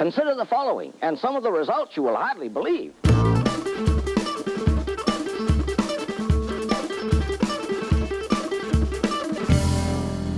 Consider 0.00 0.34
the 0.34 0.46
following, 0.46 0.94
and 1.02 1.18
some 1.18 1.36
of 1.36 1.42
the 1.42 1.52
results 1.52 1.94
you 1.94 2.02
will 2.02 2.16
hardly 2.16 2.48
believe. 2.48 2.94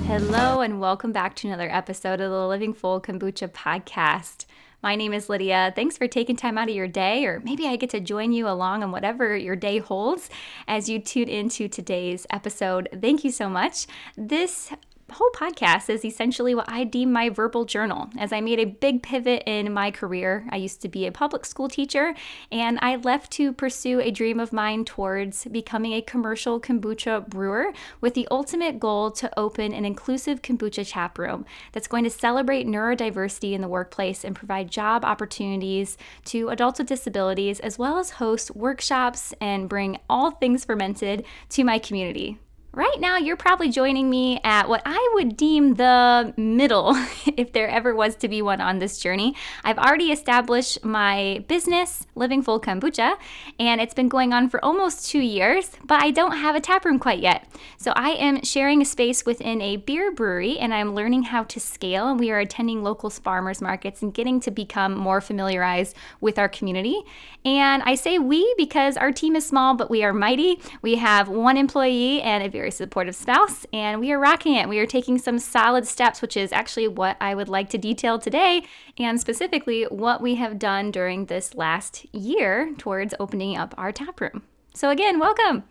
Hello, 0.04 0.62
and 0.62 0.80
welcome 0.80 1.12
back 1.12 1.37
to 1.37 1.46
another 1.46 1.71
episode 1.71 2.21
of 2.21 2.33
the 2.33 2.48
Living 2.48 2.75
Full 2.75 3.01
Kombucha 3.01 3.53
podcast. 3.53 4.46
My 4.83 4.96
name 4.96 5.12
is 5.12 5.29
Lydia. 5.29 5.73
Thanks 5.77 5.97
for 5.97 6.09
taking 6.09 6.35
time 6.35 6.59
out 6.59 6.69
of 6.69 6.75
your 6.75 6.89
day, 6.89 7.25
or 7.25 7.39
maybe 7.39 7.69
I 7.69 7.77
get 7.77 7.91
to 7.91 8.01
join 8.01 8.33
you 8.33 8.49
along 8.49 8.83
on 8.83 8.91
whatever 8.91 9.37
your 9.37 9.55
day 9.55 9.79
holds 9.79 10.29
as 10.67 10.89
you 10.89 10.99
tune 10.99 11.29
into 11.29 11.69
today's 11.69 12.27
episode. 12.31 12.89
Thank 13.01 13.23
you 13.23 13.31
so 13.31 13.49
much. 13.49 13.87
This 14.17 14.73
whole 15.13 15.31
podcast 15.35 15.89
is 15.89 16.05
essentially 16.05 16.55
what 16.55 16.69
I 16.69 16.85
deem 16.85 17.12
my 17.12 17.29
verbal 17.29 17.65
journal. 17.65 18.09
As 18.19 18.33
I 18.33 18.41
made 18.41 18.59
a 18.59 18.65
big 18.65 19.03
pivot 19.03 19.43
in 19.47 19.73
my 19.73 19.91
career, 19.91 20.47
I 20.51 20.57
used 20.57 20.83
to 20.83 20.89
be 20.89 21.07
a 21.07 21.12
public 21.12 21.45
school 21.45 21.69
teacher, 21.69 22.15
and 22.51 22.79
I 22.83 22.97
left 22.97 23.30
to 23.33 23.53
pursue 23.53 24.01
a 24.01 24.11
dream 24.11 24.41
of 24.41 24.53
mine 24.53 24.84
towards 24.84 25.45
becoming 25.47 25.93
a 25.93 26.03
commercial 26.03 26.61
kombucha 26.61 27.29
brewer 27.29 27.73
with 28.01 28.15
the 28.15 28.29
ultimate 28.30 28.80
goal 28.80 29.11
to 29.12 29.39
open 29.39 29.73
an 29.73 29.84
inclusive 29.84 30.43
kombucha 30.43 30.91
tap 30.91 31.19
room 31.19 31.45
that's 31.73 31.89
going 31.89 32.05
to 32.05 32.11
celebrate 32.11 32.67
neurodiversity 32.67 33.53
in 33.53 33.61
the 33.61 33.69
workplace 33.69 34.25
and 34.25 34.34
provide 34.34 34.70
job 34.70 35.05
opportunities 35.05 35.97
to 36.25 36.48
adults 36.48 36.79
with 36.79 36.89
disabilities, 36.89 37.61
as 37.61 37.79
well 37.79 37.98
as 37.98 38.11
host 38.11 38.55
workshops 38.56 39.34
and 39.41 39.69
bring 39.69 39.98
all 40.09 40.31
things 40.31 40.65
fermented 40.65 41.25
to 41.48 41.65
my 41.65 41.79
community. 41.79 42.39
Right 42.75 42.99
now, 43.01 43.19
you're 43.19 43.37
probably 43.37 43.69
joining 43.69 44.09
me 44.09 44.41
at 44.45 44.67
what 44.67 44.81
I 44.87 45.11
would 45.12 45.37
deem 45.37 45.75
the 45.75 46.33
middle, 46.39 46.95
if 47.37 47.53
there 47.53 47.69
ever 47.69 47.95
was 47.95 48.17
to 48.17 48.29
be 48.29 48.41
one 48.41 48.62
on 48.62 48.79
this 48.79 48.97
journey. 48.97 49.35
I've 49.62 49.77
already 49.77 50.11
established 50.11 50.83
my 50.83 51.45
business, 51.48 52.07
Living 52.15 52.41
Full 52.41 52.62
Kombucha, 52.62 53.19
and 53.59 53.79
it's 53.79 53.92
been 53.92 54.09
going 54.09 54.33
on 54.33 54.48
for 54.48 54.64
almost 54.64 55.11
two 55.11 55.20
years, 55.20 55.73
but 55.84 56.03
I 56.03 56.12
don't 56.12 56.39
have 56.39 56.56
a 56.56 56.61
tap 56.61 56.87
room 56.87 56.98
quite 56.98 57.19
yet. 57.19 57.47
So 57.77 57.92
I 57.95 58.12
am 58.12 58.42
sharing 58.42 58.81
a 58.81 58.86
space 58.86 59.27
within 59.27 59.61
a 59.61 59.77
beer 59.77 60.11
brewery, 60.11 60.59
and 60.59 60.73
I'm 60.73 60.95
learning 60.95 61.25
how 61.25 61.42
to 61.45 61.61
scale. 61.61 62.09
And 62.09 62.19
we 62.19 62.31
are 62.31 62.39
attending 62.39 62.83
local 62.83 63.11
farmers 63.11 63.61
markets 63.61 64.01
and 64.01 64.14
getting 64.14 64.41
to 64.41 64.51
become 64.51 64.97
more 64.97 65.20
familiarized 65.20 65.95
with 66.23 66.39
our 66.39 66.48
community. 66.48 67.03
And 67.45 67.83
I 67.83 67.97
say 67.97 68.19
we 68.19 68.55
because 68.57 68.97
our 68.97 69.12
team 69.12 69.36
is 69.36 69.45
small, 69.45 69.75
but 69.75 69.91
we 69.91 70.03
are 70.05 70.14
mighty. 70.14 70.59
We 70.81 70.95
have 70.97 71.29
one 71.29 71.59
employee 71.59 72.23
and 72.23 72.42
a 72.42 72.48
very 72.62 72.70
supportive 72.70 73.16
spouse, 73.16 73.66
and 73.72 73.98
we 73.98 74.12
are 74.12 74.20
rocking 74.20 74.55
it. 74.55 74.68
We 74.68 74.78
are 74.78 74.86
taking 74.86 75.18
some 75.18 75.41
solid 75.41 75.84
steps, 75.84 76.22
which 76.22 76.36
is 76.36 76.52
actually 76.52 76.86
what 76.86 77.16
I 77.20 77.34
would 77.34 77.48
like 77.48 77.68
to 77.70 77.78
detail 77.78 78.20
today, 78.20 78.62
and 78.96 79.20
specifically 79.20 79.82
what 79.86 80.20
we 80.20 80.36
have 80.36 80.60
done 80.60 80.92
during 80.92 81.27
this 81.27 81.56
last 81.56 82.06
year 82.14 82.72
towards 82.78 83.14
opening 83.18 83.56
up 83.56 83.74
our 83.77 83.90
tap 83.90 84.20
room. 84.20 84.44
So, 84.74 84.90
again, 84.90 85.18
welcome. 85.18 85.64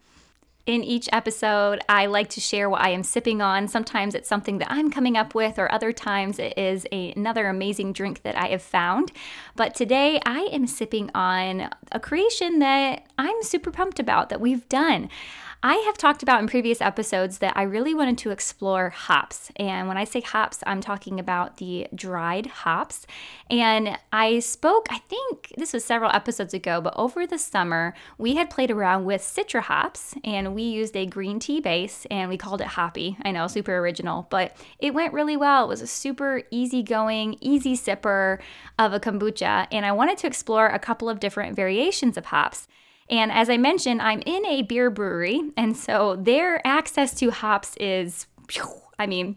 In 0.66 0.84
each 0.84 1.08
episode, 1.14 1.80
I 1.88 2.08
like 2.08 2.30
to 2.32 2.42
share 2.42 2.70
what 2.70 2.82
I 2.82 2.90
am 2.90 3.04
sipping 3.04 3.42
on. 3.42 3.70
Sometimes 3.70 4.14
it's 4.14 4.28
something 4.28 4.58
that 4.58 4.70
I'm 4.70 4.92
coming 4.92 5.16
up 5.16 5.34
with, 5.34 5.58
or 5.58 5.72
other 5.72 5.94
times 5.94 6.40
it 6.40 6.58
is 6.58 6.86
a, 6.92 7.14
another 7.14 7.48
amazing 7.48 7.94
drink 7.94 8.24
that 8.24 8.36
I 8.36 8.48
have 8.48 8.62
found. 8.62 9.14
But 9.56 9.76
today, 9.76 10.20
I 10.26 10.50
am 10.52 10.68
sipping 10.68 11.10
on 11.16 11.70
a 11.94 12.02
creation 12.02 12.60
that 12.60 13.06
I'm 13.18 13.42
super 13.44 13.72
pumped 13.72 13.98
about 13.98 14.28
that 14.28 14.42
we've 14.42 14.68
done. 14.68 15.08
I 15.64 15.76
have 15.76 15.96
talked 15.96 16.24
about 16.24 16.42
in 16.42 16.48
previous 16.48 16.82
episodes 16.82 17.38
that 17.38 17.56
I 17.56 17.62
really 17.62 17.94
wanted 17.94 18.18
to 18.20 18.32
explore 18.32 18.90
hops. 18.90 19.52
And 19.58 19.88
when 19.88 19.96
I 19.96 20.06
say 20.06 20.20
hops, 20.20 20.64
I'm 20.66 20.82
talking 20.82 21.20
about 21.20 21.58
the 21.58 21.86
dried 21.94 22.48
hops. 22.48 23.06
And 23.48 23.96
I 24.12 24.40
spoke, 24.40 24.88
I 24.90 24.98
think 25.08 25.54
this 25.58 25.72
was 25.72 25.86
several 25.86 26.10
episodes 26.16 26.56
ago, 26.56 26.82
but 26.82 26.96
over 26.98 27.28
the 27.28 27.38
summer, 27.38 27.94
we 28.18 28.38
had 28.38 28.50
played 28.50 28.72
around 28.72 29.06
with 29.06 29.22
Citra 29.22 29.62
hops 29.62 30.16
and 30.24 30.56
we 30.56 30.64
used 30.64 30.96
a 30.96 31.06
green 31.06 31.38
tea 31.38 31.62
base 31.62 32.08
and 32.10 32.28
we 32.28 32.38
called 32.38 32.62
it 32.62 32.68
Hoppy. 32.68 33.18
I 33.22 33.30
know, 33.30 33.46
super 33.46 33.78
original, 33.78 34.26
but 34.32 34.58
it 34.80 34.96
went 34.96 35.14
really 35.14 35.38
well. 35.38 35.66
It 35.66 35.70
was 35.70 35.82
a 35.82 35.88
super 35.88 36.42
easygoing, 36.50 37.38
easy 37.40 37.78
sipper 37.78 38.40
of 38.80 38.94
a 38.94 39.00
kombucha. 39.00 39.68
And 39.72 39.86
I 39.86 39.92
wanted 39.92 40.18
to 40.20 40.28
explore 40.28 40.66
a 40.66 40.80
couple 40.80 41.08
of 41.08 41.20
different 41.20 41.56
variations 41.56 42.18
of 42.18 42.26
hops. 42.26 42.68
And 43.12 43.32
as 43.32 43.50
I 43.50 43.58
mentioned, 43.58 44.02
I'm 44.02 44.22
in 44.26 44.46
a 44.46 44.62
beer 44.62 44.90
brewery, 44.90 45.52
and 45.58 45.76
so 45.76 46.16
their 46.16 46.66
access 46.66 47.14
to 47.16 47.30
hops 47.30 47.76
is, 47.78 48.26
I 48.98 49.06
mean, 49.06 49.36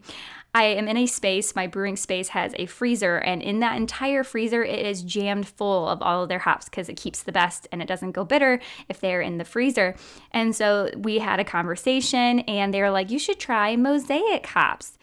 I 0.57 0.67
am 0.67 0.87
in 0.87 0.97
a 0.97 1.07
space, 1.07 1.57
my 1.57 1.67
brewing 1.67 1.97
space 1.97 2.29
has 2.29 2.55
a 2.57 2.67
freezer, 2.67 3.17
and 3.17 3.43
in 3.43 3.59
that 3.59 3.77
entire 3.77 4.23
freezer, 4.23 4.62
it 4.62 4.87
is 4.87 5.03
jammed 5.03 5.49
full 5.49 5.89
of 5.89 6.01
all 6.01 6.23
of 6.23 6.29
their 6.29 6.39
hops 6.39 6.67
because 6.67 6.89
it 6.89 6.97
keeps 6.97 7.25
the 7.25 7.33
best 7.33 7.67
and 7.73 7.83
it 7.83 7.89
doesn't 7.89 8.12
go 8.12 8.25
bitter 8.25 8.61
if 8.89 9.01
they're 9.01 9.21
in 9.21 9.39
the 9.39 9.45
freezer. 9.45 9.97
And 10.31 10.55
so 10.55 10.91
we 10.97 11.19
had 11.19 11.41
a 11.41 11.45
conversation, 11.45 12.41
and 12.41 12.73
they 12.73 12.81
were 12.81 12.91
like, 12.91 13.11
You 13.11 13.19
should 13.19 13.41
try 13.41 13.75
mosaic 13.75 14.47
hops. 14.47 14.97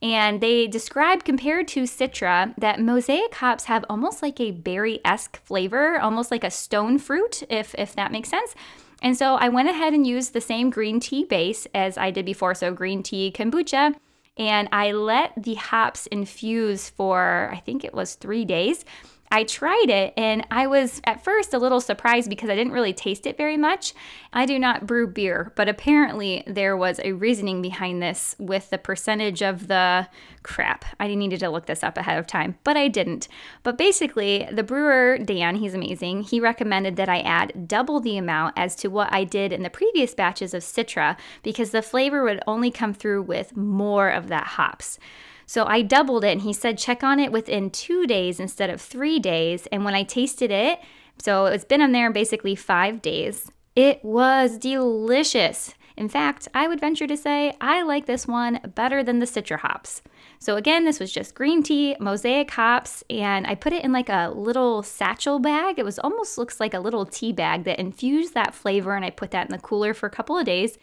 And 0.00 0.40
they 0.40 0.68
describe, 0.68 1.24
compared 1.24 1.66
to 1.68 1.82
Citra, 1.82 2.54
that 2.56 2.80
mosaic 2.80 3.34
hops 3.34 3.64
have 3.64 3.84
almost 3.90 4.22
like 4.22 4.38
a 4.40 4.52
berry 4.52 5.00
esque 5.04 5.36
flavor, 5.44 5.98
almost 5.98 6.30
like 6.30 6.44
a 6.44 6.50
stone 6.50 6.98
fruit, 6.98 7.42
if, 7.50 7.74
if 7.76 7.96
that 7.96 8.12
makes 8.12 8.28
sense. 8.28 8.54
And 9.02 9.16
so 9.16 9.34
I 9.34 9.48
went 9.48 9.68
ahead 9.68 9.94
and 9.94 10.06
used 10.06 10.32
the 10.32 10.40
same 10.40 10.70
green 10.70 11.00
tea 11.00 11.24
base 11.24 11.66
as 11.74 11.98
I 11.98 12.10
did 12.10 12.24
before, 12.24 12.54
so 12.54 12.72
green 12.72 13.02
tea 13.02 13.32
kombucha. 13.34 13.94
And 14.36 14.68
I 14.70 14.92
let 14.92 15.32
the 15.42 15.54
hops 15.54 16.06
infuse 16.06 16.90
for, 16.90 17.50
I 17.52 17.58
think 17.58 17.84
it 17.84 17.92
was 17.92 18.14
three 18.14 18.44
days. 18.44 18.84
I 19.30 19.44
tried 19.44 19.90
it 19.90 20.14
and 20.16 20.46
I 20.50 20.66
was 20.66 21.00
at 21.04 21.22
first 21.22 21.52
a 21.52 21.58
little 21.58 21.80
surprised 21.80 22.30
because 22.30 22.48
I 22.48 22.56
didn't 22.56 22.72
really 22.72 22.92
taste 22.92 23.26
it 23.26 23.36
very 23.36 23.56
much. 23.56 23.92
I 24.32 24.46
do 24.46 24.58
not 24.58 24.86
brew 24.86 25.06
beer, 25.06 25.52
but 25.56 25.68
apparently 25.68 26.42
there 26.46 26.76
was 26.76 27.00
a 27.04 27.12
reasoning 27.12 27.60
behind 27.60 28.02
this 28.02 28.34
with 28.38 28.70
the 28.70 28.78
percentage 28.78 29.42
of 29.42 29.68
the 29.68 30.08
crap. 30.42 30.84
I 30.98 31.14
needed 31.14 31.40
to 31.40 31.50
look 31.50 31.66
this 31.66 31.82
up 31.82 31.98
ahead 31.98 32.18
of 32.18 32.26
time, 32.26 32.56
but 32.64 32.76
I 32.76 32.88
didn't. 32.88 33.28
But 33.62 33.76
basically, 33.76 34.48
the 34.50 34.62
brewer, 34.62 35.18
Dan, 35.18 35.56
he's 35.56 35.74
amazing, 35.74 36.22
he 36.22 36.40
recommended 36.40 36.96
that 36.96 37.08
I 37.08 37.20
add 37.20 37.68
double 37.68 38.00
the 38.00 38.16
amount 38.16 38.54
as 38.56 38.74
to 38.76 38.88
what 38.88 39.12
I 39.12 39.24
did 39.24 39.52
in 39.52 39.62
the 39.62 39.70
previous 39.70 40.14
batches 40.14 40.54
of 40.54 40.62
Citra 40.62 41.18
because 41.42 41.70
the 41.70 41.82
flavor 41.82 42.22
would 42.22 42.42
only 42.46 42.70
come 42.70 42.94
through 42.94 43.22
with 43.22 43.56
more 43.56 44.08
of 44.08 44.28
that 44.28 44.46
hops. 44.46 44.98
So 45.48 45.64
I 45.64 45.80
doubled 45.80 46.24
it 46.24 46.32
and 46.32 46.42
he 46.42 46.52
said 46.52 46.76
check 46.76 47.02
on 47.02 47.18
it 47.18 47.32
within 47.32 47.70
two 47.70 48.06
days 48.06 48.38
instead 48.38 48.68
of 48.68 48.82
three 48.82 49.18
days. 49.18 49.66
And 49.72 49.82
when 49.82 49.94
I 49.94 50.02
tasted 50.02 50.50
it, 50.50 50.78
so 51.16 51.46
it's 51.46 51.64
been 51.64 51.80
in 51.80 51.92
there 51.92 52.12
basically 52.12 52.54
five 52.54 53.00
days, 53.00 53.50
it 53.74 54.04
was 54.04 54.58
delicious. 54.58 55.72
In 55.96 56.10
fact, 56.10 56.48
I 56.52 56.68
would 56.68 56.80
venture 56.80 57.06
to 57.06 57.16
say 57.16 57.54
I 57.62 57.82
like 57.82 58.04
this 58.04 58.28
one 58.28 58.60
better 58.74 59.02
than 59.02 59.20
the 59.20 59.26
Citra 59.26 59.58
hops. 59.60 60.02
So 60.38 60.56
again, 60.56 60.84
this 60.84 61.00
was 61.00 61.10
just 61.10 61.34
green 61.34 61.62
tea, 61.62 61.96
mosaic 61.98 62.50
hops, 62.50 63.02
and 63.08 63.46
I 63.46 63.54
put 63.54 63.72
it 63.72 63.82
in 63.82 63.90
like 63.90 64.10
a 64.10 64.30
little 64.34 64.82
satchel 64.82 65.38
bag. 65.38 65.78
It 65.78 65.84
was 65.84 65.98
almost 65.98 66.36
looks 66.36 66.60
like 66.60 66.74
a 66.74 66.78
little 66.78 67.06
tea 67.06 67.32
bag 67.32 67.64
that 67.64 67.80
infused 67.80 68.34
that 68.34 68.54
flavor, 68.54 68.94
and 68.94 69.04
I 69.04 69.10
put 69.10 69.30
that 69.30 69.46
in 69.46 69.52
the 69.52 69.62
cooler 69.62 69.94
for 69.94 70.06
a 70.06 70.10
couple 70.10 70.36
of 70.36 70.44
days. 70.44 70.76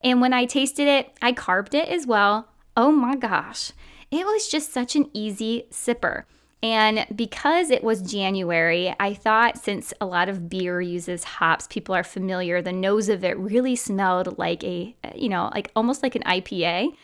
And 0.00 0.20
when 0.20 0.32
I 0.32 0.44
tasted 0.44 0.86
it, 0.86 1.10
I 1.20 1.32
carbed 1.32 1.74
it 1.74 1.88
as 1.88 2.06
well. 2.06 2.48
Oh 2.76 2.92
my 2.92 3.16
gosh. 3.16 3.72
It 4.12 4.26
was 4.26 4.46
just 4.46 4.72
such 4.72 4.94
an 4.94 5.08
easy 5.14 5.64
sipper. 5.70 6.24
And 6.62 7.06
because 7.16 7.70
it 7.70 7.82
was 7.82 8.02
January, 8.02 8.94
I 9.00 9.14
thought 9.14 9.58
since 9.58 9.92
a 10.00 10.06
lot 10.06 10.28
of 10.28 10.48
beer 10.48 10.80
uses 10.80 11.24
hops, 11.24 11.66
people 11.66 11.94
are 11.94 12.04
familiar, 12.04 12.62
the 12.62 12.72
nose 12.72 13.08
of 13.08 13.24
it 13.24 13.36
really 13.38 13.74
smelled 13.74 14.38
like 14.38 14.62
a, 14.62 14.94
you 15.16 15.28
know, 15.28 15.50
like 15.54 15.72
almost 15.74 16.02
like 16.02 16.14
an 16.14 16.22
IPA. 16.22 16.94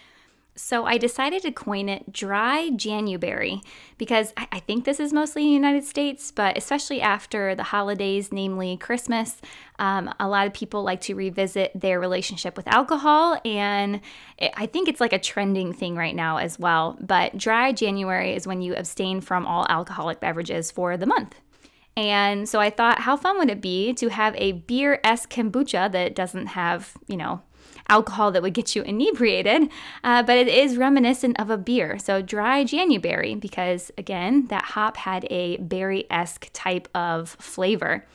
So 0.59 0.87
I 0.87 0.99
decided 0.99 1.43
to 1.43 1.53
coin 1.53 1.89
it 1.89 2.13
dry 2.13 2.71
January 2.71 3.63
because 3.97 4.33
I, 4.37 4.59
think 4.59 4.85
this 4.85 4.99
is 4.99 5.13
mostly 5.13 5.43
in 5.43 5.49
the 5.49 5.55
United 5.55 5.85
States, 5.85 6.33
but 6.33 6.59
especially 6.59 7.01
after 7.01 7.55
the 7.55 7.63
holidays, 7.63 8.33
namely 8.33 8.77
Christmas, 8.77 9.41
um, 9.79 10.13
a 10.19 10.29
lot 10.29 10.49
of 10.49 10.53
people 10.53 10.83
like 10.83 11.01
to 11.03 11.15
revisit 11.15 11.71
their 11.75 12.01
relationship 12.01 12.57
with 12.57 12.67
alcohol. 12.67 13.41
And 13.45 14.01
I 14.55 14.67
think 14.67 14.89
it's 14.89 15.01
like 15.01 15.13
a 15.13 15.19
trending 15.19 15.73
thing 15.73 15.95
right 15.95 16.15
now 16.15 16.39
as 16.39 16.59
well. 16.59 16.99
But 17.01 17.39
dry 17.39 17.73
January 17.73 18.35
is 18.35 18.47
when 18.47 18.61
you 18.61 18.75
abstain 18.75 19.21
from 19.21 19.47
all 19.47 19.65
alcoholic 19.69 20.19
beverages 20.19 20.73
for 20.73 20.97
the 20.97 21.07
month. 21.07 21.37
And 21.97 22.49
so 22.49 22.61
I 22.61 22.71
thought, 22.71 23.01
how 23.01 23.17
fun 23.17 23.39
would 23.39 23.51
it 23.51 23.61
be 23.61 23.95
to 23.95 24.09
have 24.09 24.35
a 24.37 24.53
beer 24.53 25.01
esque 25.03 25.31
kombucha 25.31 25.91
that 25.93 26.15
doesn't 26.15 26.49
have, 26.49 26.95
you 27.07 27.17
know, 27.17 27.43
alcohol 27.89 28.31
that 28.33 28.43
would 28.43 28.55
get 28.55 28.77
you 28.77 28.83
inebriated, 28.83 29.71
uh, 30.05 30.23
but 30.23 30.37
it 30.37 30.49
is 30.49 30.77
reminiscent 30.77 31.39
of 31.41 31.51
a 31.51 31.57
beer. 31.57 31.99
So 31.99 32.23
dry 32.23 32.65
January, 32.65 33.35
because 33.35 33.91
again, 33.97 34.47
that 34.47 34.65
hop 34.65 34.97
had 34.99 35.27
a 35.31 35.57
berry 35.59 36.05
esque 36.11 36.51
type 36.53 36.89
of 36.95 37.31
flavor. 37.31 38.07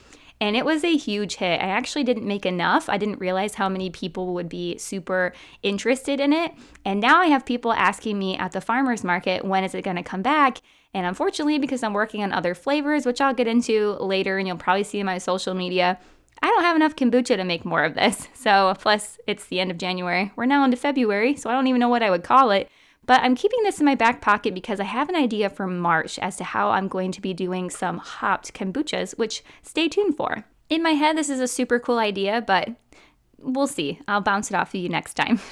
And 0.42 0.58
it 0.58 0.66
was 0.66 0.84
a 0.84 0.98
huge 0.98 1.36
hit. 1.36 1.62
I 1.62 1.68
actually 1.68 2.04
didn't 2.04 2.28
make 2.28 2.46
enough. 2.46 2.90
I 2.90 2.98
didn't 2.98 3.22
realize 3.22 3.56
how 3.56 3.70
many 3.70 3.90
people 3.90 4.34
would 4.34 4.50
be 4.50 4.78
super 4.78 5.32
interested 5.62 6.20
in 6.20 6.34
it. 6.34 6.52
And 6.84 7.00
now 7.00 7.20
I 7.20 7.28
have 7.28 7.46
people 7.46 7.72
asking 7.72 8.20
me 8.20 8.38
at 8.38 8.52
the 8.52 8.60
farmer's 8.60 9.06
market, 9.06 9.46
when 9.46 9.64
is 9.64 9.74
it 9.74 9.84
going 9.86 9.96
to 9.96 10.04
come 10.04 10.22
back? 10.22 10.58
And 10.94 11.06
unfortunately, 11.06 11.60
because 11.60 11.82
I'm 11.82 11.94
working 11.94 12.24
on 12.24 12.34
other 12.34 12.54
flavors, 12.54 13.06
which 13.06 13.22
I'll 13.22 13.34
get 13.34 13.48
into 13.48 13.94
later 13.94 14.38
and 14.38 14.46
you'll 14.46 14.58
probably 14.58 14.84
see 14.84 15.00
in 15.00 15.06
my 15.06 15.18
social 15.18 15.54
media, 15.54 15.98
I 16.44 16.48
don't 16.48 16.64
have 16.64 16.76
enough 16.76 16.98
kombucha 16.98 17.38
to 17.38 17.46
make 17.46 17.64
more 17.64 17.84
of 17.84 17.96
this. 17.96 18.28
So, 18.44 18.76
plus, 18.78 19.20
it's 19.26 19.46
the 19.46 19.62
end 19.62 19.72
of 19.72 19.78
January. 19.78 20.34
We're 20.36 20.46
now 20.46 20.66
into 20.66 20.76
February, 20.76 21.38
so 21.38 21.50
I 21.50 21.54
don't 21.54 21.68
even 21.68 21.80
know 21.80 21.88
what 21.88 22.04
I 22.04 22.10
would 22.10 22.26
call 22.26 22.52
it. 22.52 22.70
But 23.06 23.22
I'm 23.22 23.36
keeping 23.36 23.64
this 23.64 23.80
in 23.80 23.86
my 23.86 23.96
back 23.96 24.20
pocket 24.20 24.54
because 24.54 24.82
I 24.82 24.84
have 24.84 25.08
an 25.08 25.16
idea 25.16 25.50
for 25.50 25.66
March 25.66 26.20
as 26.20 26.36
to 26.38 26.44
how 26.44 26.72
I'm 26.72 26.90
going 26.90 27.14
to 27.14 27.22
be 27.22 27.34
doing 27.34 27.70
some 27.70 28.00
hopped 28.00 28.54
kombuchas, 28.54 29.18
which 29.18 29.46
stay 29.62 29.88
tuned 29.88 30.18
for. 30.18 30.44
In 30.70 30.84
my 30.84 30.92
head, 30.92 31.18
this 31.18 31.30
is 31.30 31.40
a 31.40 31.48
super 31.48 31.80
cool 31.80 32.00
idea, 32.00 32.44
but 32.46 32.70
we'll 33.40 33.66
see. 33.66 34.02
I'll 34.10 34.20
bounce 34.20 34.52
it 34.52 34.56
off 34.56 34.74
of 34.74 34.82
you 34.82 34.90
next 34.90 35.14
time. 35.14 35.40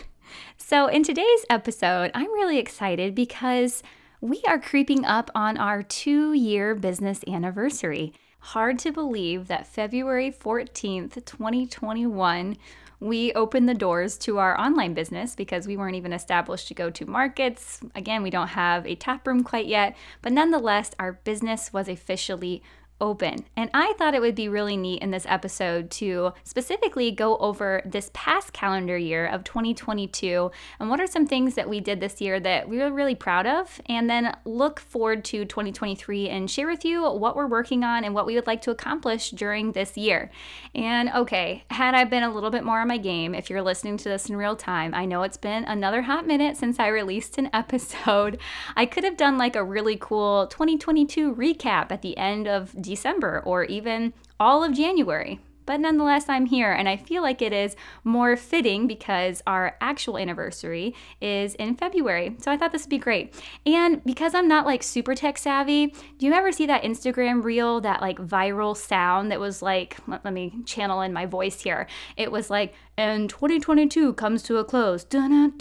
So, 0.56 0.88
in 0.88 1.04
today's 1.04 1.46
episode, 1.50 2.10
I'm 2.14 2.32
really 2.32 2.58
excited 2.58 3.14
because 3.14 3.84
we 4.22 4.42
are 4.48 4.60
creeping 4.60 5.04
up 5.04 5.30
on 5.36 5.58
our 5.58 5.84
two 5.84 6.32
year 6.32 6.74
business 6.74 7.20
anniversary. 7.28 8.14
Hard 8.46 8.80
to 8.80 8.92
believe 8.92 9.48
that 9.48 9.68
February 9.68 10.32
14th, 10.32 11.14
2021, 11.26 12.58
we 13.00 13.32
opened 13.34 13.70
the 13.70 13.76
doors 13.76 14.18
to 14.18 14.40
our 14.40 14.60
online 14.60 14.96
business 14.96 15.36
because 15.36 15.68
we 15.68 15.78
weren't 15.78 15.96
even 15.96 16.12
established 16.12 16.68
to 16.68 16.74
go 16.74 16.90
to 16.90 17.06
markets. 17.06 17.82
Again, 17.94 18.24
we 18.24 18.32
don't 18.32 18.50
have 18.50 18.88
a 18.88 18.96
tap 18.96 19.28
room 19.28 19.44
quite 19.44 19.68
yet, 19.68 19.96
but 20.24 20.34
nonetheless, 20.34 20.92
our 20.98 21.14
business 21.24 21.72
was 21.72 21.88
officially 21.88 22.64
open. 23.02 23.46
And 23.58 23.70
I 23.74 23.94
thought 23.98 24.14
it 24.14 24.22
would 24.22 24.36
be 24.36 24.48
really 24.48 24.78
neat 24.78 25.02
in 25.02 25.12
this 25.12 25.26
episode 25.28 25.92
to 25.92 26.34
specifically 26.44 27.12
go 27.12 27.38
over 27.38 27.82
this 27.84 28.12
past 28.14 28.54
calendar 28.54 28.98
year 28.98 29.26
of 29.26 29.44
2022 29.44 30.52
and 30.80 30.90
what 30.90 31.00
are 31.00 31.08
some 31.08 31.26
things 31.26 31.56
that 31.56 31.70
we 31.70 31.80
did 31.80 32.00
this 32.00 32.22
year 32.22 32.40
that 32.40 32.70
we 32.70 32.78
were 32.78 32.92
really 32.92 33.16
proud 33.16 33.48
of, 33.48 33.82
and 33.88 34.10
then 34.10 34.36
look 34.46 34.80
forward 34.80 35.24
to 35.26 35.46
2023 35.46 36.30
and 36.30 36.50
share 36.50 36.68
with 36.68 36.86
you 36.86 37.04
what 37.04 37.36
we're 37.36 37.48
working 37.48 37.84
on 37.84 38.04
and 38.04 38.14
what 38.14 38.26
we 38.26 38.36
would 38.36 38.48
like 38.48 38.62
to 38.62 38.72
accomplish 38.72 39.32
during 39.32 39.72
this 39.72 39.98
year. 39.98 40.32
And 40.76 41.10
okay, 41.10 41.64
had 41.70 41.96
I 41.96 42.04
been 42.04 42.24
a 42.24 42.34
little 42.34 42.50
bit 42.50 42.64
more 42.64 42.80
on 42.80 42.88
my 42.88 42.98
game, 42.98 43.34
if 43.34 43.50
you're 43.50 43.62
listening 43.62 43.98
to 43.98 44.10
this 44.10 44.30
in 44.30 44.36
real 44.36 44.56
time, 44.56 44.94
I 44.94 45.06
know 45.06 45.24
it's 45.24 45.38
been 45.38 45.64
another 45.66 46.04
hot 46.04 46.28
minute 46.28 46.58
since 46.58 46.80
I 46.80 46.88
released 46.88 47.38
an 47.38 47.50
episode. 47.54 48.40
I 48.76 48.86
could 48.86 49.04
have 49.04 49.18
done 49.18 49.38
like 49.38 49.56
a 49.56 49.64
really 49.64 49.98
cool 50.00 50.48
2022 50.48 51.34
recap 51.36 51.92
at 51.92 52.02
the 52.02 52.18
end 52.18 52.48
of 52.48 52.80
December 52.92 53.42
or 53.46 53.64
even 53.66 54.14
all 54.40 54.64
of 54.64 54.74
January. 54.74 55.40
But 55.66 55.80
nonetheless, 55.80 56.28
I'm 56.28 56.48
here, 56.48 56.72
and 56.72 56.90
I 56.90 56.98
feel 56.98 57.22
like 57.22 57.42
it 57.42 57.54
is 57.54 57.76
more 58.04 58.36
fitting 58.36 58.88
because 58.88 59.42
our 59.46 59.78
actual 59.80 60.18
anniversary 60.18 60.96
is 61.22 61.56
in 61.56 61.76
February. 61.76 62.36
So 62.40 62.52
I 62.52 62.58
thought 62.58 62.72
this 62.72 62.84
would 62.84 62.90
be 62.90 62.98
great. 62.98 63.34
And 63.66 64.04
because 64.04 64.34
I'm 64.34 64.48
not 64.48 64.66
like 64.66 64.84
super 64.84 65.16
tech 65.16 65.38
savvy, 65.38 65.94
do 66.18 66.26
you 66.26 66.34
ever 66.34 66.52
see 66.52 66.66
that 66.66 66.84
Instagram 66.84 67.44
reel, 67.44 67.80
that 67.82 68.02
like 68.02 68.18
viral 68.18 68.76
sound 68.76 69.32
that 69.32 69.40
was 69.40 69.62
like, 69.62 69.96
let, 70.08 70.26
let 70.26 70.34
me 70.34 70.54
channel 70.66 71.02
in 71.02 71.14
my 71.14 71.26
voice 71.26 71.62
here. 71.62 71.88
It 72.18 72.32
was 72.32 72.50
like, 72.50 72.74
and 72.98 73.30
2022 73.30 74.14
comes 74.14 74.44
to 74.44 74.58
a 74.58 74.66
close, 74.66 75.06
and 75.14 75.54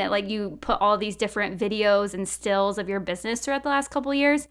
that 0.00 0.10
like 0.10 0.28
you 0.28 0.56
put 0.60 0.80
all 0.80 0.96
these 0.96 1.16
different 1.16 1.58
videos 1.58 2.14
and 2.14 2.26
stills 2.28 2.78
of 2.78 2.88
your 2.88 3.00
business 3.00 3.40
throughout 3.40 3.64
the 3.64 3.68
last 3.68 3.90
couple 3.90 4.14
years. 4.14 4.48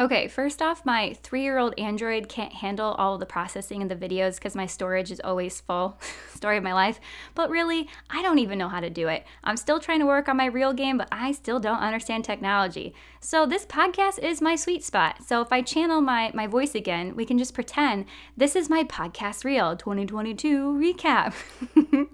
Okay, 0.00 0.28
first 0.28 0.62
off, 0.62 0.86
my 0.86 1.16
three 1.24 1.42
year 1.42 1.58
old 1.58 1.74
Android 1.76 2.28
can't 2.28 2.52
handle 2.52 2.92
all 2.92 3.18
the 3.18 3.26
processing 3.26 3.82
in 3.82 3.88
the 3.88 3.96
videos 3.96 4.36
because 4.36 4.54
my 4.54 4.64
storage 4.64 5.10
is 5.10 5.20
always 5.24 5.60
full. 5.60 5.98
Story 6.34 6.56
of 6.56 6.62
my 6.62 6.72
life. 6.72 7.00
But 7.34 7.50
really, 7.50 7.88
I 8.08 8.22
don't 8.22 8.38
even 8.38 8.58
know 8.58 8.68
how 8.68 8.78
to 8.78 8.90
do 8.90 9.08
it. 9.08 9.26
I'm 9.42 9.56
still 9.56 9.80
trying 9.80 9.98
to 9.98 10.06
work 10.06 10.28
on 10.28 10.36
my 10.36 10.46
reel 10.46 10.72
game, 10.72 10.98
but 10.98 11.08
I 11.10 11.32
still 11.32 11.58
don't 11.58 11.80
understand 11.80 12.24
technology. 12.24 12.94
So 13.18 13.44
this 13.44 13.66
podcast 13.66 14.20
is 14.20 14.40
my 14.40 14.54
sweet 14.54 14.84
spot. 14.84 15.24
So 15.26 15.40
if 15.40 15.52
I 15.52 15.62
channel 15.62 16.00
my, 16.00 16.30
my 16.32 16.46
voice 16.46 16.76
again, 16.76 17.16
we 17.16 17.24
can 17.24 17.36
just 17.36 17.52
pretend 17.52 18.04
this 18.36 18.54
is 18.54 18.70
my 18.70 18.84
podcast 18.84 19.44
reel 19.44 19.74
2022 19.74 20.74
recap. 20.74 21.34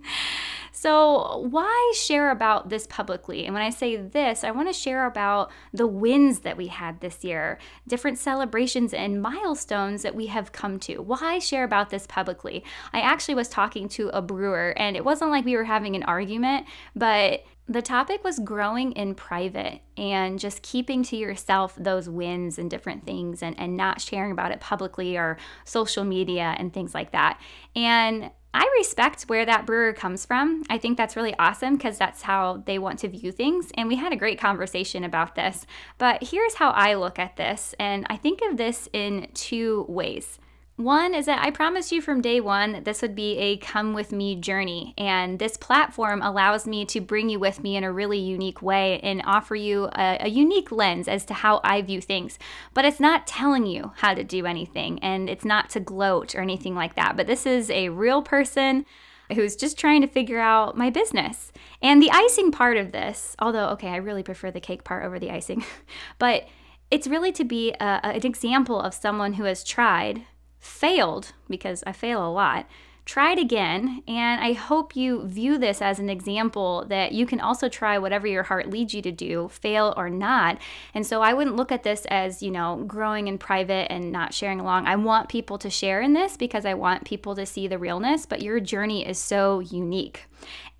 So, 0.76 1.46
why 1.50 1.92
share 1.96 2.32
about 2.32 2.68
this 2.68 2.84
publicly? 2.88 3.44
And 3.44 3.54
when 3.54 3.62
I 3.62 3.70
say 3.70 3.94
this, 3.94 4.42
I 4.42 4.50
want 4.50 4.68
to 4.68 4.72
share 4.72 5.06
about 5.06 5.52
the 5.72 5.86
wins 5.86 6.40
that 6.40 6.56
we 6.56 6.66
had 6.66 7.00
this 7.00 7.22
year, 7.22 7.58
different 7.86 8.18
celebrations 8.18 8.92
and 8.92 9.22
milestones 9.22 10.02
that 10.02 10.16
we 10.16 10.26
have 10.26 10.50
come 10.50 10.80
to. 10.80 10.98
Why 10.98 11.38
share 11.38 11.62
about 11.62 11.90
this 11.90 12.08
publicly? 12.08 12.64
I 12.92 13.02
actually 13.02 13.36
was 13.36 13.48
talking 13.48 13.88
to 13.90 14.08
a 14.08 14.20
brewer, 14.20 14.74
and 14.76 14.96
it 14.96 15.04
wasn't 15.04 15.30
like 15.30 15.44
we 15.44 15.56
were 15.56 15.62
having 15.62 15.94
an 15.94 16.02
argument, 16.02 16.66
but 16.96 17.44
the 17.68 17.80
topic 17.80 18.24
was 18.24 18.40
growing 18.40 18.92
in 18.92 19.14
private 19.14 19.80
and 19.96 20.40
just 20.40 20.60
keeping 20.62 21.04
to 21.04 21.16
yourself 21.16 21.76
those 21.76 22.08
wins 22.08 22.58
and 22.58 22.68
different 22.68 23.06
things 23.06 23.44
and, 23.44 23.58
and 23.60 23.76
not 23.76 24.00
sharing 24.00 24.32
about 24.32 24.50
it 24.50 24.60
publicly 24.60 25.16
or 25.16 25.38
social 25.64 26.02
media 26.02 26.56
and 26.58 26.74
things 26.74 26.94
like 26.94 27.12
that. 27.12 27.40
And 27.76 28.32
I 28.54 28.72
respect 28.78 29.24
where 29.24 29.44
that 29.44 29.66
brewer 29.66 29.92
comes 29.92 30.24
from. 30.24 30.62
I 30.70 30.78
think 30.78 30.96
that's 30.96 31.16
really 31.16 31.34
awesome 31.40 31.74
because 31.74 31.98
that's 31.98 32.22
how 32.22 32.62
they 32.66 32.78
want 32.78 33.00
to 33.00 33.08
view 33.08 33.32
things. 33.32 33.72
And 33.74 33.88
we 33.88 33.96
had 33.96 34.12
a 34.12 34.16
great 34.16 34.38
conversation 34.38 35.02
about 35.02 35.34
this. 35.34 35.66
But 35.98 36.22
here's 36.22 36.54
how 36.54 36.70
I 36.70 36.94
look 36.94 37.18
at 37.18 37.36
this. 37.36 37.74
And 37.80 38.06
I 38.08 38.16
think 38.16 38.40
of 38.42 38.56
this 38.56 38.88
in 38.92 39.26
two 39.34 39.84
ways. 39.88 40.38
One 40.76 41.14
is 41.14 41.26
that 41.26 41.40
I 41.40 41.52
promised 41.52 41.92
you 41.92 42.02
from 42.02 42.20
day 42.20 42.40
one 42.40 42.72
that 42.72 42.84
this 42.84 43.00
would 43.00 43.14
be 43.14 43.38
a 43.38 43.58
come 43.58 43.94
with 43.94 44.10
me 44.10 44.34
journey. 44.34 44.92
And 44.98 45.38
this 45.38 45.56
platform 45.56 46.20
allows 46.20 46.66
me 46.66 46.84
to 46.86 47.00
bring 47.00 47.28
you 47.28 47.38
with 47.38 47.62
me 47.62 47.76
in 47.76 47.84
a 47.84 47.92
really 47.92 48.18
unique 48.18 48.60
way 48.60 48.98
and 49.00 49.22
offer 49.24 49.54
you 49.54 49.84
a, 49.92 50.18
a, 50.22 50.28
unique 50.28 50.72
lens 50.72 51.06
as 51.06 51.24
to 51.26 51.34
how 51.34 51.60
I 51.62 51.80
view 51.82 52.00
things. 52.00 52.40
But 52.72 52.84
it's 52.84 52.98
not 52.98 53.28
telling 53.28 53.66
you 53.66 53.92
how 53.98 54.14
to 54.14 54.24
do 54.24 54.46
anything, 54.46 54.98
and 54.98 55.30
it's 55.30 55.44
not 55.44 55.70
to 55.70 55.80
gloat 55.80 56.34
or 56.34 56.40
anything 56.40 56.74
like 56.74 56.96
that. 56.96 57.16
But 57.16 57.28
this 57.28 57.46
is 57.46 57.70
a 57.70 57.90
real 57.90 58.20
person 58.20 58.84
who's 59.32 59.54
just 59.54 59.78
trying 59.78 60.00
to 60.00 60.08
figure 60.08 60.40
out 60.40 60.76
my 60.76 60.90
business. 60.90 61.52
And 61.82 62.02
the 62.02 62.10
icing 62.10 62.50
part 62.50 62.76
of 62.76 62.90
this, 62.90 63.36
although, 63.38 63.68
okay, 63.68 63.90
I 63.90 63.96
really 63.96 64.24
prefer 64.24 64.50
the 64.50 64.60
cake 64.60 64.82
part 64.82 65.04
over 65.04 65.20
the 65.20 65.30
icing, 65.30 65.64
but 66.18 66.48
it's 66.90 67.06
really 67.06 67.32
to 67.32 67.44
be 67.44 67.70
a, 67.80 68.00
an 68.02 68.26
example 68.26 68.80
of 68.80 68.92
someone 68.92 69.34
who 69.34 69.44
has 69.44 69.62
tried 69.62 70.22
failed, 70.64 71.32
because 71.48 71.84
I 71.86 71.92
fail 71.92 72.26
a 72.26 72.32
lot, 72.32 72.66
tried 73.04 73.38
again. 73.38 74.02
And 74.08 74.40
I 74.40 74.54
hope 74.54 74.96
you 74.96 75.26
view 75.26 75.58
this 75.58 75.82
as 75.82 75.98
an 75.98 76.08
example 76.08 76.86
that 76.88 77.12
you 77.12 77.26
can 77.26 77.38
also 77.38 77.68
try 77.68 77.98
whatever 77.98 78.26
your 78.26 78.44
heart 78.44 78.70
leads 78.70 78.94
you 78.94 79.02
to 79.02 79.12
do, 79.12 79.48
fail 79.52 79.92
or 79.94 80.08
not. 80.08 80.58
And 80.94 81.06
so 81.06 81.20
I 81.20 81.34
wouldn't 81.34 81.56
look 81.56 81.70
at 81.70 81.82
this 81.82 82.06
as, 82.06 82.42
you 82.42 82.50
know, 82.50 82.82
growing 82.86 83.28
in 83.28 83.36
private 83.36 83.92
and 83.92 84.10
not 84.10 84.32
sharing 84.32 84.58
along. 84.58 84.86
I 84.86 84.96
want 84.96 85.28
people 85.28 85.58
to 85.58 85.68
share 85.68 86.00
in 86.00 86.14
this 86.14 86.38
because 86.38 86.64
I 86.64 86.72
want 86.72 87.04
people 87.04 87.34
to 87.34 87.44
see 87.44 87.68
the 87.68 87.78
realness, 87.78 88.24
but 88.24 88.40
your 88.40 88.58
journey 88.58 89.06
is 89.06 89.18
so 89.18 89.60
unique. 89.60 90.22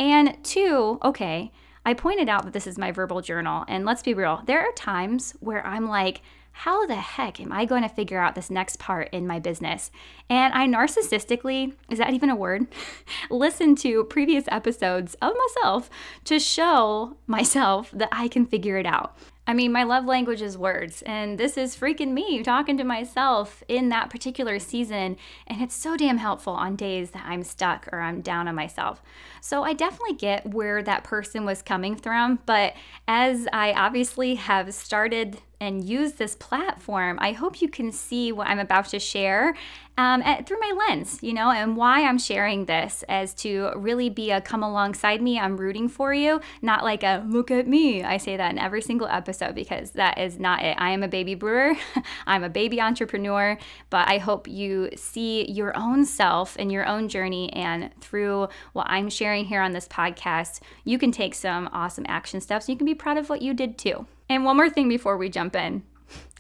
And 0.00 0.42
two, 0.42 0.98
okay, 1.04 1.52
I 1.84 1.94
pointed 1.94 2.28
out 2.28 2.44
that 2.44 2.52
this 2.52 2.66
is 2.66 2.78
my 2.78 2.90
verbal 2.90 3.20
journal. 3.20 3.64
And 3.68 3.84
let's 3.84 4.02
be 4.02 4.14
real, 4.14 4.42
there 4.46 4.60
are 4.60 4.72
times 4.72 5.34
where 5.40 5.64
I'm 5.66 5.88
like, 5.88 6.22
how 6.58 6.86
the 6.86 6.94
heck 6.94 7.40
am 7.40 7.52
I 7.52 7.64
going 7.64 7.82
to 7.82 7.88
figure 7.88 8.20
out 8.20 8.36
this 8.36 8.48
next 8.48 8.78
part 8.78 9.08
in 9.10 9.26
my 9.26 9.40
business? 9.40 9.90
And 10.30 10.54
I 10.54 10.66
narcissistically, 10.68 11.74
is 11.90 11.98
that 11.98 12.14
even 12.14 12.30
a 12.30 12.36
word? 12.36 12.68
Listen 13.30 13.74
to 13.76 14.04
previous 14.04 14.44
episodes 14.48 15.14
of 15.20 15.34
myself 15.36 15.90
to 16.24 16.38
show 16.38 17.16
myself 17.26 17.90
that 17.92 18.08
I 18.12 18.28
can 18.28 18.46
figure 18.46 18.78
it 18.78 18.86
out. 18.86 19.16
I 19.46 19.52
mean, 19.52 19.72
my 19.72 19.82
love 19.82 20.06
language 20.06 20.40
is 20.40 20.56
words, 20.56 21.02
and 21.02 21.36
this 21.38 21.58
is 21.58 21.76
freaking 21.76 22.12
me 22.12 22.42
talking 22.42 22.78
to 22.78 22.84
myself 22.84 23.62
in 23.68 23.90
that 23.90 24.08
particular 24.08 24.58
season. 24.58 25.18
And 25.46 25.60
it's 25.60 25.74
so 25.74 25.98
damn 25.98 26.16
helpful 26.16 26.54
on 26.54 26.76
days 26.76 27.10
that 27.10 27.24
I'm 27.26 27.42
stuck 27.42 27.86
or 27.92 28.00
I'm 28.00 28.22
down 28.22 28.48
on 28.48 28.54
myself. 28.54 29.02
So 29.42 29.62
I 29.62 29.74
definitely 29.74 30.14
get 30.14 30.46
where 30.46 30.82
that 30.82 31.04
person 31.04 31.44
was 31.44 31.60
coming 31.60 31.94
from. 31.94 32.38
But 32.46 32.74
as 33.06 33.46
I 33.52 33.72
obviously 33.72 34.36
have 34.36 34.72
started 34.72 35.42
and 35.60 35.84
use 35.84 36.14
this 36.14 36.36
platform, 36.36 37.18
I 37.20 37.32
hope 37.32 37.60
you 37.60 37.68
can 37.68 37.92
see 37.92 38.32
what 38.32 38.46
I'm 38.46 38.58
about 38.58 38.86
to 38.86 38.98
share 38.98 39.54
um, 39.96 40.22
at, 40.22 40.46
through 40.46 40.58
my 40.58 40.72
lens, 40.88 41.18
you 41.22 41.32
know, 41.32 41.50
and 41.50 41.76
why 41.76 42.04
I'm 42.04 42.18
sharing 42.18 42.64
this 42.64 43.04
as 43.08 43.32
to 43.34 43.70
really 43.76 44.10
be 44.10 44.30
a 44.30 44.40
come 44.40 44.62
alongside 44.62 45.22
me. 45.22 45.38
I'm 45.38 45.56
rooting 45.56 45.88
for 45.88 46.12
you, 46.12 46.40
not 46.62 46.82
like 46.82 47.04
a 47.04 47.24
look 47.28 47.50
at 47.50 47.68
me. 47.68 48.02
I 48.02 48.16
say 48.16 48.36
that 48.36 48.50
in 48.50 48.58
every 48.58 48.82
single 48.82 49.06
episode 49.06 49.54
because 49.54 49.92
that 49.92 50.18
is 50.18 50.38
not 50.38 50.62
it. 50.62 50.76
I 50.80 50.90
am 50.90 51.02
a 51.02 51.08
baby 51.08 51.34
brewer, 51.34 51.74
I'm 52.26 52.42
a 52.42 52.48
baby 52.48 52.80
entrepreneur, 52.80 53.56
but 53.90 54.08
I 54.08 54.18
hope 54.18 54.48
you 54.48 54.90
see 54.96 55.50
your 55.50 55.76
own 55.76 56.04
self 56.04 56.56
and 56.58 56.72
your 56.72 56.86
own 56.86 57.08
journey. 57.08 57.52
And 57.52 57.90
through 58.00 58.48
what 58.72 58.86
I'm 58.88 59.08
sharing 59.08 59.44
here 59.44 59.62
on 59.62 59.72
this 59.72 59.86
podcast, 59.86 60.60
you 60.84 60.98
can 60.98 61.12
take 61.12 61.34
some 61.34 61.68
awesome 61.72 62.04
action 62.08 62.40
steps. 62.40 62.68
You 62.68 62.76
can 62.76 62.86
be 62.86 62.94
proud 62.94 63.16
of 63.16 63.28
what 63.28 63.42
you 63.42 63.54
did 63.54 63.78
too. 63.78 64.06
And 64.28 64.44
one 64.44 64.56
more 64.56 64.70
thing 64.70 64.88
before 64.88 65.16
we 65.16 65.28
jump 65.28 65.54
in. 65.54 65.84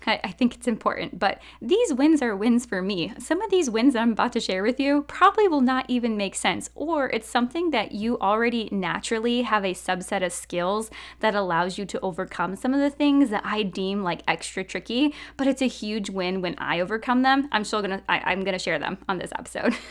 I, 0.06 0.20
I 0.24 0.32
think 0.32 0.54
it's 0.54 0.66
important. 0.66 1.18
But 1.18 1.40
these 1.60 1.92
wins 1.92 2.22
are 2.22 2.36
wins 2.36 2.66
for 2.66 2.82
me. 2.82 3.12
Some 3.18 3.40
of 3.42 3.50
these 3.50 3.70
wins 3.70 3.94
that 3.94 4.02
I'm 4.02 4.12
about 4.12 4.32
to 4.34 4.40
share 4.40 4.62
with 4.62 4.78
you 4.80 5.02
probably 5.02 5.48
will 5.48 5.60
not 5.60 5.86
even 5.88 6.16
make 6.16 6.34
sense, 6.34 6.70
or 6.74 7.08
it's 7.10 7.28
something 7.28 7.70
that 7.70 7.92
you 7.92 8.18
already 8.18 8.68
naturally 8.72 9.42
have 9.42 9.64
a 9.64 9.74
subset 9.74 10.24
of 10.24 10.32
skills 10.32 10.90
that 11.20 11.34
allows 11.34 11.78
you 11.78 11.84
to 11.86 12.00
overcome 12.00 12.56
some 12.56 12.74
of 12.74 12.80
the 12.80 12.90
things 12.90 13.30
that 13.30 13.44
I 13.44 13.62
deem 13.62 14.02
like 14.02 14.22
extra 14.28 14.64
tricky, 14.64 15.14
but 15.36 15.46
it's 15.46 15.62
a 15.62 15.66
huge 15.66 16.10
win 16.10 16.42
when 16.42 16.54
I 16.58 16.80
overcome 16.80 17.22
them. 17.22 17.48
I'm 17.52 17.64
still 17.64 17.82
gonna, 17.82 18.02
I, 18.08 18.20
I'm 18.26 18.44
gonna 18.44 18.58
share 18.58 18.78
them 18.78 18.98
on 19.08 19.18
this 19.18 19.32
episode. 19.38 19.74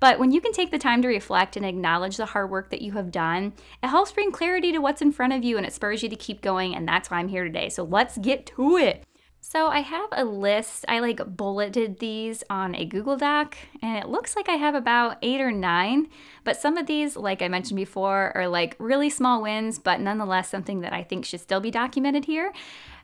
But 0.00 0.18
when 0.18 0.32
you 0.32 0.40
can 0.40 0.52
take 0.52 0.70
the 0.70 0.78
time 0.78 1.02
to 1.02 1.08
reflect 1.08 1.56
and 1.56 1.66
acknowledge 1.66 2.16
the 2.16 2.26
hard 2.26 2.50
work 2.50 2.70
that 2.70 2.82
you 2.82 2.92
have 2.92 3.10
done, 3.10 3.52
it 3.82 3.88
helps 3.88 4.12
bring 4.12 4.32
clarity 4.32 4.72
to 4.72 4.78
what's 4.78 5.02
in 5.02 5.12
front 5.12 5.32
of 5.32 5.44
you 5.44 5.56
and 5.56 5.66
it 5.66 5.72
spurs 5.72 6.02
you 6.02 6.08
to 6.08 6.16
keep 6.16 6.40
going. 6.40 6.74
And 6.74 6.88
that's 6.88 7.10
why 7.10 7.18
I'm 7.18 7.28
here 7.28 7.44
today. 7.44 7.68
So 7.68 7.84
let's 7.84 8.18
get 8.18 8.46
to 8.46 8.76
it. 8.76 9.04
So 9.44 9.66
I 9.66 9.80
have 9.80 10.08
a 10.12 10.24
list. 10.24 10.84
I 10.86 11.00
like 11.00 11.36
bulleted 11.36 11.98
these 11.98 12.44
on 12.48 12.76
a 12.76 12.84
Google 12.84 13.16
Doc, 13.16 13.56
and 13.82 13.98
it 13.98 14.08
looks 14.08 14.36
like 14.36 14.48
I 14.48 14.54
have 14.54 14.76
about 14.76 15.18
eight 15.20 15.40
or 15.40 15.50
nine. 15.50 16.08
But 16.44 16.56
some 16.56 16.78
of 16.78 16.86
these, 16.86 17.16
like 17.16 17.42
I 17.42 17.48
mentioned 17.48 17.76
before, 17.76 18.30
are 18.36 18.46
like 18.46 18.76
really 18.78 19.10
small 19.10 19.42
wins, 19.42 19.80
but 19.80 20.00
nonetheless 20.00 20.48
something 20.48 20.80
that 20.82 20.92
I 20.92 21.02
think 21.02 21.24
should 21.24 21.40
still 21.40 21.60
be 21.60 21.72
documented 21.72 22.24
here. 22.26 22.52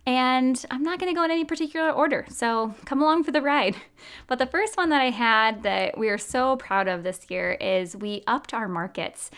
And 0.07 0.65
I'm 0.71 0.85
not 0.85 1.01
going 1.01 1.13
to 1.13 1.15
go 1.15 1.25
in 1.25 1.33
any 1.33 1.45
particular 1.45 1.91
order, 1.91 2.25
so 2.31 2.73
come 2.85 3.03
along 3.03 3.25
for 3.25 3.33
the 3.33 3.43
ride. 3.43 3.77
But 4.29 4.39
the 4.39 4.47
first 4.47 4.77
one 4.77 4.91
that 4.91 5.03
I 5.03 5.11
had 5.11 5.65
that 5.65 5.99
we 5.99 6.09
are 6.09 6.17
so 6.17 6.57
proud 6.57 6.87
of 6.87 7.03
this 7.03 7.29
year 7.29 7.59
is 7.61 7.97
we 7.97 8.23
upped 8.29 8.55
our 8.55 8.69
markets. 8.69 9.31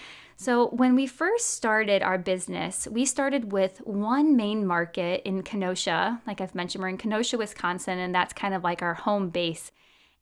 So, 0.42 0.68
when 0.68 0.94
we 0.94 1.06
first 1.06 1.50
started 1.50 2.02
our 2.02 2.16
business, 2.16 2.88
we 2.90 3.04
started 3.04 3.52
with 3.52 3.82
one 3.84 4.36
main 4.36 4.66
market 4.66 5.20
in 5.28 5.42
Kenosha. 5.42 6.22
Like 6.26 6.40
I've 6.40 6.54
mentioned, 6.54 6.80
we're 6.80 6.88
in 6.88 6.96
Kenosha, 6.96 7.36
Wisconsin, 7.36 7.98
and 7.98 8.14
that's 8.14 8.32
kind 8.32 8.54
of 8.54 8.64
like 8.64 8.80
our 8.80 8.94
home 8.94 9.28
base. 9.28 9.70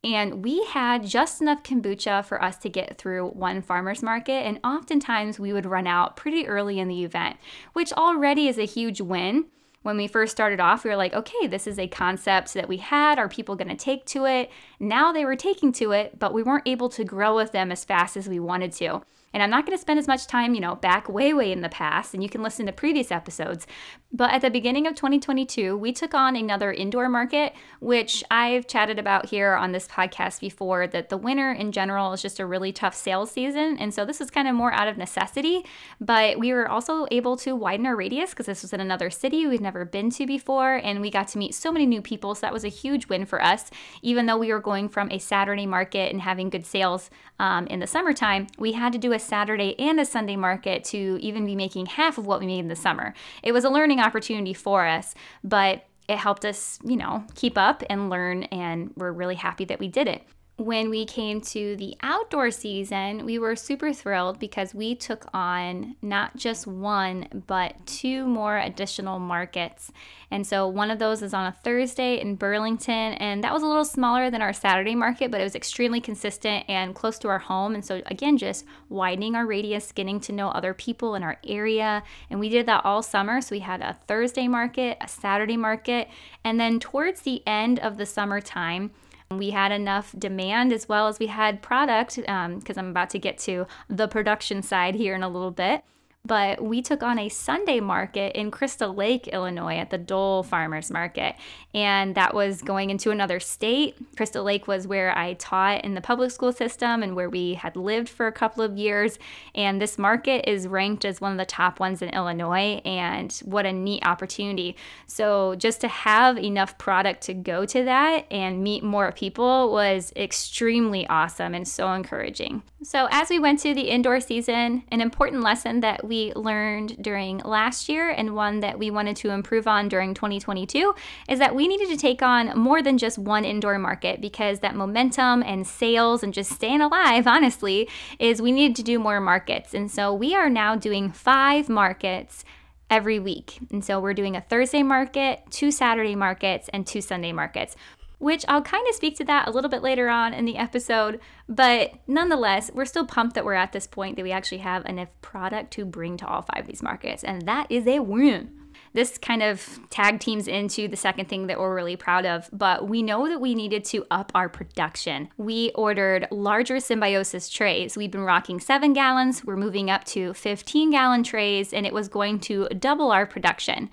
And 0.03 0.43
we 0.43 0.65
had 0.65 1.05
just 1.05 1.39
enough 1.39 1.63
kombucha 1.63 2.25
for 2.25 2.43
us 2.43 2.57
to 2.57 2.69
get 2.69 2.97
through 2.97 3.29
one 3.29 3.61
farmer's 3.61 4.03
market. 4.03 4.45
And 4.45 4.59
oftentimes 4.61 5.39
we 5.39 5.53
would 5.53 5.65
run 5.65 5.87
out 5.87 6.17
pretty 6.17 6.45
early 6.47 6.79
in 6.79 6.89
the 6.89 7.05
event, 7.05 7.37
which 7.71 7.93
already 7.93 8.49
is 8.49 8.57
a 8.57 8.65
huge 8.65 8.99
win. 8.99 9.45
When 9.83 9.95
we 9.95 10.07
first 10.07 10.33
started 10.33 10.59
off, 10.59 10.83
we 10.83 10.89
were 10.89 10.97
like, 10.97 11.13
okay, 11.13 11.47
this 11.47 11.65
is 11.65 11.79
a 11.79 11.87
concept 11.87 12.55
that 12.55 12.67
we 12.67 12.75
had. 12.75 13.19
Are 13.19 13.29
people 13.29 13.55
going 13.55 13.69
to 13.69 13.75
take 13.77 14.03
to 14.07 14.25
it? 14.25 14.51
Now 14.81 15.13
they 15.13 15.23
were 15.23 15.37
taking 15.37 15.71
to 15.73 15.93
it, 15.93 16.19
but 16.19 16.33
we 16.33 16.43
weren't 16.43 16.67
able 16.67 16.89
to 16.89 17.05
grow 17.05 17.37
with 17.37 17.53
them 17.53 17.71
as 17.71 17.85
fast 17.85 18.17
as 18.17 18.27
we 18.27 18.41
wanted 18.41 18.73
to. 18.73 19.01
And 19.33 19.43
I'm 19.43 19.49
not 19.49 19.65
going 19.65 19.77
to 19.77 19.81
spend 19.81 19.99
as 19.99 20.07
much 20.07 20.27
time, 20.27 20.53
you 20.53 20.61
know, 20.61 20.75
back 20.75 21.07
way, 21.07 21.33
way 21.33 21.51
in 21.51 21.61
the 21.61 21.69
past, 21.69 22.13
and 22.13 22.23
you 22.23 22.29
can 22.29 22.41
listen 22.41 22.65
to 22.65 22.71
previous 22.71 23.11
episodes. 23.11 23.67
But 24.11 24.31
at 24.31 24.41
the 24.41 24.49
beginning 24.49 24.87
of 24.87 24.95
2022, 24.95 25.77
we 25.77 25.91
took 25.91 26.15
on 26.15 26.35
another 26.35 26.73
indoor 26.73 27.09
market, 27.09 27.53
which 27.79 28.23
I've 28.31 28.65
chatted 28.65 28.97
about 28.97 29.27
here 29.27 29.53
on 29.53 29.71
this 29.71 29.87
podcast 29.87 30.39
before 30.39 30.87
that 30.87 31.09
the 31.09 31.17
winter 31.17 31.51
in 31.51 31.71
general 31.71 32.11
is 32.13 32.21
just 32.21 32.39
a 32.39 32.45
really 32.45 32.71
tough 32.71 32.95
sales 32.95 33.29
season. 33.29 33.77
And 33.77 33.93
so 33.93 34.05
this 34.05 34.19
was 34.19 34.31
kind 34.31 34.47
of 34.47 34.55
more 34.55 34.73
out 34.73 34.87
of 34.87 34.97
necessity. 34.97 35.63
But 36.01 36.39
we 36.39 36.53
were 36.53 36.67
also 36.67 37.05
able 37.11 37.37
to 37.37 37.55
widen 37.55 37.85
our 37.85 37.95
radius 37.95 38.31
because 38.31 38.47
this 38.47 38.63
was 38.63 38.73
in 38.73 38.79
another 38.79 39.11
city 39.11 39.45
we'd 39.45 39.61
never 39.61 39.85
been 39.85 40.09
to 40.11 40.25
before. 40.25 40.75
And 40.75 41.01
we 41.01 41.11
got 41.11 41.27
to 41.29 41.37
meet 41.37 41.53
so 41.53 41.71
many 41.71 41.85
new 41.85 42.01
people. 42.01 42.33
So 42.33 42.41
that 42.41 42.53
was 42.53 42.65
a 42.65 42.69
huge 42.69 43.09
win 43.09 43.27
for 43.27 43.39
us. 43.39 43.69
Even 44.01 44.25
though 44.25 44.37
we 44.37 44.51
were 44.51 44.59
going 44.59 44.89
from 44.89 45.11
a 45.11 45.19
Saturday 45.19 45.67
market 45.67 46.11
and 46.11 46.21
having 46.21 46.49
good 46.49 46.65
sales 46.65 47.11
um, 47.37 47.67
in 47.67 47.79
the 47.79 47.87
summertime, 47.87 48.47
we 48.57 48.71
had 48.71 48.91
to 48.93 48.99
do 48.99 49.13
a 49.13 49.18
Saturday 49.19 49.75
and 49.79 49.99
a 49.99 50.05
Sunday 50.05 50.35
market 50.35 50.83
to 50.85 51.17
even 51.21 51.45
be 51.45 51.55
making 51.55 51.87
half 51.87 52.17
of 52.17 52.25
what 52.25 52.39
we 52.39 52.47
made 52.47 52.59
in 52.59 52.67
the 52.67 52.75
summer. 52.75 53.13
It 53.43 53.51
was 53.51 53.63
a 53.63 53.69
learning 53.69 53.99
opportunity 53.99 54.53
for 54.53 54.85
us, 54.85 55.13
but 55.43 55.85
it 56.07 56.17
helped 56.17 56.43
us, 56.45 56.79
you 56.83 56.97
know, 56.97 57.23
keep 57.35 57.57
up 57.57 57.83
and 57.89 58.09
learn, 58.09 58.43
and 58.45 58.91
we're 58.95 59.11
really 59.11 59.35
happy 59.35 59.65
that 59.65 59.79
we 59.79 59.87
did 59.87 60.07
it 60.07 60.23
when 60.59 60.89
we 60.89 61.05
came 61.05 61.39
to 61.39 61.77
the 61.77 61.95
outdoor 62.01 62.51
season, 62.51 63.23
we 63.25 63.39
were 63.39 63.55
super 63.55 63.93
thrilled 63.93 64.39
because 64.39 64.75
we 64.75 64.93
took 64.93 65.25
on 65.33 65.95
not 66.01 66.35
just 66.35 66.67
one, 66.67 67.27
but 67.47 67.75
two 67.85 68.25
more 68.27 68.57
additional 68.57 69.19
markets. 69.19 69.91
And 70.29 70.45
so 70.45 70.67
one 70.67 70.91
of 70.91 70.99
those 70.99 71.21
is 71.21 71.33
on 71.33 71.45
a 71.45 71.55
Thursday 71.63 72.19
in 72.19 72.35
Burlington, 72.35 73.13
and 73.13 73.43
that 73.43 73.53
was 73.53 73.63
a 73.63 73.67
little 73.67 73.85
smaller 73.85 74.29
than 74.29 74.41
our 74.41 74.51
Saturday 74.51 74.95
market, 74.95 75.31
but 75.31 75.39
it 75.39 75.45
was 75.45 75.55
extremely 75.55 76.01
consistent 76.01 76.65
and 76.67 76.93
close 76.93 77.17
to 77.19 77.29
our 77.29 77.39
home. 77.39 77.73
And 77.73 77.83
so, 77.83 78.01
again, 78.07 78.37
just 78.37 78.65
widening 78.89 79.35
our 79.35 79.45
radius, 79.45 79.91
getting 79.93 80.19
to 80.21 80.33
know 80.33 80.49
other 80.49 80.73
people 80.73 81.15
in 81.15 81.23
our 81.23 81.37
area. 81.47 82.03
And 82.29 82.39
we 82.39 82.49
did 82.49 82.65
that 82.65 82.83
all 82.83 83.01
summer. 83.01 83.39
So 83.39 83.55
we 83.55 83.59
had 83.59 83.81
a 83.81 83.97
Thursday 84.07 84.47
market, 84.47 84.97
a 84.99 85.07
Saturday 85.07 85.57
market, 85.57 86.09
and 86.43 86.59
then 86.59 86.79
towards 86.79 87.21
the 87.21 87.41
end 87.47 87.79
of 87.79 87.97
the 87.97 88.05
summertime, 88.05 88.91
we 89.31 89.51
had 89.51 89.71
enough 89.71 90.15
demand 90.17 90.73
as 90.73 90.89
well 90.89 91.07
as 91.07 91.19
we 91.19 91.27
had 91.27 91.61
product, 91.61 92.15
because 92.15 92.27
um, 92.27 92.63
I'm 92.77 92.89
about 92.89 93.11
to 93.11 93.19
get 93.19 93.37
to 93.39 93.67
the 93.87 94.07
production 94.07 94.63
side 94.63 94.95
here 94.95 95.13
in 95.13 95.21
a 95.21 95.29
little 95.29 95.51
bit 95.51 95.83
but 96.25 96.61
we 96.61 96.81
took 96.81 97.01
on 97.01 97.17
a 97.17 97.29
Sunday 97.29 97.79
market 97.79 98.37
in 98.37 98.51
Crystal 98.51 98.93
Lake, 98.93 99.27
Illinois 99.29 99.77
at 99.77 99.89
the 99.89 99.97
Dole 99.97 100.43
Farmers 100.43 100.91
Market. 100.91 101.35
And 101.73 102.13
that 102.15 102.33
was 102.33 102.61
going 102.61 102.89
into 102.89 103.09
another 103.11 103.39
state. 103.39 103.95
Crystal 104.15 104.43
Lake 104.43 104.67
was 104.67 104.85
where 104.85 105.17
I 105.17 105.33
taught 105.35 105.83
in 105.83 105.93
the 105.93 106.01
public 106.01 106.31
school 106.31 106.51
system 106.51 107.01
and 107.01 107.15
where 107.15 107.29
we 107.29 107.53
had 107.53 107.75
lived 107.75 108.09
for 108.09 108.27
a 108.27 108.31
couple 108.31 108.63
of 108.63 108.77
years. 108.77 109.17
And 109.55 109.81
this 109.81 109.97
market 109.97 110.47
is 110.47 110.67
ranked 110.67 111.05
as 111.05 111.21
one 111.21 111.31
of 111.31 111.37
the 111.37 111.45
top 111.45 111.79
ones 111.79 112.01
in 112.01 112.09
Illinois. 112.09 112.81
And 112.85 113.31
what 113.45 113.65
a 113.65 113.71
neat 113.71 114.05
opportunity. 114.05 114.75
So 115.07 115.55
just 115.55 115.81
to 115.81 115.87
have 115.87 116.37
enough 116.37 116.77
product 116.77 117.21
to 117.23 117.33
go 117.33 117.65
to 117.65 117.83
that 117.85 118.25
and 118.29 118.61
meet 118.61 118.83
more 118.83 119.11
people 119.13 119.71
was 119.71 120.11
extremely 120.15 121.07
awesome 121.07 121.55
and 121.55 121.67
so 121.67 121.91
encouraging. 121.93 122.61
So 122.83 123.07
as 123.09 123.29
we 123.29 123.39
went 123.39 123.59
to 123.61 123.73
the 123.73 123.89
indoor 123.89 124.19
season, 124.19 124.83
an 124.91 125.01
important 125.01 125.41
lesson 125.43 125.79
that 125.81 126.03
we 126.09 126.33
learned 126.33 127.01
during 127.01 127.37
last 127.45 127.87
year 127.87 128.09
and 128.09 128.35
one 128.35 128.59
that 128.59 128.77
we 128.77 128.91
wanted 128.91 129.15
to 129.17 129.29
improve 129.29 129.67
on 129.67 129.87
during 129.87 130.13
2022 130.13 130.93
is 131.29 131.39
that 131.39 131.55
we 131.55 131.67
needed 131.67 131.87
to 131.87 131.95
take 131.95 132.21
on 132.21 132.57
more 132.59 132.81
than 132.81 132.97
just 132.97 133.17
one 133.17 133.45
indoor 133.45 133.77
market 133.77 134.19
because 134.19 134.59
that 134.59 134.75
momentum 134.75 135.43
and 135.43 135.65
sales 135.65 136.23
and 136.23 136.33
just 136.33 136.51
staying 136.51 136.81
alive, 136.81 137.27
honestly, 137.35 137.87
is 138.17 138.41
we 138.41 138.51
needed 138.51 138.75
to 138.75 138.83
do 138.83 138.99
more 138.99 139.21
markets. 139.21 139.73
And 139.73 139.89
so 139.89 140.13
we 140.13 140.35
are 140.35 140.49
now 140.49 140.75
doing 140.75 141.11
five 141.11 141.69
markets 141.69 142.43
every 142.89 143.19
week. 143.19 143.59
And 143.71 143.85
so 143.85 143.99
we're 143.99 144.15
doing 144.15 144.35
a 144.35 144.41
Thursday 144.41 144.81
market, 144.81 145.43
two 145.51 145.69
Saturday 145.71 146.15
markets, 146.15 146.69
and 146.73 146.87
two 146.87 147.01
Sunday 147.01 147.31
markets 147.31 147.75
which 148.19 148.45
I'll 148.47 148.61
kind 148.61 148.87
of 148.87 148.95
speak 148.95 149.17
to 149.17 149.23
that 149.25 149.47
a 149.47 149.51
little 149.51 149.69
bit 149.69 149.81
later 149.81 150.09
on 150.09 150.33
in 150.33 150.45
the 150.45 150.57
episode. 150.57 151.19
But 151.47 151.93
nonetheless, 152.05 152.69
we're 152.73 152.85
still 152.85 153.05
pumped 153.05 153.33
that 153.35 153.45
we're 153.45 153.53
at 153.53 153.71
this 153.71 153.87
point 153.87 154.17
that 154.17 154.23
we 154.23 154.31
actually 154.31 154.59
have 154.59 154.85
enough 154.85 155.09
product 155.21 155.71
to 155.71 155.85
bring 155.85 156.17
to 156.17 156.27
all 156.27 156.43
five 156.43 156.61
of 156.61 156.67
these 156.67 156.83
markets. 156.83 157.23
And 157.23 157.41
that 157.43 157.67
is 157.71 157.87
a 157.87 157.99
win. 157.99 158.51
This 158.93 159.17
kind 159.17 159.43
of 159.43 159.79
tag 159.89 160.19
teams 160.19 160.47
into 160.47 160.87
the 160.87 160.95
second 160.95 161.29
thing 161.29 161.47
that 161.47 161.59
we're 161.59 161.75
really 161.75 161.95
proud 161.95 162.25
of, 162.25 162.49
but 162.51 162.87
we 162.87 163.03
know 163.03 163.27
that 163.29 163.39
we 163.39 163.53
needed 163.53 163.85
to 163.85 164.05
up 164.09 164.31
our 164.33 164.49
production. 164.49 165.29
We 165.37 165.71
ordered 165.75 166.27
larger 166.31 166.79
symbiosis 166.79 167.49
trays. 167.49 167.95
We've 167.95 168.09
been 168.09 168.21
rocking 168.21 168.59
seven 168.59 168.93
gallons, 168.93 169.45
we're 169.45 169.57
moving 169.57 169.91
up 169.91 170.05
to 170.05 170.33
15 170.33 170.89
gallon 170.89 171.23
trays, 171.23 171.71
and 171.71 171.85
it 171.85 171.93
was 171.93 172.07
going 172.07 172.39
to 172.41 172.67
double 172.69 173.11
our 173.11 173.27
production 173.27 173.91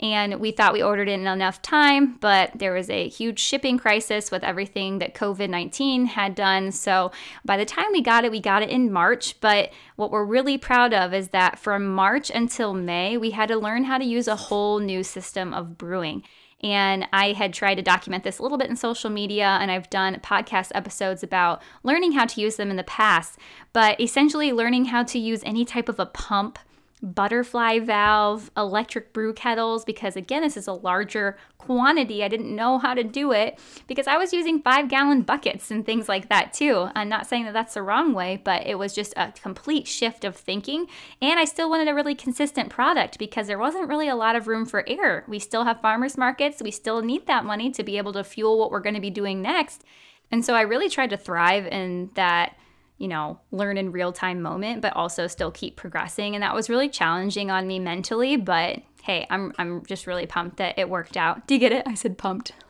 and 0.00 0.40
we 0.40 0.50
thought 0.50 0.72
we 0.72 0.82
ordered 0.82 1.08
it 1.08 1.12
in 1.12 1.26
enough 1.26 1.62
time, 1.62 2.16
but 2.20 2.52
there 2.54 2.72
was 2.72 2.90
a 2.90 3.08
huge 3.08 3.38
shipping 3.38 3.78
crisis 3.78 4.30
with 4.30 4.44
everything 4.44 4.98
that 4.98 5.14
COVID 5.14 5.48
19 5.48 6.06
had 6.06 6.34
done. 6.34 6.72
So 6.72 7.12
by 7.44 7.56
the 7.56 7.64
time 7.64 7.92
we 7.92 8.02
got 8.02 8.24
it, 8.24 8.30
we 8.30 8.40
got 8.40 8.62
it 8.62 8.70
in 8.70 8.92
March. 8.92 9.40
But 9.40 9.72
what 9.96 10.10
we're 10.10 10.24
really 10.24 10.58
proud 10.58 10.92
of 10.92 11.14
is 11.14 11.28
that 11.28 11.58
from 11.58 11.86
March 11.86 12.30
until 12.30 12.74
May, 12.74 13.16
we 13.16 13.30
had 13.30 13.48
to 13.48 13.56
learn 13.56 13.84
how 13.84 13.98
to 13.98 14.04
use 14.04 14.28
a 14.28 14.36
whole 14.36 14.78
new 14.78 15.02
system 15.02 15.54
of 15.54 15.78
brewing. 15.78 16.22
And 16.62 17.06
I 17.12 17.32
had 17.32 17.52
tried 17.52 17.74
to 17.74 17.82
document 17.82 18.24
this 18.24 18.38
a 18.38 18.42
little 18.42 18.56
bit 18.56 18.70
in 18.70 18.76
social 18.76 19.10
media, 19.10 19.58
and 19.60 19.70
I've 19.70 19.90
done 19.90 20.18
podcast 20.20 20.70
episodes 20.74 21.22
about 21.22 21.60
learning 21.82 22.12
how 22.12 22.24
to 22.24 22.40
use 22.40 22.56
them 22.56 22.70
in 22.70 22.76
the 22.76 22.84
past. 22.84 23.38
But 23.74 24.00
essentially, 24.00 24.50
learning 24.50 24.86
how 24.86 25.02
to 25.04 25.18
use 25.18 25.42
any 25.44 25.66
type 25.66 25.90
of 25.90 26.00
a 26.00 26.06
pump 26.06 26.58
butterfly 27.04 27.78
valve, 27.80 28.50
electric 28.56 29.12
brew 29.12 29.32
kettles, 29.32 29.84
because 29.84 30.16
again, 30.16 30.42
this 30.42 30.56
is 30.56 30.66
a 30.66 30.72
larger 30.72 31.36
quantity. 31.58 32.24
I 32.24 32.28
didn't 32.28 32.54
know 32.54 32.78
how 32.78 32.94
to 32.94 33.04
do 33.04 33.32
it 33.32 33.58
because 33.86 34.06
I 34.06 34.16
was 34.16 34.32
using 34.32 34.60
five 34.60 34.88
gallon 34.88 35.22
buckets 35.22 35.70
and 35.70 35.84
things 35.84 36.08
like 36.08 36.28
that 36.28 36.52
too. 36.52 36.88
I'm 36.94 37.08
not 37.08 37.26
saying 37.26 37.44
that 37.44 37.52
that's 37.52 37.74
the 37.74 37.82
wrong 37.82 38.14
way, 38.14 38.40
but 38.42 38.66
it 38.66 38.78
was 38.78 38.94
just 38.94 39.14
a 39.16 39.32
complete 39.32 39.86
shift 39.86 40.24
of 40.24 40.36
thinking. 40.36 40.86
And 41.20 41.38
I 41.38 41.44
still 41.44 41.70
wanted 41.70 41.88
a 41.88 41.94
really 41.94 42.14
consistent 42.14 42.70
product 42.70 43.18
because 43.18 43.46
there 43.46 43.58
wasn't 43.58 43.88
really 43.88 44.08
a 44.08 44.16
lot 44.16 44.36
of 44.36 44.46
room 44.46 44.64
for 44.64 44.84
error. 44.88 45.24
We 45.28 45.38
still 45.38 45.64
have 45.64 45.80
farmers 45.80 46.16
markets, 46.16 46.62
we 46.62 46.70
still 46.70 47.02
need 47.02 47.26
that 47.26 47.44
money 47.44 47.70
to 47.72 47.82
be 47.82 47.98
able 47.98 48.14
to 48.14 48.24
fuel 48.24 48.58
what 48.58 48.70
we're 48.70 48.80
going 48.80 48.94
to 48.94 49.00
be 49.00 49.10
doing 49.10 49.42
next. 49.42 49.84
And 50.30 50.44
so 50.44 50.54
I 50.54 50.62
really 50.62 50.88
tried 50.88 51.10
to 51.10 51.16
thrive 51.16 51.66
in 51.66 52.10
that 52.14 52.56
you 52.98 53.08
know, 53.08 53.40
learn 53.50 53.76
in 53.76 53.92
real 53.92 54.12
time 54.12 54.40
moment, 54.40 54.80
but 54.80 54.94
also 54.94 55.26
still 55.26 55.50
keep 55.50 55.76
progressing. 55.76 56.34
And 56.34 56.42
that 56.42 56.54
was 56.54 56.70
really 56.70 56.88
challenging 56.88 57.50
on 57.50 57.66
me 57.66 57.78
mentally, 57.78 58.36
but 58.36 58.80
hey, 59.02 59.26
I'm 59.30 59.52
I'm 59.58 59.84
just 59.86 60.06
really 60.06 60.26
pumped 60.26 60.56
that 60.58 60.78
it 60.78 60.88
worked 60.88 61.16
out. 61.16 61.46
Do 61.46 61.54
you 61.54 61.60
get 61.60 61.72
it? 61.72 61.86
I 61.86 61.94
said 61.94 62.18
pumped. 62.18 62.52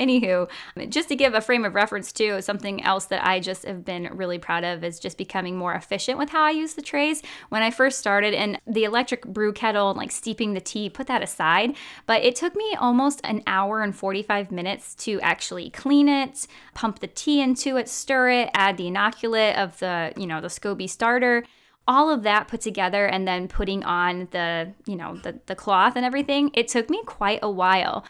Anywho, 0.00 0.48
just 0.88 1.08
to 1.10 1.16
give 1.16 1.34
a 1.34 1.42
frame 1.42 1.64
of 1.66 1.74
reference 1.74 2.10
too, 2.10 2.40
something 2.40 2.82
else 2.82 3.04
that 3.06 3.24
I 3.24 3.38
just 3.38 3.66
have 3.66 3.84
been 3.84 4.08
really 4.12 4.38
proud 4.38 4.64
of 4.64 4.82
is 4.82 4.98
just 4.98 5.18
becoming 5.18 5.56
more 5.56 5.74
efficient 5.74 6.16
with 6.16 6.30
how 6.30 6.42
I 6.42 6.50
use 6.50 6.72
the 6.72 6.82
trays. 6.82 7.22
When 7.50 7.62
I 7.62 7.70
first 7.70 7.98
started 7.98 8.32
and 8.32 8.58
the 8.66 8.84
electric 8.84 9.26
brew 9.26 9.52
kettle, 9.52 9.92
like 9.92 10.10
steeping 10.10 10.54
the 10.54 10.60
tea, 10.60 10.88
put 10.88 11.06
that 11.08 11.22
aside. 11.22 11.76
But 12.06 12.24
it 12.24 12.34
took 12.34 12.56
me 12.56 12.74
almost 12.80 13.20
an 13.24 13.42
hour 13.46 13.82
and 13.82 13.94
45 13.94 14.50
minutes 14.50 14.94
to 14.96 15.20
actually 15.20 15.68
clean 15.68 16.08
it, 16.08 16.46
pump 16.72 17.00
the 17.00 17.06
tea 17.06 17.42
into 17.42 17.76
it, 17.76 17.88
stir 17.88 18.30
it, 18.30 18.50
add 18.54 18.78
the 18.78 18.84
inoculant 18.84 19.62
of 19.62 19.78
the, 19.80 20.14
you 20.16 20.26
know, 20.26 20.40
the 20.40 20.48
SCOBY 20.48 20.88
starter 20.88 21.44
all 21.88 22.08
of 22.08 22.22
that 22.22 22.46
put 22.46 22.60
together 22.60 23.06
and 23.06 23.26
then 23.26 23.48
putting 23.48 23.82
on 23.82 24.28
the 24.30 24.72
you 24.86 24.94
know 24.94 25.16
the, 25.24 25.40
the 25.46 25.56
cloth 25.56 25.96
and 25.96 26.04
everything 26.04 26.50
it 26.54 26.68
took 26.68 26.88
me 26.88 27.02
quite 27.04 27.40
a 27.42 27.50
while 27.50 28.04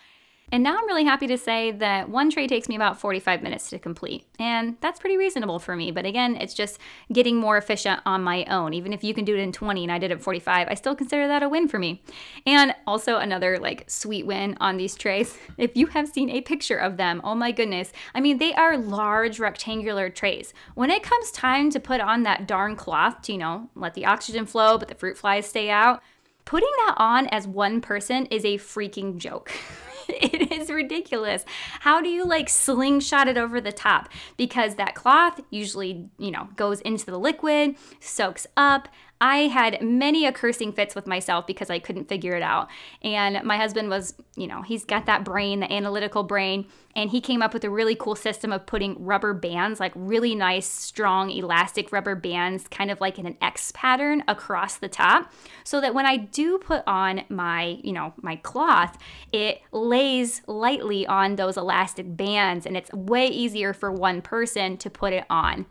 and 0.53 0.65
now 0.65 0.77
I'm 0.77 0.87
really 0.87 1.05
happy 1.05 1.29
to 1.29 1.39
say 1.39 1.71
that 1.71 2.09
one 2.09 2.29
tray 2.29 2.49
takes 2.49 2.69
me 2.69 2.75
about 2.75 2.99
45 2.99 3.43
minutes 3.43 3.71
to 3.71 3.79
complete. 3.79 4.27
And 4.41 4.77
that's 4.81 4.99
pretty 4.99 5.17
reasonable 5.17 5.61
for 5.61 5.77
me. 5.77 5.93
But 5.93 6.07
again, 6.07 6.35
it's 6.37 6.55
just 6.55 6.79
getting 7.13 7.37
more 7.37 7.57
efficient 7.57 8.01
on 8.05 8.23
my 8.23 8.45
own. 8.47 8.75
Even 8.75 8.93
if 8.93 9.05
you 9.05 9.15
can 9.15 9.25
do 9.25 9.37
it 9.37 9.41
in 9.41 9.53
20 9.53 9.85
and 9.85 9.93
I 9.93 9.99
did 9.99 10.11
it 10.11 10.21
45, 10.21 10.67
I 10.69 10.75
still 10.75 10.97
consider 10.97 11.29
that 11.29 11.45
a 11.45 11.49
win 11.49 11.69
for 11.69 11.79
me. 11.79 12.03
And 12.47 12.75
also 12.85 13.19
another 13.19 13.59
like 13.59 13.89
sweet 13.89 14.27
win 14.27 14.57
on 14.61 14.77
these 14.77 14.95
trays. 14.95 15.37
If 15.61 15.77
you 15.77 15.89
have 15.89 16.09
seen 16.09 16.31
a 16.31 16.41
picture 16.41 16.79
of 16.79 16.97
them, 16.97 17.21
oh 17.23 17.35
my 17.35 17.53
goodness. 17.53 17.93
I 18.15 18.21
mean, 18.21 18.39
they 18.39 18.55
are 18.55 18.79
large 18.79 19.39
rectangular 19.39 20.09
trays. 20.09 20.55
When 20.75 20.91
it 20.91 21.03
comes 21.03 21.31
time 21.33 21.71
to 21.71 21.81
put 21.81 22.01
on 22.01 22.23
that 22.23 22.49
darn 22.49 22.77
cloth 22.77 23.21
to, 23.23 23.33
you 23.33 23.39
know, 23.39 23.69
let 23.75 23.93
the 23.93 24.07
oxygen 24.07 24.47
flow, 24.47 24.79
but 24.79 24.89
the 24.89 24.95
fruit 24.95 25.19
flies 25.19 25.47
stay 25.47 25.69
out, 25.69 26.03
putting 26.47 26.71
that 26.79 26.95
on 26.97 27.27
as 27.27 27.47
one 27.47 27.83
person 27.83 28.25
is 28.27 28.45
a 28.45 28.57
freaking 28.57 29.19
joke. 29.19 29.53
it 30.21 30.53
is 30.53 30.71
ridiculous. 30.71 31.45
How 31.81 32.01
do 32.01 32.09
you 32.09 32.25
like 32.25 32.49
slingshot 32.49 33.29
it 33.29 33.39
over 33.39 33.61
the 33.61 33.73
top? 33.73 34.09
Because 34.37 34.77
that 34.77 34.95
cloth 34.95 35.41
usually, 35.51 36.09
you 36.19 36.31
know, 36.31 36.49
goes 36.57 36.81
into 36.83 37.07
the 37.07 37.19
liquid, 37.19 37.77
soaks 38.01 38.47
up. 38.57 38.89
I 39.21 39.49
had 39.49 39.83
many 39.83 40.25
a 40.25 40.33
cursing 40.33 40.73
fits 40.73 40.95
with 40.95 41.07
myself 41.07 41.47
because 41.47 41.69
I 41.69 41.79
couldn't 41.79 42.09
figure 42.09 42.35
it 42.35 42.43
out. 42.43 42.69
And 43.03 43.45
my 43.45 43.59
husband 43.59 43.91
was, 43.91 44.15
you 44.35 44.47
know, 44.47 44.63
he's 44.63 44.85
got 44.85 45.05
that 45.07 45.25
brain, 45.25 45.61
the 45.61 45.71
analytical 45.71 46.23
brain, 46.23 46.67
and 46.97 47.11
he 47.11 47.21
came 47.21 47.43
up 47.43 47.53
with 47.53 47.63
a 47.65 47.71
really 47.71 47.95
cool 47.95 48.17
system 48.17 48.51
of 48.51 48.65
putting 48.65 49.05
rubber 49.05 49.35
bands, 49.35 49.79
like 49.79 49.93
really 49.95 50.35
nice, 50.35 50.67
strong, 50.67 51.31
elastic 51.31 51.93
rubber 51.93 52.15
bands, 52.15 52.67
kind 52.69 52.91
of 52.91 53.01
like 53.01 53.19
in 53.19 53.27
an 53.27 53.37
X 53.43 53.73
pattern 53.75 54.25
across 54.27 54.79
the 54.79 54.89
top, 54.89 55.31
so 55.65 55.81
that 55.81 55.95
when 55.95 56.07
I 56.07 56.17
do 56.17 56.59
put 56.59 56.83
on 56.87 57.23
my, 57.29 57.79
you 57.85 57.93
know, 57.93 58.15
my 58.23 58.37
cloth, 58.37 58.97
it 59.33 59.61
lays 59.71 60.41
lightly 60.47 61.07
on 61.07 61.37
those 61.37 61.57
elastic 61.59 62.17
bands 62.17 62.65
and 62.65 62.77
it's 62.77 62.93
way 62.93 63.27
easier 63.27 63.75
for 63.75 63.93
one 63.93 64.23
person 64.23 64.79
to 64.79 64.89
put 64.89 65.13
it 65.13 65.27
on. 65.29 65.67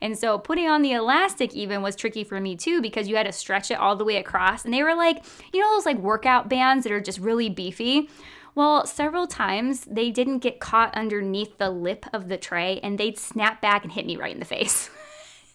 And 0.00 0.18
so 0.18 0.38
putting 0.38 0.68
on 0.68 0.82
the 0.82 0.92
elastic 0.92 1.54
even 1.54 1.82
was 1.82 1.96
tricky 1.96 2.24
for 2.24 2.40
me 2.40 2.56
too 2.56 2.80
because 2.80 3.08
you 3.08 3.16
had 3.16 3.26
to 3.26 3.32
stretch 3.32 3.70
it 3.70 3.78
all 3.78 3.96
the 3.96 4.04
way 4.04 4.16
across. 4.16 4.64
And 4.64 4.72
they 4.72 4.82
were 4.82 4.94
like, 4.94 5.24
you 5.52 5.60
know, 5.60 5.74
those 5.74 5.86
like 5.86 5.98
workout 5.98 6.48
bands 6.48 6.84
that 6.84 6.92
are 6.92 7.00
just 7.00 7.18
really 7.18 7.48
beefy. 7.48 8.08
Well, 8.54 8.86
several 8.86 9.26
times 9.26 9.84
they 9.84 10.10
didn't 10.10 10.38
get 10.38 10.58
caught 10.58 10.94
underneath 10.94 11.58
the 11.58 11.70
lip 11.70 12.06
of 12.12 12.28
the 12.28 12.36
tray 12.36 12.80
and 12.82 12.98
they'd 12.98 13.18
snap 13.18 13.60
back 13.60 13.84
and 13.84 13.92
hit 13.92 14.06
me 14.06 14.16
right 14.16 14.32
in 14.32 14.40
the 14.40 14.44
face. 14.44 14.90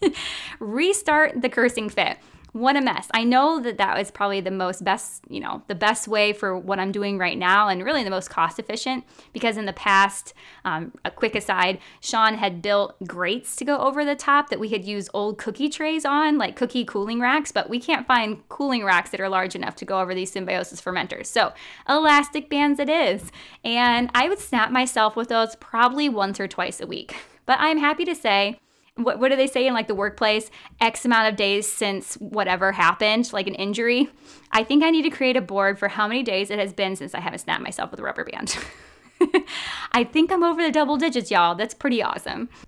Restart 0.60 1.42
the 1.42 1.48
cursing 1.48 1.88
fit 1.88 2.18
what 2.54 2.76
a 2.76 2.80
mess. 2.80 3.08
I 3.12 3.24
know 3.24 3.58
that 3.58 3.78
that 3.78 3.98
was 3.98 4.12
probably 4.12 4.40
the 4.40 4.52
most 4.52 4.84
best, 4.84 5.24
you 5.28 5.40
know, 5.40 5.64
the 5.66 5.74
best 5.74 6.06
way 6.06 6.32
for 6.32 6.56
what 6.56 6.78
I'm 6.78 6.92
doing 6.92 7.18
right 7.18 7.36
now 7.36 7.66
and 7.66 7.84
really 7.84 8.04
the 8.04 8.10
most 8.10 8.30
cost 8.30 8.60
efficient 8.60 9.04
because 9.32 9.56
in 9.56 9.66
the 9.66 9.72
past, 9.72 10.34
um, 10.64 10.92
a 11.04 11.10
quick 11.10 11.34
aside, 11.34 11.80
Sean 12.00 12.34
had 12.34 12.62
built 12.62 12.94
grates 13.08 13.56
to 13.56 13.64
go 13.64 13.78
over 13.78 14.04
the 14.04 14.14
top 14.14 14.50
that 14.50 14.60
we 14.60 14.68
had 14.68 14.84
used 14.84 15.10
old 15.12 15.36
cookie 15.36 15.68
trays 15.68 16.04
on, 16.04 16.38
like 16.38 16.54
cookie 16.54 16.84
cooling 16.84 17.18
racks, 17.18 17.50
but 17.50 17.68
we 17.68 17.80
can't 17.80 18.06
find 18.06 18.48
cooling 18.48 18.84
racks 18.84 19.10
that 19.10 19.20
are 19.20 19.28
large 19.28 19.56
enough 19.56 19.74
to 19.74 19.84
go 19.84 19.98
over 19.98 20.14
these 20.14 20.30
symbiosis 20.30 20.80
fermenters. 20.80 21.26
So 21.26 21.52
elastic 21.88 22.48
bands 22.48 22.78
it 22.78 22.88
is. 22.88 23.32
And 23.64 24.10
I 24.14 24.28
would 24.28 24.38
snap 24.38 24.70
myself 24.70 25.16
with 25.16 25.26
those 25.26 25.56
probably 25.56 26.08
once 26.08 26.38
or 26.38 26.46
twice 26.46 26.80
a 26.80 26.86
week. 26.86 27.16
But 27.46 27.58
I'm 27.58 27.78
happy 27.78 28.04
to 28.04 28.14
say 28.14 28.60
what, 28.96 29.18
what 29.18 29.30
do 29.30 29.36
they 29.36 29.46
say 29.46 29.66
in 29.66 29.74
like 29.74 29.88
the 29.88 29.94
workplace? 29.94 30.50
X 30.80 31.04
amount 31.04 31.28
of 31.28 31.36
days 31.36 31.70
since 31.70 32.14
whatever 32.14 32.72
happened 32.72 33.32
like 33.32 33.46
an 33.46 33.54
injury. 33.54 34.08
I 34.52 34.62
think 34.62 34.84
i 34.84 34.90
need 34.90 35.02
to 35.02 35.10
create 35.10 35.36
a 35.36 35.40
board 35.40 35.78
for 35.78 35.88
how 35.88 36.06
many 36.06 36.22
days 36.22 36.50
it 36.50 36.58
has 36.58 36.72
been 36.72 36.96
since 36.96 37.14
i 37.14 37.20
haven't 37.20 37.40
snapped 37.40 37.62
myself 37.62 37.90
with 37.90 38.00
a 38.00 38.02
rubber 38.02 38.24
band. 38.24 38.56
I 39.92 40.04
think 40.04 40.30
i'm 40.30 40.44
over 40.44 40.62
the 40.62 40.70
double 40.70 40.96
digits 40.96 41.30
y'all. 41.30 41.54
That's 41.54 41.74
pretty 41.74 42.02
awesome. 42.02 42.48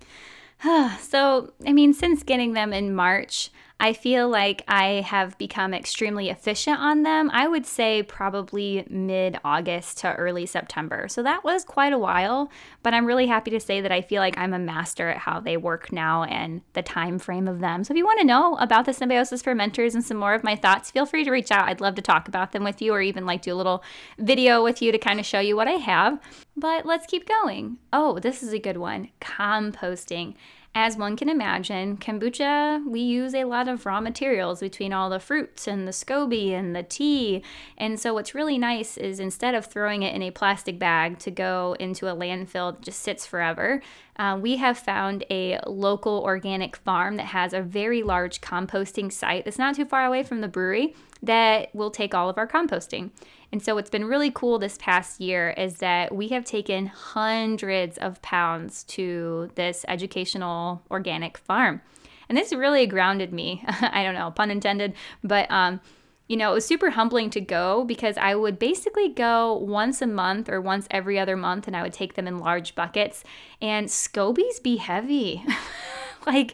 So 0.99 1.53
i 1.65 1.71
mean 1.71 1.93
since 1.93 2.23
getting 2.23 2.53
them 2.53 2.73
in 2.73 2.93
march 2.93 3.51
I 3.79 3.93
feel 3.93 4.27
like 4.27 4.63
I 4.67 5.01
have 5.01 5.37
become 5.37 5.71
extremely 5.71 6.29
efficient 6.29 6.79
on 6.79 7.03
them. 7.03 7.29
I 7.31 7.47
would 7.47 7.65
say 7.65 8.01
probably 8.01 8.85
mid 8.89 9.39
August 9.45 9.99
to 9.99 10.13
early 10.15 10.47
September. 10.47 11.07
So 11.07 11.21
that 11.21 11.43
was 11.43 11.63
quite 11.63 11.93
a 11.93 11.97
while, 11.99 12.49
but 12.81 12.95
I'm 12.95 13.05
really 13.05 13.27
happy 13.27 13.51
to 13.51 13.59
say 13.59 13.81
that 13.81 13.91
I 13.91 14.01
feel 14.01 14.19
like 14.19 14.37
I'm 14.37 14.53
a 14.53 14.59
master 14.59 15.09
at 15.09 15.17
how 15.17 15.39
they 15.39 15.57
work 15.57 15.91
now 15.91 16.23
and 16.23 16.61
the 16.73 16.81
time 16.81 17.19
frame 17.19 17.47
of 17.47 17.59
them. 17.59 17.83
So 17.83 17.93
if 17.93 17.97
you 17.97 18.05
want 18.05 18.19
to 18.19 18.25
know 18.25 18.55
about 18.55 18.85
the 18.85 18.93
symbiosis 18.93 19.43
fermenters 19.43 19.93
and 19.93 20.03
some 20.03 20.17
more 20.17 20.33
of 20.33 20.43
my 20.43 20.55
thoughts, 20.55 20.89
feel 20.89 21.05
free 21.05 21.23
to 21.23 21.31
reach 21.31 21.51
out. 21.51 21.67
I'd 21.67 21.81
love 21.81 21.95
to 21.95 22.01
talk 22.01 22.27
about 22.27 22.53
them 22.53 22.63
with 22.63 22.81
you 22.81 22.93
or 22.93 23.01
even 23.01 23.27
like 23.27 23.43
do 23.43 23.53
a 23.53 23.55
little 23.55 23.83
video 24.17 24.63
with 24.63 24.81
you 24.81 24.91
to 24.91 24.97
kind 24.97 25.19
of 25.19 25.25
show 25.25 25.39
you 25.39 25.55
what 25.55 25.67
I 25.67 25.73
have. 25.73 26.19
But 26.55 26.87
let's 26.87 27.05
keep 27.05 27.27
going. 27.27 27.77
Oh, 27.93 28.17
this 28.17 28.41
is 28.41 28.53
a 28.53 28.59
good 28.59 28.77
one 28.77 29.09
composting. 29.21 30.33
As 30.79 30.95
one 30.95 31.15
can 31.15 31.27
imagine, 31.27 31.97
kombucha, 31.97 32.85
we 32.87 32.99
use 32.99 33.33
a 33.33 33.45
lot 33.45 33.67
of 33.67 33.87
raw 33.87 33.99
materials 33.99 34.59
between 34.59 34.93
all 34.93 35.09
the 35.09 35.19
fruits 35.19 35.67
and 35.67 35.87
the 35.87 35.91
SCOBY 35.91 36.51
and 36.51 36.75
the 36.75 36.83
tea. 36.83 37.41
And 37.79 37.99
so, 37.99 38.13
what's 38.13 38.35
really 38.35 38.59
nice 38.59 38.95
is 38.95 39.19
instead 39.19 39.55
of 39.55 39.65
throwing 39.65 40.03
it 40.03 40.13
in 40.13 40.21
a 40.21 40.29
plastic 40.29 40.77
bag 40.77 41.17
to 41.17 41.31
go 41.31 41.75
into 41.79 42.05
a 42.07 42.15
landfill 42.15 42.75
that 42.75 42.83
just 42.83 42.99
sits 42.99 43.25
forever, 43.25 43.81
uh, 44.17 44.37
we 44.41 44.57
have 44.57 44.77
found 44.77 45.23
a 45.29 45.59
local 45.67 46.21
organic 46.23 46.75
farm 46.75 47.17
that 47.17 47.27
has 47.27 47.53
a 47.53 47.61
very 47.61 48.03
large 48.03 48.41
composting 48.41 49.11
site 49.11 49.45
that's 49.45 49.59
not 49.59 49.75
too 49.75 49.85
far 49.85 50.05
away 50.05 50.23
from 50.23 50.41
the 50.41 50.47
brewery 50.47 50.95
that 51.21 51.73
will 51.75 51.91
take 51.91 52.13
all 52.13 52.29
of 52.29 52.37
our 52.37 52.47
composting. 52.47 53.11
And 53.51 53.63
so, 53.63 53.75
what's 53.75 53.89
been 53.89 54.05
really 54.05 54.31
cool 54.31 54.59
this 54.59 54.77
past 54.77 55.21
year 55.21 55.51
is 55.51 55.77
that 55.77 56.13
we 56.13 56.29
have 56.29 56.43
taken 56.43 56.87
hundreds 56.87 57.97
of 57.97 58.21
pounds 58.21 58.83
to 58.85 59.49
this 59.55 59.85
educational 59.87 60.81
organic 60.91 61.37
farm. 61.37 61.81
And 62.27 62.37
this 62.37 62.51
really 62.51 62.85
grounded 62.87 63.31
me. 63.31 63.63
I 63.67 64.03
don't 64.03 64.15
know, 64.15 64.31
pun 64.31 64.51
intended, 64.51 64.93
but 65.23 65.49
um, 65.49 65.79
you 66.27 66.35
know, 66.35 66.51
it 66.51 66.55
was 66.55 66.65
super 66.65 66.91
humbling 66.91 67.29
to 67.31 67.41
go 67.41 67.85
because 67.85 68.17
I 68.17 68.35
would 68.35 68.59
basically 68.59 69.09
go 69.09 69.53
once 69.53 70.01
a 70.01 70.07
month 70.07 70.49
or 70.49 70.59
once 70.59 70.87
every 70.91 71.17
other 71.17 71.37
month 71.37 71.67
and 71.67 71.75
I 71.75 71.83
would 71.83 71.93
take 71.93 72.15
them 72.15 72.27
in 72.27 72.37
large 72.37 72.75
buckets. 72.75 73.23
And 73.61 73.87
scobies 73.87 74.61
be 74.61 74.77
heavy. 74.77 75.43
like, 76.25 76.53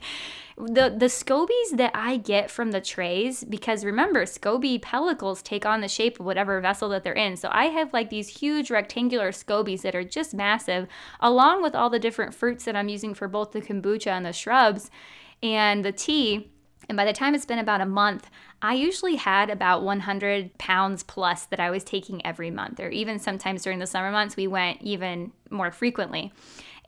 the 0.56 0.94
the 0.96 1.08
scobies 1.08 1.72
that 1.78 1.92
I 1.96 2.18
get 2.18 2.52
from 2.52 2.72
the 2.72 2.82
trays 2.82 3.44
because 3.44 3.84
remember 3.84 4.24
scoby 4.26 4.80
pellicles 4.80 5.42
take 5.42 5.66
on 5.66 5.82
the 5.82 5.88
shape 5.88 6.20
of 6.20 6.26
whatever 6.28 6.60
vessel 6.62 6.90
that 6.90 7.04
they're 7.04 7.14
in. 7.14 7.38
So 7.38 7.50
I 7.52 7.66
have 7.66 7.92
like 7.92 8.10
these 8.10 8.28
huge 8.28 8.70
rectangular 8.70 9.32
scobies 9.32 9.82
that 9.82 9.96
are 9.96 10.04
just 10.04 10.34
massive 10.34 10.88
along 11.20 11.64
with 11.64 11.74
all 11.74 11.90
the 11.90 12.00
different 12.00 12.36
fruits 12.36 12.66
that 12.66 12.76
I'm 12.76 12.88
using 12.90 13.16
for 13.16 13.28
both 13.28 13.52
the 13.52 13.62
kombucha 13.62 14.12
and 14.12 14.26
the 14.26 14.34
shrubs 14.34 14.92
and 15.42 15.84
the 15.84 15.92
tea. 15.92 16.52
And 16.90 16.96
by 16.96 17.06
the 17.06 17.14
time 17.14 17.36
it's 17.36 17.46
been 17.46 17.60
about 17.60 17.82
a 17.82 17.86
month, 17.86 18.30
I 18.62 18.74
usually 18.74 19.16
had 19.16 19.50
about 19.50 19.84
100 19.84 20.58
pounds 20.58 21.04
plus 21.04 21.46
that 21.46 21.60
I 21.60 21.70
was 21.70 21.84
taking 21.84 22.26
every 22.26 22.52
month, 22.52 22.80
or 22.80 22.90
even 22.90 23.20
sometimes 23.20 23.64
during 23.64 23.80
the 23.80 23.88
summer 23.88 24.12
months, 24.12 24.36
we 24.36 24.48
went 24.48 24.82
even 24.82 25.32
more 25.50 25.72
frequently. 25.72 26.32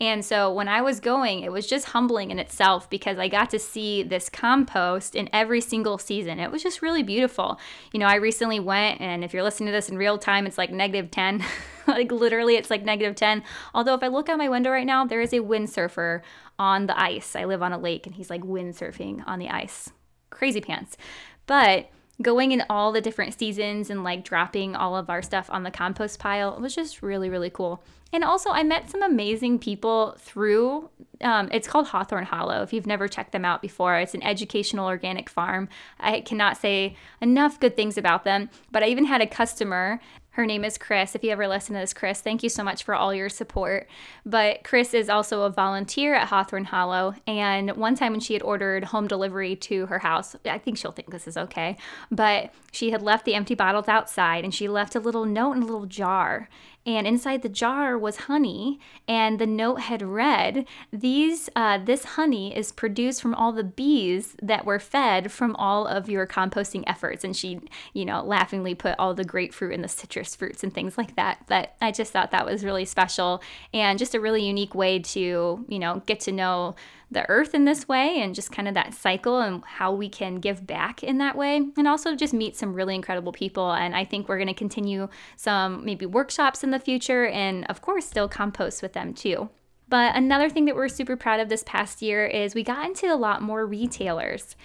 And 0.02 0.26
so 0.26 0.54
when 0.54 0.68
I 0.68 0.82
was 0.82 1.00
going, 1.00 1.42
it 1.42 1.52
was 1.52 1.68
just 1.68 1.88
humbling 1.88 2.30
in 2.30 2.38
itself 2.38 2.90
because 2.90 3.18
I 3.18 3.30
got 3.30 3.50
to 3.52 3.60
see 3.60 4.04
this 4.04 4.30
compost 4.30 5.16
in 5.16 5.30
every 5.32 5.62
single 5.62 5.98
season. 5.98 6.38
It 6.40 6.52
was 6.52 6.62
just 6.62 6.82
really 6.82 7.02
beautiful. 7.02 7.60
You 7.94 8.02
know, 8.02 8.08
I 8.08 8.16
recently 8.16 8.60
went, 8.60 9.00
and 9.00 9.24
if 9.24 9.34
you're 9.34 9.44
listening 9.44 9.68
to 9.68 9.72
this 9.72 9.88
in 9.88 9.98
real 9.98 10.18
time, 10.18 10.46
it's 10.46 10.58
like 10.58 10.72
negative 10.72 11.12
10. 11.12 11.44
like 11.88 12.12
literally, 12.12 12.56
it's 12.56 12.70
like 12.70 12.84
negative 12.84 13.16
10. 13.16 13.44
Although, 13.74 13.94
if 13.94 14.04
I 14.04 14.08
look 14.08 14.28
out 14.28 14.38
my 14.38 14.50
window 14.50 14.70
right 14.70 14.86
now, 14.86 15.06
there 15.06 15.22
is 15.22 15.32
a 15.32 15.40
windsurfer 15.40 16.22
on 16.58 16.88
the 16.88 17.00
ice. 17.00 17.36
I 17.36 17.46
live 17.46 17.62
on 17.62 17.74
a 17.74 17.78
lake, 17.78 18.06
and 18.06 18.16
he's 18.16 18.30
like 18.30 18.42
windsurfing 18.44 19.24
on 19.28 19.40
the 19.40 19.50
ice. 19.50 19.92
Crazy 20.30 20.62
pants. 20.62 20.98
But 21.46 21.90
going 22.22 22.52
in 22.52 22.64
all 22.70 22.92
the 22.92 23.02
different 23.02 23.38
seasons 23.38 23.90
and 23.90 24.04
like 24.04 24.24
dropping 24.24 24.76
all 24.76 24.96
of 24.96 25.10
our 25.10 25.22
stuff 25.22 25.50
on 25.52 25.64
the 25.64 25.72
compost 25.72 26.18
pile 26.18 26.58
was 26.60 26.74
just 26.74 27.02
really, 27.02 27.30
really 27.30 27.50
cool. 27.50 27.84
And 28.14 28.24
also, 28.24 28.50
I 28.52 28.64
met 28.64 28.90
some 28.90 29.04
amazing 29.04 29.60
people 29.60 30.16
through 30.20 30.90
Um, 31.22 31.50
it's 31.52 31.68
called 31.68 31.88
Hawthorn 31.88 32.26
Hollow. 32.26 32.62
If 32.62 32.74
you've 32.74 32.88
never 32.88 33.08
checked 33.08 33.32
them 33.32 33.46
out 33.46 33.62
before, 33.62 33.98
it's 33.98 34.14
an 34.14 34.24
educational 34.24 34.86
organic 34.86 35.30
farm. 35.30 35.70
I 36.00 36.22
cannot 36.22 36.58
say 36.58 36.96
enough 37.22 37.60
good 37.60 37.76
things 37.76 37.98
about 37.98 38.24
them. 38.24 38.50
But 38.72 38.84
I 38.84 38.88
even 38.88 39.06
had 39.06 39.22
a 39.22 39.28
customer 39.28 40.00
her 40.36 40.46
name 40.46 40.66
is 40.66 40.78
Chris. 40.78 41.16
If 41.16 41.24
you 41.24 41.32
ever 41.32 41.48
listen 41.48 41.76
to 41.76 41.80
this, 41.80 41.94
Chris, 41.94 42.20
thank 42.20 42.44
you 42.44 42.50
so 42.50 42.62
much 42.62 42.84
for 42.84 42.94
all 42.94 43.14
your 43.14 43.30
support. 43.30 43.88
But 44.26 44.66
Chris 44.66 44.94
is 44.94 45.10
also 45.10 45.44
a 45.44 45.50
volunteer 45.50 46.14
at 46.14 46.28
Hawthorn 46.28 46.66
Hollow. 46.66 47.16
And 47.26 47.72
one 47.78 47.96
time 47.96 48.12
when 48.12 48.20
she 48.20 48.34
had 48.34 48.44
ordered 48.44 48.84
home 48.84 49.08
delivery 49.08 49.56
to 49.56 49.86
her 49.86 50.00
house, 50.00 50.36
I 50.46 50.58
think 50.58 50.78
she'll 50.78 50.92
think 50.92 51.12
this 51.12 51.26
is 51.26 51.38
okay, 51.38 51.78
but 52.12 52.54
she 52.74 52.92
had 52.92 53.02
left 53.02 53.24
the 53.24 53.34
empty 53.34 53.56
bottles 53.56 53.88
outside 53.88 54.44
and 54.44 54.54
she 54.54 54.68
left 54.68 54.94
a 54.94 55.00
little 55.00 55.24
note 55.24 55.54
in 55.54 55.64
a 55.64 55.66
little 55.66 55.86
jar 55.86 56.50
and 56.86 57.08
inside 57.08 57.42
the 57.42 57.50
jar 57.50 57.98
was 57.98 58.18
honey 58.18 58.80
and 59.08 59.40
the 59.40 59.48
note 59.48 59.82
had 59.82 60.02
read 60.02 60.66
these 60.92 61.50
uh, 61.56 61.78
this 61.78 62.06
honey 62.06 62.56
is 62.56 62.72
produced 62.72 63.22
from 63.22 63.34
all 63.34 63.52
the 63.52 63.64
bees 63.64 64.36
that 64.42 64.66
were 64.66 64.80
fed 64.80 65.32
from 65.32 65.56
all 65.56 65.88
of 65.88 66.10
your 66.10 66.28
composting 66.28 66.84
efforts. 66.86 67.24
And 67.24 67.36
she 67.36 67.62
you 67.94 68.06
know 68.06 68.24
laughingly 68.24 68.76
put 68.76 68.96
all 69.00 69.14
the 69.14 69.24
grapefruit 69.24 69.74
and 69.74 69.84
the 69.84 69.88
citrus 69.88 70.36
fruits 70.36 70.64
and 70.64 70.74
things 70.74 70.98
like 70.98 71.16
that. 71.16 71.46
But 71.48 71.76
i 71.82 71.92
just 71.92 72.12
thought 72.12 72.32
that 72.32 72.46
was 72.46 72.64
really 72.64 72.86
special 72.86 73.42
and 73.74 73.98
just 73.98 74.16
a 74.16 74.20
really 74.20 74.46
unique 74.46 74.76
way 74.76 75.00
to 75.00 75.66
you 75.68 75.80
know 75.80 76.02
get 76.06 76.20
to 76.22 76.32
know 76.32 76.76
the 77.12 77.28
earth 77.30 77.54
in 77.54 77.66
this 77.66 77.88
way 77.88 78.20
and 78.20 78.36
just 78.36 78.52
kind 78.52 78.68
of 78.68 78.74
that 78.74 78.94
cycle 78.94 79.40
and 79.40 79.64
how 79.66 79.92
we 79.92 80.10
can 80.10 80.36
give 80.36 80.66
back 80.66 81.04
in 81.04 81.18
that 81.20 81.38
way. 81.38 81.62
And 81.78 81.88
also 81.88 82.16
just 82.16 82.34
meet 82.34 82.56
some 82.56 82.74
really 82.74 82.96
incredible 82.96 83.32
people. 83.32 83.72
And 83.72 83.96
i 83.96 84.04
think 84.04 84.28
we're 84.28 84.38
going 84.38 84.48
to 84.48 84.54
continue 84.54 85.08
some 85.36 85.86
maybe 85.86 86.06
workshops 86.06 86.64
in 86.64 86.72
the 86.72 86.80
future 86.80 87.28
and 87.28 87.66
of 87.66 87.82
course 87.82 88.06
still 88.06 88.28
compost 88.28 88.82
with 88.82 88.94
them 88.94 89.14
too. 89.14 89.50
But 89.88 90.16
another 90.16 90.50
thing 90.50 90.66
that 90.66 90.76
we're 90.76 90.88
super 90.88 91.16
proud 91.16 91.40
of 91.40 91.50
this 91.50 91.64
past 91.64 92.02
year 92.02 92.26
is 92.26 92.56
we 92.56 92.64
got 92.64 92.86
into 92.86 93.14
a 93.14 93.16
lot 93.16 93.42
more 93.42 93.66
retailers 93.66 94.56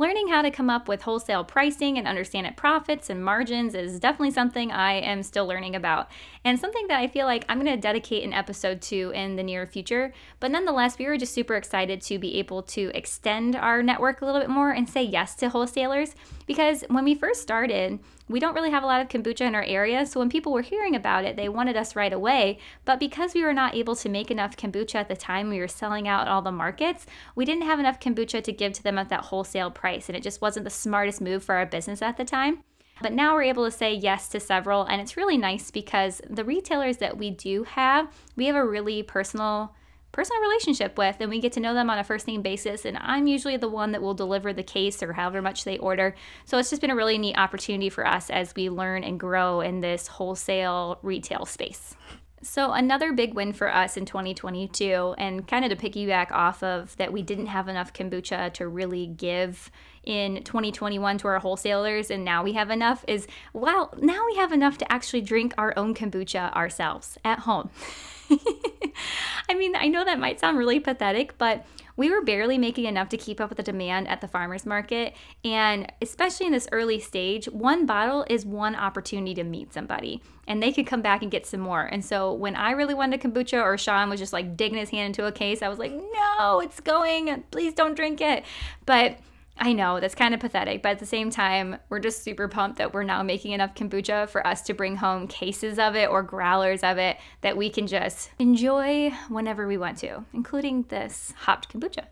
Learning 0.00 0.28
how 0.28 0.42
to 0.42 0.50
come 0.52 0.70
up 0.70 0.86
with 0.86 1.02
wholesale 1.02 1.42
pricing 1.42 1.98
and 1.98 2.06
understand 2.06 2.46
it 2.46 2.56
profits 2.56 3.10
and 3.10 3.24
margins 3.24 3.74
is 3.74 3.98
definitely 3.98 4.30
something 4.30 4.70
I 4.70 4.92
am 4.92 5.24
still 5.24 5.44
learning 5.44 5.74
about, 5.74 6.08
and 6.44 6.56
something 6.56 6.86
that 6.86 7.00
I 7.00 7.08
feel 7.08 7.26
like 7.26 7.44
I'm 7.48 7.58
going 7.58 7.74
to 7.74 7.80
dedicate 7.80 8.22
an 8.22 8.32
episode 8.32 8.80
to 8.82 9.10
in 9.12 9.34
the 9.34 9.42
near 9.42 9.66
future. 9.66 10.14
But 10.38 10.52
nonetheless, 10.52 10.98
we 10.98 11.06
were 11.06 11.16
just 11.16 11.34
super 11.34 11.56
excited 11.56 12.00
to 12.02 12.16
be 12.16 12.38
able 12.38 12.62
to 12.62 12.92
extend 12.94 13.56
our 13.56 13.82
network 13.82 14.22
a 14.22 14.24
little 14.24 14.40
bit 14.40 14.50
more 14.50 14.70
and 14.70 14.88
say 14.88 15.02
yes 15.02 15.34
to 15.34 15.48
wholesalers 15.48 16.14
because 16.48 16.82
when 16.88 17.04
we 17.04 17.14
first 17.14 17.40
started, 17.40 18.00
we 18.26 18.40
don't 18.40 18.54
really 18.54 18.72
have 18.72 18.82
a 18.82 18.86
lot 18.86 19.00
of 19.00 19.08
kombucha 19.08 19.42
in 19.42 19.54
our 19.54 19.62
area, 19.62 20.04
so 20.04 20.18
when 20.18 20.28
people 20.28 20.52
were 20.52 20.62
hearing 20.62 20.96
about 20.96 21.24
it, 21.24 21.36
they 21.36 21.48
wanted 21.48 21.76
us 21.76 21.94
right 21.94 22.12
away. 22.12 22.58
But 22.84 22.98
because 22.98 23.34
we 23.34 23.44
were 23.44 23.52
not 23.52 23.76
able 23.76 23.94
to 23.94 24.08
make 24.08 24.30
enough 24.30 24.56
kombucha 24.56 24.96
at 24.96 25.08
the 25.08 25.14
time 25.14 25.48
we 25.48 25.60
were 25.60 25.68
selling 25.68 26.08
out 26.08 26.26
all 26.26 26.42
the 26.42 26.50
markets, 26.50 27.06
we 27.36 27.44
didn't 27.44 27.62
have 27.62 27.78
enough 27.78 28.00
kombucha 28.00 28.42
to 28.42 28.52
give 28.52 28.72
to 28.72 28.82
them 28.82 28.98
at 28.98 29.10
that 29.10 29.26
wholesale 29.26 29.70
price, 29.70 30.08
and 30.08 30.16
it 30.16 30.24
just 30.24 30.40
wasn't 30.40 30.64
the 30.64 30.70
smartest 30.70 31.20
move 31.20 31.44
for 31.44 31.54
our 31.54 31.66
business 31.66 32.02
at 32.02 32.16
the 32.16 32.24
time. 32.24 32.64
But 33.00 33.12
now 33.12 33.34
we're 33.34 33.42
able 33.42 33.64
to 33.64 33.70
say 33.70 33.94
yes 33.94 34.28
to 34.30 34.40
several, 34.40 34.82
and 34.82 35.00
it's 35.00 35.16
really 35.16 35.36
nice 35.36 35.70
because 35.70 36.20
the 36.28 36.44
retailers 36.44 36.96
that 36.96 37.16
we 37.16 37.30
do 37.30 37.62
have, 37.62 38.12
we 38.34 38.46
have 38.46 38.56
a 38.56 38.66
really 38.66 39.02
personal 39.02 39.76
personal 40.12 40.40
relationship 40.42 40.96
with 40.96 41.16
and 41.20 41.30
we 41.30 41.40
get 41.40 41.52
to 41.52 41.60
know 41.60 41.74
them 41.74 41.90
on 41.90 41.98
a 41.98 42.04
first 42.04 42.26
name 42.26 42.42
basis 42.42 42.84
and 42.84 42.96
i'm 43.00 43.26
usually 43.26 43.56
the 43.56 43.68
one 43.68 43.92
that 43.92 44.02
will 44.02 44.14
deliver 44.14 44.52
the 44.52 44.62
case 44.62 45.02
or 45.02 45.12
however 45.12 45.42
much 45.42 45.64
they 45.64 45.78
order 45.78 46.14
so 46.44 46.58
it's 46.58 46.70
just 46.70 46.80
been 46.80 46.90
a 46.90 46.96
really 46.96 47.18
neat 47.18 47.36
opportunity 47.36 47.88
for 47.88 48.06
us 48.06 48.30
as 48.30 48.54
we 48.54 48.70
learn 48.70 49.04
and 49.04 49.20
grow 49.20 49.60
in 49.60 49.80
this 49.80 50.06
wholesale 50.06 50.98
retail 51.02 51.44
space 51.44 51.94
so, 52.40 52.72
another 52.72 53.12
big 53.12 53.34
win 53.34 53.52
for 53.52 53.72
us 53.72 53.96
in 53.96 54.04
2022, 54.04 55.14
and 55.18 55.46
kind 55.48 55.64
of 55.64 55.76
to 55.76 55.90
piggyback 55.90 56.30
off 56.30 56.62
of 56.62 56.96
that, 56.96 57.12
we 57.12 57.20
didn't 57.20 57.46
have 57.46 57.66
enough 57.66 57.92
kombucha 57.92 58.52
to 58.54 58.68
really 58.68 59.06
give 59.06 59.72
in 60.04 60.44
2021 60.44 61.18
to 61.18 61.28
our 61.28 61.40
wholesalers, 61.40 62.10
and 62.12 62.24
now 62.24 62.44
we 62.44 62.52
have 62.52 62.70
enough, 62.70 63.04
is 63.08 63.26
well, 63.52 63.92
now 64.00 64.24
we 64.26 64.36
have 64.36 64.52
enough 64.52 64.78
to 64.78 64.92
actually 64.92 65.20
drink 65.20 65.52
our 65.58 65.74
own 65.76 65.94
kombucha 65.94 66.54
ourselves 66.54 67.18
at 67.24 67.40
home. 67.40 67.70
I 69.48 69.54
mean, 69.54 69.74
I 69.76 69.88
know 69.88 70.04
that 70.04 70.18
might 70.18 70.40
sound 70.40 70.58
really 70.58 70.80
pathetic, 70.80 71.38
but 71.38 71.64
we 71.96 72.10
were 72.10 72.22
barely 72.22 72.58
making 72.58 72.84
enough 72.84 73.08
to 73.08 73.16
keep 73.16 73.40
up 73.40 73.48
with 73.48 73.56
the 73.56 73.62
demand 73.62 74.06
at 74.06 74.20
the 74.20 74.28
farmers 74.28 74.64
market. 74.64 75.14
And 75.44 75.92
especially 76.00 76.46
in 76.46 76.52
this 76.52 76.68
early 76.70 77.00
stage, 77.00 77.46
one 77.46 77.86
bottle 77.86 78.24
is 78.30 78.46
one 78.46 78.76
opportunity 78.76 79.34
to 79.34 79.42
meet 79.42 79.74
somebody 79.74 80.22
and 80.46 80.62
they 80.62 80.72
could 80.72 80.86
come 80.86 81.02
back 81.02 81.22
and 81.22 81.30
get 81.30 81.44
some 81.44 81.60
more. 81.60 81.82
And 81.82 82.04
so 82.04 82.32
when 82.32 82.54
I 82.54 82.70
really 82.70 82.94
wanted 82.94 83.20
kombucha 83.20 83.60
or 83.60 83.76
Sean 83.76 84.08
was 84.08 84.20
just 84.20 84.32
like 84.32 84.56
digging 84.56 84.78
his 84.78 84.90
hand 84.90 85.06
into 85.06 85.26
a 85.26 85.32
case, 85.32 85.60
I 85.60 85.68
was 85.68 85.80
like, 85.80 85.92
no, 85.92 86.60
it's 86.60 86.78
going. 86.78 87.42
Please 87.50 87.74
don't 87.74 87.96
drink 87.96 88.20
it. 88.20 88.44
But 88.86 89.18
I 89.60 89.72
know 89.72 89.98
that's 89.98 90.14
kind 90.14 90.34
of 90.34 90.40
pathetic, 90.40 90.82
but 90.82 90.90
at 90.90 90.98
the 91.00 91.06
same 91.06 91.30
time, 91.30 91.78
we're 91.88 91.98
just 91.98 92.22
super 92.22 92.46
pumped 92.46 92.78
that 92.78 92.94
we're 92.94 93.02
now 93.02 93.22
making 93.22 93.52
enough 93.52 93.74
kombucha 93.74 94.28
for 94.28 94.46
us 94.46 94.62
to 94.62 94.74
bring 94.74 94.96
home 94.96 95.26
cases 95.26 95.78
of 95.78 95.96
it 95.96 96.08
or 96.08 96.22
growlers 96.22 96.82
of 96.82 96.98
it 96.98 97.16
that 97.40 97.56
we 97.56 97.68
can 97.68 97.86
just 97.86 98.30
enjoy 98.38 99.10
whenever 99.28 99.66
we 99.66 99.76
want 99.76 99.98
to, 99.98 100.24
including 100.32 100.84
this 100.84 101.34
hopped 101.38 101.72
kombucha. 101.72 102.06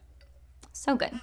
So 0.72 0.96
good. 0.96 1.20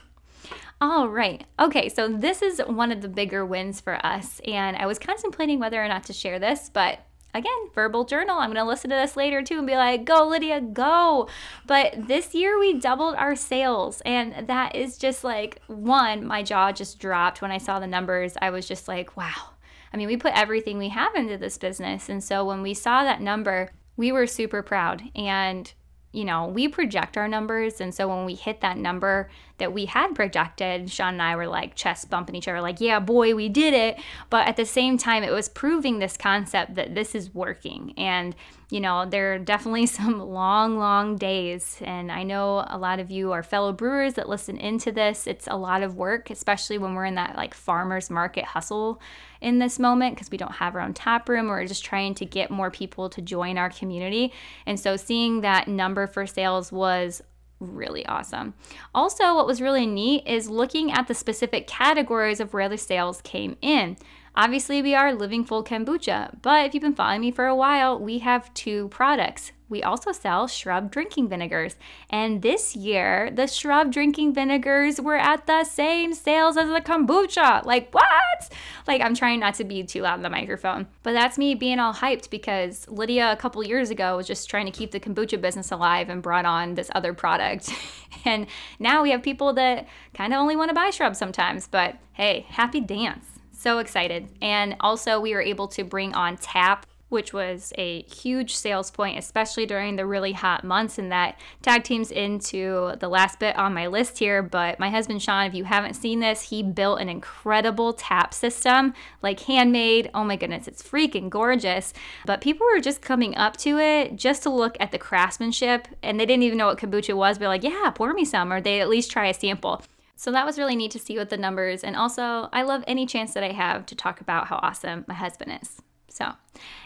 All 0.80 1.08
right. 1.08 1.46
Okay, 1.60 1.90
so 1.90 2.08
this 2.08 2.42
is 2.42 2.62
one 2.68 2.92
of 2.92 3.02
the 3.02 3.08
bigger 3.10 3.46
wins 3.46 3.82
for 3.82 4.04
us, 4.06 4.42
and 4.46 4.76
I 4.78 4.86
was 4.86 5.00
contemplating 5.00 5.60
whether 5.60 5.84
or 5.84 5.88
not 5.88 6.04
to 6.06 6.14
share 6.14 6.40
this, 6.40 6.70
but 6.74 7.00
again, 7.34 7.70
verbal 7.74 8.06
journal. 8.06 8.38
I'm 8.38 8.50
going 8.50 8.64
to 8.64 8.70
listen 8.70 8.90
to 8.90 8.96
this 8.96 9.18
later 9.18 9.42
too 9.42 9.58
and 9.58 9.68
be 9.68 9.76
like, 9.76 10.06
go, 10.06 10.28
Lydia, 10.28 10.62
go. 10.62 11.28
But 11.66 12.08
this 12.08 12.34
year 12.34 12.60
we 12.60 12.80
doubled 12.80 13.16
our 13.16 13.36
sales. 13.36 14.02
And 14.06 14.48
that 14.48 14.76
is 14.76 14.98
just 14.98 15.24
like, 15.24 15.62
one, 15.68 16.26
my 16.26 16.44
jaw 16.44 16.72
just 16.72 17.00
dropped 17.00 17.42
when 17.42 17.52
I 17.52 17.58
saw 17.58 17.80
the 17.80 17.88
numbers. 17.88 18.36
I 18.42 18.50
was 18.50 18.68
just 18.68 18.88
like, 18.88 19.18
wow. 19.18 19.52
I 19.94 19.98
mean, 19.98 20.08
we 20.08 20.18
put 20.18 20.34
everything 20.34 20.78
we 20.78 20.90
have 20.90 21.16
into 21.16 21.38
this 21.38 21.58
business. 21.58 22.10
And 22.10 22.24
so 22.24 22.46
when 22.46 22.62
we 22.62 22.74
saw 22.74 23.04
that 23.04 23.22
number, 23.22 23.72
we 23.96 24.12
were 24.12 24.28
super 24.28 24.64
proud. 24.64 25.04
And 25.16 25.72
you 26.14 26.24
know, 26.24 26.46
we 26.46 26.68
project 26.68 27.18
our 27.18 27.28
numbers. 27.28 27.82
And 27.82 27.94
so 27.94 28.08
when 28.08 28.24
we 28.24 28.36
hit 28.36 28.62
that 28.62 28.78
number 28.78 29.30
that 29.60 29.72
we 29.72 29.86
had 29.86 30.16
projected, 30.16 30.92
Sean 30.92 31.14
and 31.14 31.22
I 31.22 31.36
were 31.36 31.48
like 31.48 31.76
chest 31.76 32.10
bumping 32.10 32.36
each 32.36 32.48
other, 32.48 32.62
like, 32.62 32.82
yeah, 32.82 33.00
boy, 33.00 33.36
we 33.36 33.50
did 33.50 33.74
it. 33.74 34.00
But 34.30 34.48
at 34.48 34.58
the 34.58 34.66
same 34.66 34.98
time, 34.98 35.24
it 35.24 35.32
was 35.32 35.48
proving 35.48 36.00
this 36.00 36.18
concept 36.18 36.76
that 36.76 36.96
this 36.96 37.14
is 37.14 37.34
working. 37.34 37.94
And, 37.96 38.36
you 38.72 38.80
know, 38.80 39.06
there 39.06 39.36
are 39.36 39.40
definitely 39.40 39.86
some 39.88 40.20
long, 40.20 40.80
long 40.80 41.18
days. 41.18 41.78
And 41.82 42.12
I 42.12 42.24
know 42.24 42.66
a 42.68 42.78
lot 42.78 43.00
of 43.00 43.12
you 43.12 43.32
are 43.32 43.44
fellow 43.44 43.72
brewers 43.72 44.16
that 44.16 44.28
listen 44.28 44.58
into 44.58 44.92
this. 44.92 45.28
It's 45.28 45.48
a 45.48 45.56
lot 45.56 45.84
of 45.84 45.96
work, 45.96 46.32
especially 46.32 46.80
when 46.80 46.96
we're 46.96 47.06
in 47.06 47.16
that 47.16 47.36
like 47.36 47.54
farmer's 47.54 48.10
market 48.10 48.46
hustle 48.46 49.00
in 49.40 49.60
this 49.60 49.78
moment 49.78 50.16
because 50.16 50.32
we 50.32 50.38
don't 50.38 50.54
have 50.54 50.74
our 50.74 50.82
own 50.82 50.94
tap 50.94 51.30
room. 51.30 51.48
We're 51.48 51.68
just 51.68 51.86
trying 51.86 52.16
to 52.16 52.26
get 52.26 52.50
more 52.50 52.72
people 52.72 53.10
to 53.10 53.22
join 53.22 53.60
our 53.60 53.70
community. 53.70 54.34
And 54.66 54.80
so 54.80 54.96
seeing 54.98 55.42
that 55.42 55.68
number 55.68 56.08
for 56.08 56.26
sales 56.26 56.72
was 56.72 57.22
really 57.64 58.06
awesome. 58.06 58.54
Also, 58.94 59.36
what 59.36 59.48
was 59.48 59.62
really 59.62 59.86
neat 59.86 60.28
is 60.28 60.50
looking 60.50 60.92
at 60.92 61.08
the 61.08 61.14
specific 61.14 61.68
categories 61.68 62.40
of 62.40 62.54
where 62.54 62.70
the 62.70 62.78
sales 62.78 63.22
came 63.22 63.58
in. 63.62 63.98
Obviously, 64.36 64.82
we 64.82 64.96
are 64.96 65.14
Living 65.14 65.46
Full 65.46 65.64
Kombucha, 65.64 66.36
but 66.42 66.66
if 66.66 66.74
you've 66.74 66.82
been 66.82 66.96
following 66.96 67.22
me 67.22 67.32
for 67.32 67.46
a 67.46 67.56
while, 67.56 68.00
we 68.00 68.20
have 68.20 68.54
two 68.54 68.88
products 68.90 69.52
we 69.74 69.82
also 69.82 70.12
sell 70.12 70.48
shrub 70.48 70.92
drinking 70.92 71.30
vinegars. 71.30 71.78
And 72.12 72.44
this 72.44 72.76
year, 72.76 73.32
the 73.34 73.48
shrub 73.48 73.92
drinking 73.92 74.36
vinegars 74.36 75.02
were 75.02 75.16
at 75.16 75.48
the 75.48 75.64
same 75.64 76.14
sales 76.14 76.58
as 76.58 76.70
the 76.70 76.80
kombucha. 76.80 77.66
Like, 77.66 77.92
what? 77.92 78.52
Like, 78.88 79.02
I'm 79.02 79.16
trying 79.16 79.40
not 79.40 79.56
to 79.56 79.64
be 79.64 79.82
too 79.82 80.04
loud 80.04 80.18
in 80.18 80.22
the 80.22 80.30
microphone. 80.30 80.86
But 81.02 81.14
that's 81.14 81.40
me 81.40 81.56
being 81.56 81.80
all 81.80 81.92
hyped 81.92 82.30
because 82.30 82.88
Lydia, 82.88 83.32
a 83.32 83.36
couple 83.36 83.64
years 83.64 83.90
ago, 83.90 84.16
was 84.16 84.28
just 84.28 84.48
trying 84.48 84.68
to 84.68 84.72
keep 84.72 84.92
the 84.92 85.00
kombucha 85.00 85.42
business 85.42 85.72
alive 85.72 86.08
and 86.08 86.22
brought 86.22 86.46
on 86.46 86.76
this 86.76 86.92
other 86.94 87.16
product. 87.16 87.74
and 88.26 88.46
now 88.78 89.02
we 89.02 89.10
have 89.10 89.24
people 89.24 89.54
that 89.54 89.88
kind 90.14 90.34
of 90.34 90.40
only 90.40 90.56
want 90.56 90.70
to 90.70 90.76
buy 90.76 90.92
shrubs 90.92 91.18
sometimes. 91.18 91.66
But 91.66 91.98
hey, 92.14 92.46
happy 92.50 92.80
dance 92.80 93.33
so 93.64 93.80
excited. 93.80 94.30
And 94.42 94.76
also, 94.80 95.20
we 95.20 95.34
were 95.34 95.42
able 95.42 95.68
to 95.70 95.84
bring 95.84 96.14
on 96.14 96.38
tap 96.38 96.86
which 97.14 97.32
was 97.32 97.72
a 97.78 98.02
huge 98.02 98.56
sales 98.56 98.90
point, 98.90 99.20
especially 99.20 99.68
during 99.68 99.96
the 99.96 100.06
really 100.06 100.32
hot 100.32 100.64
months. 100.64 100.98
And 100.98 101.12
that 101.12 101.40
tag 101.62 101.84
teams 101.84 102.10
into 102.10 102.96
the 103.00 103.08
last 103.08 103.40
bit 103.40 103.56
on 103.56 103.72
my 103.72 103.86
list 103.86 104.18
here. 104.18 104.42
But 104.42 104.80
my 104.80 104.90
husband, 104.90 105.22
Sean, 105.22 105.46
if 105.46 105.54
you 105.54 105.64
haven't 105.64 105.94
seen 105.94 106.22
this, 106.22 106.50
he 106.50 106.64
built 106.64 107.00
an 107.00 107.10
incredible 107.10 107.94
tap 107.94 108.34
system, 108.34 108.96
like 109.22 109.42
handmade. 109.42 110.10
Oh 110.16 110.24
my 110.24 110.36
goodness, 110.36 110.68
it's 110.68 110.82
freaking 110.82 111.30
gorgeous. 111.30 111.94
But 112.26 112.42
people 112.42 112.66
were 112.66 112.82
just 112.82 113.04
coming 113.04 113.36
up 113.36 113.58
to 113.58 113.78
it 113.78 114.16
just 114.16 114.42
to 114.44 114.50
look 114.50 114.76
at 114.80 114.92
the 114.92 114.98
craftsmanship. 114.98 115.88
And 116.02 116.20
they 116.20 116.26
didn't 116.26 116.44
even 116.44 116.58
know 116.58 116.66
what 116.66 116.80
kombucha 116.80 117.16
was, 117.16 117.38
but 117.38 117.48
like, 117.48 117.64
yeah, 117.64 117.92
pour 117.94 118.12
me 118.14 118.26
some, 118.26 118.52
or 118.52 118.60
they 118.60 118.82
at 118.82 118.90
least 118.90 119.12
try 119.12 119.28
a 119.28 119.36
sample. 119.36 119.84
So 120.16 120.32
that 120.32 120.46
was 120.46 120.58
really 120.58 120.76
neat 120.76 120.92
to 120.92 121.00
see 121.00 121.18
with 121.18 121.30
the 121.30 121.38
numbers. 121.38 121.84
And 121.84 121.96
also, 121.96 122.50
I 122.54 122.64
love 122.64 122.84
any 122.88 123.06
chance 123.06 123.34
that 123.34 123.44
I 123.44 123.52
have 123.52 123.86
to 123.88 123.96
talk 123.96 124.22
about 124.22 124.48
how 124.48 124.60
awesome 124.62 125.06
my 125.08 125.14
husband 125.14 125.60
is. 125.62 125.82
So, 126.08 126.34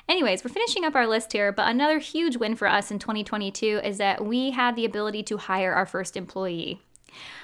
anyways, 0.07 0.43
we're 0.43 0.53
finishing 0.53 0.85
up 0.85 0.95
our 0.95 1.05
list 1.05 1.33
here, 1.33 1.51
but 1.51 1.67
another 1.69 1.99
huge 1.99 2.37
win 2.37 2.55
for 2.55 2.67
us 2.67 2.91
in 2.91 2.99
2022 2.99 3.81
is 3.83 3.97
that 3.97 4.25
we 4.25 4.51
had 4.51 4.75
the 4.75 4.85
ability 4.85 5.23
to 5.23 5.37
hire 5.37 5.73
our 5.73 5.85
first 5.85 6.15
employee. 6.15 6.81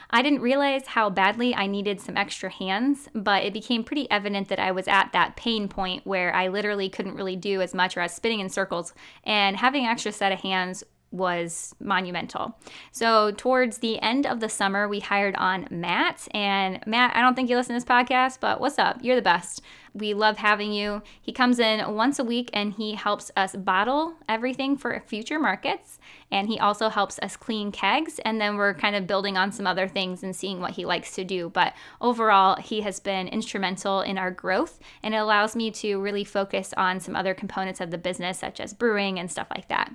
I 0.09 0.21
didn't 0.21 0.41
realize 0.41 0.87
how 0.87 1.09
badly 1.09 1.55
I 1.55 1.65
needed 1.65 1.99
some 1.99 2.15
extra 2.15 2.49
hands, 2.49 3.09
but 3.13 3.43
it 3.43 3.51
became 3.51 3.83
pretty 3.83 4.09
evident 4.11 4.47
that 4.49 4.59
I 4.59 4.71
was 4.71 4.87
at 4.87 5.11
that 5.11 5.35
pain 5.35 5.67
point 5.67 6.05
where 6.05 6.33
I 6.33 6.49
literally 6.49 6.87
couldn't 6.87 7.15
really 7.15 7.35
do 7.35 7.61
as 7.61 7.73
much 7.73 7.97
or 7.97 8.01
I 8.01 8.05
was 8.05 8.13
spinning 8.13 8.39
in 8.39 8.49
circles. 8.49 8.93
And 9.23 9.57
having 9.57 9.85
an 9.85 9.89
extra 9.89 10.11
set 10.11 10.31
of 10.31 10.39
hands 10.39 10.83
was 11.13 11.75
monumental. 11.79 12.57
So, 12.91 13.31
towards 13.31 13.77
the 13.77 14.01
end 14.01 14.25
of 14.25 14.39
the 14.39 14.49
summer, 14.49 14.87
we 14.87 14.99
hired 14.99 15.35
on 15.35 15.67
Matt. 15.69 16.27
And 16.31 16.79
Matt, 16.87 17.15
I 17.15 17.21
don't 17.21 17.35
think 17.35 17.49
you 17.49 17.55
listen 17.55 17.75
to 17.75 17.79
this 17.79 17.89
podcast, 17.89 18.39
but 18.41 18.59
what's 18.59 18.79
up? 18.79 18.99
You're 19.01 19.15
the 19.15 19.21
best. 19.21 19.61
We 19.93 20.15
love 20.15 20.37
having 20.37 20.73
you. 20.73 21.03
He 21.21 21.31
comes 21.31 21.59
in 21.59 21.93
once 21.93 22.17
a 22.17 22.23
week 22.23 22.49
and 22.51 22.73
he 22.73 22.95
helps 22.95 23.31
us 23.37 23.55
bottle 23.55 24.15
everything 24.27 24.75
for 24.75 25.03
future 25.05 25.39
markets. 25.39 25.99
And 26.31 26.47
he 26.47 26.57
also 26.57 26.89
helps 26.89 27.19
us 27.19 27.37
clean 27.37 27.71
kegs. 27.71 28.19
And 28.25 28.41
then 28.41 28.55
we're 28.55 28.73
kind 28.73 28.95
of 28.95 29.05
building 29.05 29.37
on 29.37 29.51
some 29.51 29.67
other 29.67 29.87
things 29.87 30.23
and 30.23 30.35
seeing 30.35 30.59
what 30.59 30.71
he 30.71 30.85
likes 30.85 31.13
to 31.15 31.23
do. 31.23 31.49
But 31.49 31.73
overall, 32.01 32.59
he 32.59 32.81
has 32.81 32.99
been 32.99 33.27
instrumental 33.27 34.01
in 34.01 34.17
our 34.17 34.31
growth 34.31 34.79
and 35.03 35.13
it 35.13 35.17
allows 35.17 35.55
me 35.55 35.69
to 35.71 36.01
really 36.01 36.23
focus 36.23 36.73
on 36.75 36.99
some 36.99 37.15
other 37.15 37.35
components 37.35 37.79
of 37.79 37.91
the 37.91 37.99
business, 37.99 38.39
such 38.39 38.59
as 38.59 38.73
brewing 38.73 39.19
and 39.19 39.31
stuff 39.31 39.47
like 39.51 39.67
that. 39.67 39.93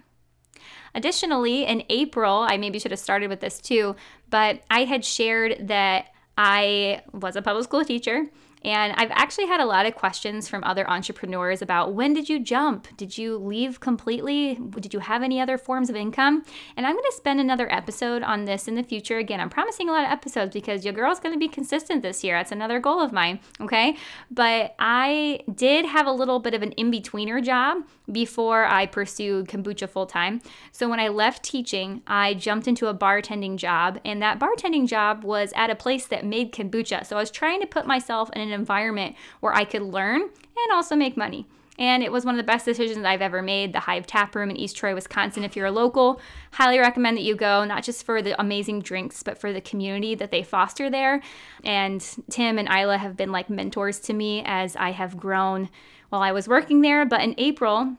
Additionally, 0.94 1.64
in 1.64 1.82
April, 1.88 2.46
I 2.48 2.56
maybe 2.56 2.78
should 2.78 2.90
have 2.90 3.00
started 3.00 3.28
with 3.28 3.40
this 3.40 3.60
too, 3.60 3.96
but 4.30 4.62
I 4.70 4.84
had 4.84 5.04
shared 5.04 5.68
that 5.68 6.06
I 6.36 7.02
was 7.12 7.36
a 7.36 7.42
public 7.42 7.64
school 7.64 7.84
teacher 7.84 8.26
and 8.68 8.92
I've 8.98 9.10
actually 9.12 9.46
had 9.46 9.60
a 9.60 9.64
lot 9.64 9.86
of 9.86 9.94
questions 9.94 10.46
from 10.46 10.62
other 10.62 10.88
entrepreneurs 10.90 11.62
about 11.62 11.94
when 11.94 12.12
did 12.12 12.28
you 12.28 12.38
jump? 12.38 12.86
Did 12.98 13.16
you 13.16 13.38
leave 13.38 13.80
completely? 13.80 14.56
Did 14.78 14.92
you 14.92 15.00
have 15.00 15.22
any 15.22 15.40
other 15.40 15.56
forms 15.56 15.88
of 15.88 15.96
income? 15.96 16.44
And 16.76 16.84
I'm 16.84 16.92
going 16.92 17.10
to 17.10 17.16
spend 17.16 17.40
another 17.40 17.72
episode 17.72 18.22
on 18.22 18.44
this 18.44 18.68
in 18.68 18.74
the 18.74 18.82
future. 18.82 19.16
Again, 19.16 19.40
I'm 19.40 19.48
promising 19.48 19.88
a 19.88 19.92
lot 19.92 20.04
of 20.04 20.10
episodes 20.10 20.52
because 20.52 20.84
your 20.84 20.92
girl's 20.92 21.18
going 21.18 21.34
to 21.34 21.38
be 21.38 21.48
consistent 21.48 22.02
this 22.02 22.22
year. 22.22 22.36
That's 22.36 22.52
another 22.52 22.78
goal 22.78 23.00
of 23.00 23.10
mine. 23.10 23.40
Okay. 23.58 23.96
But 24.30 24.74
I 24.78 25.40
did 25.54 25.86
have 25.86 26.06
a 26.06 26.12
little 26.12 26.38
bit 26.38 26.52
of 26.52 26.60
an 26.60 26.72
in 26.72 26.92
betweener 26.92 27.42
job 27.42 27.84
before 28.10 28.64
I 28.64 28.86
pursued 28.86 29.48
kombucha 29.48 29.88
full 29.88 30.06
time. 30.06 30.40
So 30.72 30.88
when 30.88 31.00
I 31.00 31.08
left 31.08 31.42
teaching, 31.42 32.02
I 32.06 32.34
jumped 32.34 32.66
into 32.66 32.86
a 32.86 32.94
bartending 32.94 33.56
job, 33.56 34.00
and 34.04 34.22
that 34.22 34.38
bartending 34.38 34.86
job 34.88 35.24
was 35.24 35.52
at 35.54 35.70
a 35.70 35.74
place 35.74 36.06
that 36.06 36.24
made 36.24 36.52
kombucha. 36.52 37.06
So 37.06 37.16
I 37.16 37.20
was 37.20 37.30
trying 37.30 37.60
to 37.60 37.66
put 37.66 37.86
myself 37.86 38.30
in 38.34 38.42
an 38.42 38.57
environment 38.58 39.16
where 39.40 39.54
I 39.54 39.64
could 39.64 39.82
learn 39.82 40.20
and 40.20 40.72
also 40.72 40.96
make 40.96 41.16
money. 41.16 41.46
And 41.78 42.02
it 42.02 42.10
was 42.10 42.24
one 42.24 42.34
of 42.34 42.38
the 42.38 42.52
best 42.52 42.64
decisions 42.64 43.04
I've 43.04 43.22
ever 43.22 43.40
made. 43.40 43.72
The 43.72 43.78
Hive 43.78 44.04
Tap 44.04 44.34
Room 44.34 44.50
in 44.50 44.56
East 44.56 44.76
Troy, 44.76 44.96
Wisconsin. 44.96 45.44
If 45.44 45.54
you're 45.54 45.66
a 45.66 45.70
local, 45.70 46.20
highly 46.50 46.80
recommend 46.80 47.16
that 47.16 47.22
you 47.22 47.36
go, 47.36 47.64
not 47.64 47.84
just 47.84 48.04
for 48.04 48.20
the 48.20 48.38
amazing 48.40 48.80
drinks, 48.80 49.22
but 49.22 49.38
for 49.38 49.52
the 49.52 49.60
community 49.60 50.16
that 50.16 50.32
they 50.32 50.42
foster 50.42 50.90
there. 50.90 51.22
And 51.62 52.04
Tim 52.30 52.58
and 52.58 52.68
Isla 52.68 52.98
have 52.98 53.16
been 53.16 53.30
like 53.30 53.48
mentors 53.48 54.00
to 54.00 54.12
me 54.12 54.42
as 54.44 54.74
I 54.74 54.90
have 54.90 55.16
grown 55.16 55.68
while 56.08 56.22
I 56.22 56.32
was 56.32 56.48
working 56.48 56.80
there. 56.80 57.06
But 57.06 57.20
in 57.20 57.36
April, 57.38 57.96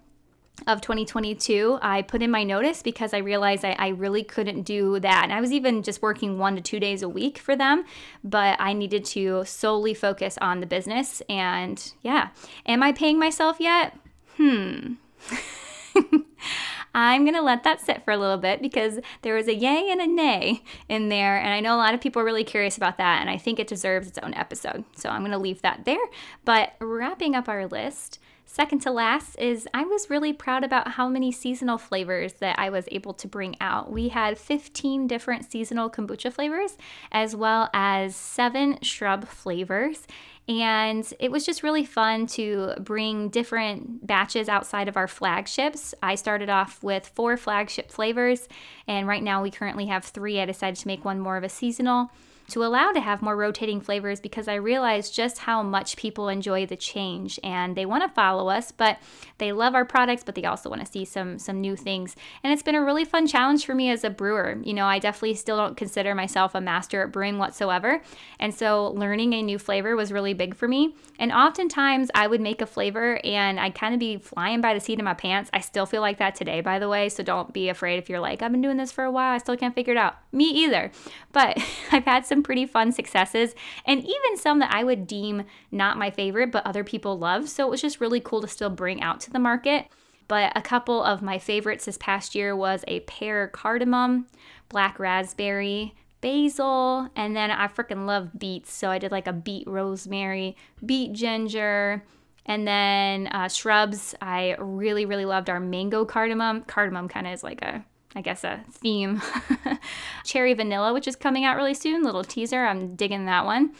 of 0.68 0.82
2022, 0.82 1.80
I 1.82 2.02
put 2.02 2.22
in 2.22 2.32
my 2.32 2.44
notice 2.44 2.82
because 2.82 3.14
I 3.14 3.20
realized 3.20 3.66
I, 3.66 3.76
I, 3.78 3.90
really 3.90 4.24
couldn't 4.24 4.64
do 4.64 5.00
that. 5.00 5.24
And 5.24 5.34
I 5.34 5.42
was 5.42 5.52
even 5.52 5.84
just 5.84 6.02
working 6.02 6.38
one 6.38 6.56
to 6.56 6.62
two 6.62 6.80
days 6.80 7.02
a 7.02 7.10
week 7.10 7.38
for 7.38 7.56
them, 7.56 7.86
but 8.24 8.56
I 8.60 8.74
needed 8.74 9.06
to 9.06 9.44
solely 9.46 9.94
focus 9.94 10.38
on 10.42 10.60
the 10.60 10.66
business. 10.66 11.22
And 11.30 11.94
yeah, 12.02 12.30
am 12.66 12.84
I 12.84 12.92
paying 12.92 13.20
myself 13.20 13.58
yet? 13.60 13.98
Hmm. 14.38 14.94
I'm 16.96 17.24
going 17.24 17.36
to 17.36 17.42
let 17.42 17.64
that 17.64 17.82
sit 17.82 18.04
for 18.04 18.12
a 18.12 18.18
little 18.18 18.38
bit 18.38 18.62
because 18.62 19.00
there 19.22 19.36
was 19.36 19.48
a 19.48 19.54
yay 19.54 19.90
and 19.92 20.02
a 20.02 20.08
nay 20.08 20.64
in 20.88 21.10
there. 21.10 21.38
And 21.38 21.50
I 21.50 21.60
know 21.60 21.76
a 21.76 21.78
lot 21.78 21.94
of 21.94 22.02
people 22.02 22.22
are 22.22 22.26
really 22.26 22.44
curious 22.44 22.78
about 22.78 22.98
that. 22.98 23.22
And 23.22 23.30
I 23.30 23.38
think 23.38 23.60
it 23.60 23.68
deserves 23.68 24.08
its 24.08 24.18
own 24.20 24.34
episode. 24.34 24.84
So 24.96 25.10
I'm 25.10 25.22
going 25.22 25.32
to 25.32 25.38
leave 25.38 25.62
that 25.62 25.86
there. 25.86 25.98
But 26.46 26.74
wrapping 26.80 27.36
up 27.36 27.48
our 27.48 27.68
list, 27.68 28.20
Second 28.52 28.80
to 28.80 28.90
last 28.90 29.36
is 29.38 29.68
I 29.76 29.84
was 29.84 30.10
really 30.10 30.34
proud 30.34 30.64
about 30.64 30.94
how 30.94 31.08
many 31.08 31.32
seasonal 31.32 31.78
flavors 31.78 32.34
that 32.40 32.58
I 32.58 32.72
was 32.72 32.86
able 32.92 33.14
to 33.14 33.28
bring 33.28 33.56
out. 33.62 33.92
We 33.92 34.08
had 34.08 34.40
15 34.40 35.06
different 35.06 35.50
seasonal 35.50 35.88
kombucha 35.88 36.34
flavors, 36.34 36.76
as 37.12 37.36
well 37.36 37.70
as 37.76 38.16
seven 38.16 38.80
shrub 38.82 39.28
flavors. 39.28 40.08
And 40.48 41.08
it 41.20 41.30
was 41.30 41.46
just 41.46 41.62
really 41.62 41.86
fun 41.86 42.26
to 42.26 42.74
bring 42.80 43.30
different 43.30 44.08
batches 44.08 44.50
outside 44.50 44.88
of 44.88 44.98
our 44.98 45.08
flagships. 45.08 45.94
I 46.02 46.16
started 46.16 46.50
off 46.50 46.82
with 46.82 47.08
four 47.08 47.38
flagship 47.38 47.92
flavors, 47.92 48.50
and 48.88 49.08
right 49.08 49.22
now 49.22 49.44
we 49.44 49.52
currently 49.52 49.86
have 49.86 50.06
three. 50.06 50.42
I 50.42 50.46
decided 50.46 50.78
to 50.78 50.88
make 50.88 51.06
one 51.06 51.20
more 51.20 51.38
of 51.38 51.44
a 51.44 51.50
seasonal 51.50 52.10
to 52.50 52.64
allow 52.64 52.92
to 52.92 53.00
have 53.00 53.22
more 53.22 53.36
rotating 53.36 53.82
flavors 53.82 54.20
because 54.20 54.48
I 54.48 54.56
realized 54.56 55.14
just 55.14 55.40
how 55.40 55.64
much 55.64 55.98
people 55.98 56.30
enjoy 56.30 56.66
the 56.66 56.76
change 56.76 57.40
and 57.44 57.76
they 57.76 57.86
want 57.86 58.04
to 58.04 58.10
follow 58.10 58.50
us, 58.50 58.72
but 58.72 59.00
they 59.38 59.52
love 59.52 59.76
our 59.76 59.86
products, 59.86 60.24
but 60.24 60.36
they 60.36 60.44
also 60.44 60.70
want 60.70 60.86
to 60.86 60.92
see 60.92 61.06
some 61.06 61.40
some 61.40 61.62
new 61.62 61.76
things. 61.76 62.16
And 62.44 62.54
it's 62.54 62.64
been 62.64 62.76
a 62.76 62.84
really 62.84 63.06
fun 63.06 63.28
challenge 63.28 63.66
for 63.66 63.74
me 63.74 63.90
as 63.90 64.04
a 64.04 64.10
brewer. 64.10 64.58
You 64.64 64.74
know, 64.74 64.86
I 64.86 65.00
definitely 65.00 65.36
still 65.36 65.58
don't 65.58 65.78
consider 65.78 66.14
myself 66.14 66.56
a 66.56 66.62
master 66.62 67.04
at 67.04 67.12
brewing 67.12 67.38
whatsoever. 67.38 68.02
And 68.40 68.54
so 68.54 68.92
learning 68.92 69.34
a 69.34 69.42
new 69.42 69.58
flavor 69.58 69.96
was 69.96 70.12
really 70.12 70.34
big 70.34 70.56
for 70.56 70.68
me. 70.68 70.96
And 71.18 71.32
oftentimes 71.32 72.10
I 72.14 72.28
would 72.28 72.42
make 72.42 72.62
a 72.62 72.66
flavor 72.66 73.20
and 73.24 73.60
I'd 73.60 73.76
kind 73.76 73.94
of 73.94 74.00
be 74.00 74.18
flying 74.18 74.62
by 74.62 74.74
the 74.74 74.80
seat 74.80 75.00
of 75.00 75.06
my 75.06 75.14
pants. 75.14 75.50
I 75.54 75.60
still 75.60 75.86
feel 75.86 76.02
like 76.02 76.18
that 76.18 76.36
today, 76.36 76.62
by 76.62 76.80
the 76.80 76.90
way. 76.90 77.10
So 77.10 77.24
don't 77.24 77.54
be 77.54 77.70
afraid 77.70 77.98
if 77.98 78.10
you're 78.10 78.20
like, 78.20 78.42
I've 78.42 78.52
been 78.52 78.62
doing 78.62 78.78
this 78.78 78.92
for 78.92 79.04
a 79.04 79.12
while, 79.12 79.34
I 79.34 79.38
still 79.38 79.58
can't 79.58 79.76
figure 79.76 79.94
it 79.94 79.98
out. 79.98 80.16
Me 80.32 80.46
either. 80.46 80.92
But 81.32 81.58
I've 81.92 82.06
had 82.06 82.26
some 82.26 82.39
some 82.40 82.44
pretty 82.44 82.66
fun 82.66 82.92
successes 82.92 83.54
and 83.86 84.00
even 84.00 84.38
some 84.38 84.60
that 84.60 84.74
I 84.74 84.84
would 84.84 85.08
deem 85.08 85.44
not 85.72 85.98
my 85.98 86.10
favorite, 86.10 86.52
but 86.52 86.66
other 86.66 86.84
people 86.84 87.18
love. 87.18 87.50
So 87.50 87.66
it 87.68 87.70
was 87.70 87.82
just 87.82 88.00
really 88.00 88.22
cool 88.22 88.42
to 88.42 88.48
still 88.48 88.70
bring 88.70 89.02
out 89.02 89.20
to 89.22 89.32
the 89.32 89.40
market. 89.40 89.88
But 90.28 90.56
a 90.56 90.62
couple 90.62 91.04
of 91.04 91.22
my 91.22 91.40
favorites 91.40 91.86
this 91.86 91.98
past 91.98 92.36
year 92.36 92.56
was 92.56 92.86
a 92.88 93.02
pear 93.02 93.48
cardamom, 93.48 94.28
black 94.70 95.00
raspberry, 95.00 95.96
basil, 96.22 97.10
and 97.16 97.36
then 97.36 97.52
I 97.52 97.68
freaking 97.68 98.06
love 98.06 98.30
beets. 98.38 98.72
So 98.72 98.90
I 98.90 99.00
did 99.00 99.12
like 99.12 99.28
a 99.28 99.34
beet 99.34 99.68
rosemary, 99.68 100.56
beet 100.86 101.14
ginger, 101.14 102.04
and 102.46 102.68
then 102.68 103.28
uh, 103.28 103.50
shrubs. 103.50 104.16
I 104.22 104.56
really, 104.60 105.06
really 105.06 105.26
loved 105.26 105.50
our 105.50 105.60
mango 105.60 106.06
cardamom. 106.06 106.62
Cardamom 106.62 107.10
kind 107.10 107.26
of 107.26 107.34
is 107.34 107.44
like 107.44 107.62
a 107.64 107.84
I 108.16 108.22
guess, 108.22 108.44
a 108.44 108.64
theme. 108.72 109.22
Cherry 110.24 110.54
Vanilla, 110.54 110.94
which 110.94 111.08
is 111.08 111.16
coming 111.16 111.46
out 111.46 111.56
really 111.56 111.74
soon, 111.76 112.04
little 112.04 112.24
teaser. 112.24 112.66
I'm 112.66 112.96
digging 112.96 113.26
that 113.26 113.46
one. 113.46 113.74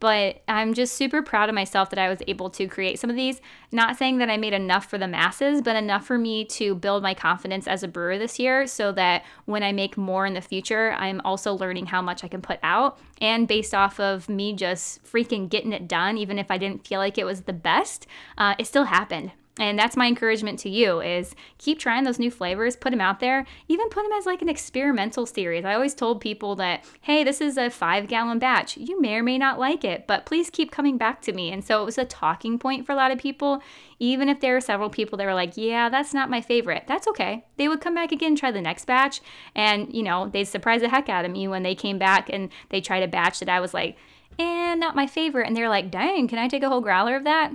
But 0.00 0.42
I'm 0.48 0.72
just 0.72 0.94
super 0.94 1.20
proud 1.20 1.50
of 1.50 1.54
myself 1.54 1.90
that 1.90 1.98
I 1.98 2.08
was 2.08 2.22
able 2.26 2.48
to 2.50 2.66
create 2.66 2.98
some 2.98 3.10
of 3.10 3.16
these. 3.16 3.42
Not 3.70 3.98
saying 3.98 4.16
that 4.18 4.30
I 4.30 4.38
made 4.38 4.54
enough 4.54 4.86
for 4.86 4.96
the 4.96 5.06
masses, 5.06 5.60
but 5.60 5.76
enough 5.76 6.06
for 6.06 6.16
me 6.16 6.46
to 6.46 6.74
build 6.74 7.02
my 7.02 7.12
confidence 7.12 7.68
as 7.68 7.82
a 7.82 7.88
brewer 7.88 8.16
this 8.16 8.38
year 8.38 8.66
so 8.66 8.92
that 8.92 9.24
when 9.44 9.62
I 9.62 9.72
make 9.72 9.98
more 9.98 10.24
in 10.24 10.32
the 10.32 10.40
future, 10.40 10.92
I'm 10.92 11.20
also 11.22 11.52
learning 11.52 11.86
how 11.86 12.00
much 12.00 12.24
I 12.24 12.28
can 12.28 12.40
put 12.40 12.58
out. 12.62 12.98
And 13.20 13.46
based 13.46 13.74
off 13.74 14.00
of 14.00 14.30
me 14.30 14.54
just 14.54 15.04
freaking 15.04 15.50
getting 15.50 15.74
it 15.74 15.86
done, 15.86 16.16
even 16.16 16.38
if 16.38 16.50
I 16.50 16.56
didn't 16.56 16.86
feel 16.86 16.98
like 16.98 17.18
it 17.18 17.26
was 17.26 17.42
the 17.42 17.52
best, 17.52 18.06
uh, 18.38 18.54
it 18.58 18.66
still 18.66 18.84
happened. 18.84 19.32
And 19.60 19.78
that's 19.78 19.94
my 19.94 20.06
encouragement 20.06 20.58
to 20.60 20.70
you 20.70 21.02
is 21.02 21.34
keep 21.58 21.78
trying 21.78 22.04
those 22.04 22.18
new 22.18 22.30
flavors, 22.30 22.76
put 22.76 22.92
them 22.92 23.00
out 23.00 23.20
there, 23.20 23.44
even 23.68 23.90
put 23.90 24.04
them 24.04 24.12
as 24.12 24.24
like 24.24 24.40
an 24.40 24.48
experimental 24.48 25.26
series. 25.26 25.66
I 25.66 25.74
always 25.74 25.94
told 25.94 26.22
people 26.22 26.56
that, 26.56 26.82
hey, 27.02 27.22
this 27.24 27.42
is 27.42 27.58
a 27.58 27.68
five 27.68 28.08
gallon 28.08 28.38
batch. 28.38 28.78
You 28.78 28.98
may 28.98 29.16
or 29.16 29.22
may 29.22 29.36
not 29.36 29.58
like 29.58 29.84
it, 29.84 30.06
but 30.06 30.24
please 30.24 30.48
keep 30.48 30.72
coming 30.72 30.96
back 30.96 31.20
to 31.22 31.34
me. 31.34 31.52
And 31.52 31.62
so 31.62 31.82
it 31.82 31.84
was 31.84 31.98
a 31.98 32.06
talking 32.06 32.58
point 32.58 32.86
for 32.86 32.92
a 32.92 32.96
lot 32.96 33.10
of 33.10 33.18
people. 33.18 33.62
Even 33.98 34.30
if 34.30 34.40
there 34.40 34.54
were 34.54 34.62
several 34.62 34.88
people 34.88 35.18
that 35.18 35.26
were 35.26 35.34
like, 35.34 35.58
yeah, 35.58 35.90
that's 35.90 36.14
not 36.14 36.30
my 36.30 36.40
favorite, 36.40 36.84
that's 36.86 37.06
okay. 37.08 37.44
They 37.58 37.68
would 37.68 37.82
come 37.82 37.94
back 37.94 38.12
again, 38.12 38.36
try 38.36 38.50
the 38.50 38.62
next 38.62 38.86
batch, 38.86 39.20
and 39.54 39.92
you 39.94 40.02
know, 40.02 40.26
they'd 40.26 40.44
surprise 40.44 40.80
the 40.80 40.88
heck 40.88 41.10
out 41.10 41.26
of 41.26 41.30
me 41.30 41.46
when 41.48 41.64
they 41.64 41.74
came 41.74 41.98
back 41.98 42.30
and 42.32 42.48
they 42.70 42.80
tried 42.80 43.02
a 43.02 43.08
batch 43.08 43.40
that 43.40 43.50
I 43.50 43.60
was 43.60 43.74
like, 43.74 43.98
and 44.38 44.82
eh, 44.82 44.86
not 44.86 44.96
my 44.96 45.06
favorite. 45.06 45.46
And 45.46 45.54
they're 45.54 45.68
like, 45.68 45.90
dang, 45.90 46.28
can 46.28 46.38
I 46.38 46.48
take 46.48 46.62
a 46.62 46.70
whole 46.70 46.80
growler 46.80 47.14
of 47.14 47.24
that? 47.24 47.52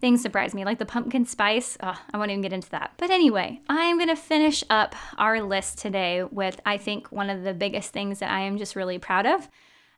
Things 0.00 0.22
surprise 0.22 0.54
me, 0.54 0.64
like 0.64 0.78
the 0.78 0.86
pumpkin 0.86 1.26
spice. 1.26 1.76
I 1.80 1.96
won't 2.14 2.30
even 2.30 2.42
get 2.42 2.52
into 2.52 2.70
that. 2.70 2.92
But 2.96 3.10
anyway, 3.10 3.60
I'm 3.68 3.98
to 4.08 4.16
finish 4.16 4.64
up 4.70 4.94
our 5.18 5.42
list 5.42 5.78
today 5.78 6.24
with, 6.24 6.60
I 6.64 6.78
think, 6.78 7.12
one 7.12 7.30
of 7.30 7.42
the 7.42 7.54
biggest 7.54 7.92
things 7.92 8.18
that 8.20 8.30
I 8.30 8.40
am 8.40 8.58
just 8.58 8.76
really 8.76 8.98
proud 8.98 9.26
of. 9.26 9.48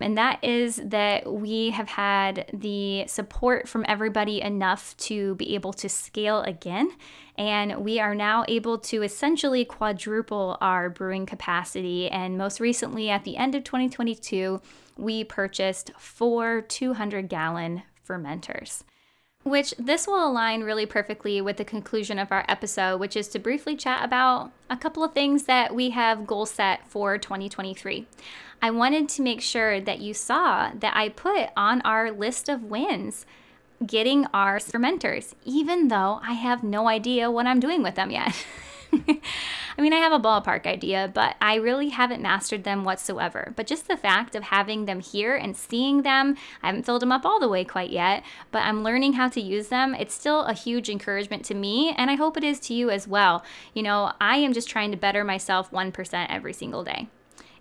And 0.00 0.18
that 0.18 0.42
is 0.42 0.80
that 0.84 1.32
we 1.32 1.70
have 1.70 1.88
had 1.88 2.50
the 2.52 3.04
support 3.06 3.68
from 3.68 3.84
everybody 3.86 4.40
enough 4.40 4.96
to 4.96 5.36
be 5.36 5.54
able 5.54 5.72
to 5.74 5.88
scale 5.88 6.40
again. 6.42 6.90
And 7.38 7.84
we 7.84 8.00
are 8.00 8.14
now 8.14 8.44
able 8.48 8.78
to 8.78 9.02
essentially 9.02 9.64
quadruple 9.64 10.58
our 10.60 10.90
brewing 10.90 11.24
capacity. 11.24 12.10
And 12.10 12.36
most 12.36 12.58
recently, 12.58 13.10
at 13.10 13.22
the 13.22 13.36
end 13.36 13.54
of 13.54 13.62
2022, 13.62 14.60
we 14.96 15.22
purchased 15.24 15.92
four 15.96 16.62
200 16.62 17.28
gallon 17.28 17.82
fermenters. 18.06 18.82
Which 19.44 19.74
this 19.78 20.06
will 20.06 20.26
align 20.26 20.62
really 20.62 20.86
perfectly 20.86 21.40
with 21.40 21.56
the 21.56 21.64
conclusion 21.64 22.18
of 22.18 22.30
our 22.30 22.44
episode, 22.48 22.98
which 22.98 23.16
is 23.16 23.26
to 23.28 23.38
briefly 23.38 23.76
chat 23.76 24.04
about 24.04 24.52
a 24.70 24.76
couple 24.76 25.02
of 25.02 25.12
things 25.12 25.44
that 25.44 25.74
we 25.74 25.90
have 25.90 26.26
goal 26.26 26.46
set 26.46 26.86
for 26.88 27.18
2023. 27.18 28.06
I 28.60 28.70
wanted 28.70 29.08
to 29.08 29.22
make 29.22 29.40
sure 29.40 29.80
that 29.80 30.00
you 30.00 30.14
saw 30.14 30.70
that 30.74 30.96
I 30.96 31.08
put 31.08 31.48
on 31.56 31.80
our 31.82 32.12
list 32.12 32.48
of 32.48 32.62
wins 32.62 33.26
getting 33.84 34.26
our 34.32 34.58
fermenters, 34.58 35.34
even 35.44 35.88
though 35.88 36.20
I 36.22 36.34
have 36.34 36.62
no 36.62 36.88
idea 36.88 37.30
what 37.30 37.46
I'm 37.46 37.58
doing 37.58 37.82
with 37.82 37.96
them 37.96 38.12
yet. 38.12 38.46
I 39.78 39.80
mean, 39.80 39.92
I 39.92 39.98
have 39.98 40.12
a 40.12 40.20
ballpark 40.20 40.66
idea, 40.66 41.10
but 41.12 41.36
I 41.40 41.54
really 41.54 41.88
haven't 41.88 42.22
mastered 42.22 42.64
them 42.64 42.84
whatsoever. 42.84 43.52
But 43.56 43.66
just 43.66 43.88
the 43.88 43.96
fact 43.96 44.34
of 44.34 44.44
having 44.44 44.84
them 44.84 45.00
here 45.00 45.34
and 45.34 45.56
seeing 45.56 46.02
them, 46.02 46.36
I 46.62 46.66
haven't 46.66 46.84
filled 46.84 47.02
them 47.02 47.12
up 47.12 47.24
all 47.24 47.40
the 47.40 47.48
way 47.48 47.64
quite 47.64 47.90
yet, 47.90 48.22
but 48.50 48.62
I'm 48.62 48.84
learning 48.84 49.14
how 49.14 49.28
to 49.30 49.40
use 49.40 49.68
them. 49.68 49.94
It's 49.94 50.14
still 50.14 50.42
a 50.42 50.52
huge 50.52 50.90
encouragement 50.90 51.44
to 51.46 51.54
me, 51.54 51.94
and 51.96 52.10
I 52.10 52.14
hope 52.14 52.36
it 52.36 52.44
is 52.44 52.60
to 52.60 52.74
you 52.74 52.90
as 52.90 53.08
well. 53.08 53.42
You 53.74 53.82
know, 53.82 54.12
I 54.20 54.36
am 54.36 54.52
just 54.52 54.68
trying 54.68 54.90
to 54.90 54.96
better 54.96 55.24
myself 55.24 55.70
1% 55.70 56.26
every 56.28 56.52
single 56.52 56.84
day. 56.84 57.08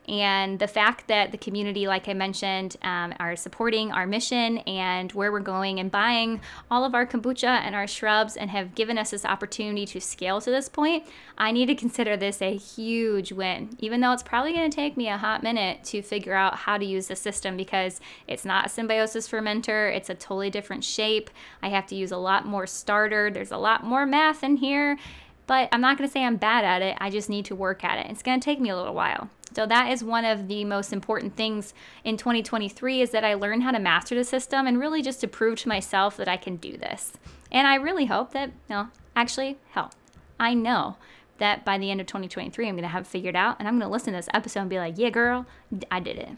And 0.08 0.58
the 0.58 0.68
fact 0.68 1.08
that 1.08 1.32
the 1.32 1.38
community, 1.38 1.88
like 1.88 2.10
I 2.10 2.14
mentioned, 2.14 2.76
um, 2.82 3.14
are 3.20 3.36
supporting 3.36 3.92
our 3.92 4.08
mission 4.08 4.58
and 4.60 5.12
where 5.14 5.32
we're 5.32 5.40
going 5.40 5.80
and 5.80 5.92
buying 5.92 6.42
all 6.72 6.84
of 6.84 6.96
our 6.96 7.06
kombucha 7.06 7.44
and 7.48 7.76
our 7.76 7.88
shrubs 7.88 8.36
and 8.36 8.50
have 8.50 8.74
given 8.74 8.98
us 8.98 9.12
this 9.12 9.26
opportunity 9.26 9.86
to 9.86 10.02
scale 10.02 10.42
to 10.42 10.50
this 10.50 10.68
point, 10.68 11.06
I 11.38 11.52
need 11.52 11.68
to 11.68 11.76
consider 11.76 12.18
this 12.18 12.42
a 12.42 12.58
huge 12.58 13.32
win, 13.32 13.78
even 13.80 14.02
though 14.02 14.12
it's 14.12 14.24
probably 14.24 14.54
going 14.54 14.70
to 14.70 14.76
take 14.76 14.98
me 14.98 15.08
a 15.08 15.18
hot 15.18 15.44
minute 15.44 15.84
to 15.86 16.02
figure 16.02 16.34
out 16.34 16.56
how 16.56 16.78
to 16.78 16.86
use 16.86 17.08
the 17.08 17.16
system 17.16 17.56
because 17.56 18.02
it's 18.28 18.44
not 18.44 18.66
a 18.66 18.70
symbiosis 18.70 19.30
fermenter, 19.30 19.96
it's 19.96 20.10
a 20.10 20.16
totally 20.16 20.50
different 20.50 20.84
shape. 20.84 21.30
I 21.62 21.70
have 21.70 21.86
to 21.88 21.96
use 21.96 22.12
a 22.12 22.18
lot 22.18 22.46
more 22.46 22.66
starter, 22.66 23.30
there's 23.30 23.52
a 23.52 23.58
lot 23.58 23.84
more 23.84 24.06
math 24.08 24.44
in 24.44 24.58
here. 24.58 24.98
But 25.48 25.70
I'm 25.72 25.82
not 25.82 25.98
going 25.98 26.08
to 26.08 26.12
say 26.12 26.24
I'm 26.24 26.38
bad 26.38 26.64
at 26.64 26.82
it. 26.82 26.98
I 27.00 27.10
just 27.10 27.30
need 27.30 27.46
to 27.46 27.56
work 27.56 27.84
at 27.84 28.00
it. 28.00 28.10
It's 28.10 28.24
going 28.24 28.40
to 28.40 28.44
take 28.44 28.60
me 28.60 28.70
a 28.70 28.76
little 28.76 28.94
while. 28.94 29.30
So 29.54 29.66
that 29.66 29.92
is 29.92 30.04
one 30.04 30.24
of 30.24 30.48
the 30.48 30.64
most 30.64 30.94
important 30.94 31.36
things 31.36 31.74
in 32.04 32.16
2023 32.16 33.02
is 33.02 33.12
that 33.12 33.26
I 33.26 33.34
learn 33.34 33.62
how 33.62 33.72
to 33.72 33.80
master 33.80 34.16
the 34.16 34.24
system 34.24 34.66
and 34.66 34.80
really 34.80 35.02
just 35.02 35.20
to 35.22 35.28
prove 35.28 35.60
to 35.60 35.68
myself 35.68 36.16
that 36.18 36.30
I 36.30 36.38
can 36.38 36.56
do 36.56 36.78
this. 36.78 37.12
And 37.52 37.68
I 37.68 37.76
really 37.76 38.06
hope 38.06 38.32
that, 38.32 38.50
you 38.50 38.76
know, 38.76 38.88
actually, 39.16 39.58
hell, 39.72 39.92
I 40.40 40.54
know 40.54 40.96
that 41.40 41.66
by 41.66 41.78
the 41.78 41.92
end 41.92 42.00
of 42.00 42.08
2023 42.08 42.68
I'm 42.68 42.76
going 42.76 42.84
to 42.84 42.88
have 42.88 43.04
it 43.04 43.08
figured 43.08 43.36
out 43.36 43.58
and 43.60 43.68
I'm 43.68 43.78
going 43.78 43.88
to 43.88 43.92
listen 43.92 44.14
to 44.14 44.20
this 44.20 44.30
episode 44.34 44.62
and 44.62 44.70
be 44.70 44.78
like, 44.78 44.98
"Yeah, 44.98 45.10
girl, 45.10 45.46
I 45.90 46.00
did 46.00 46.18
it." 46.18 46.30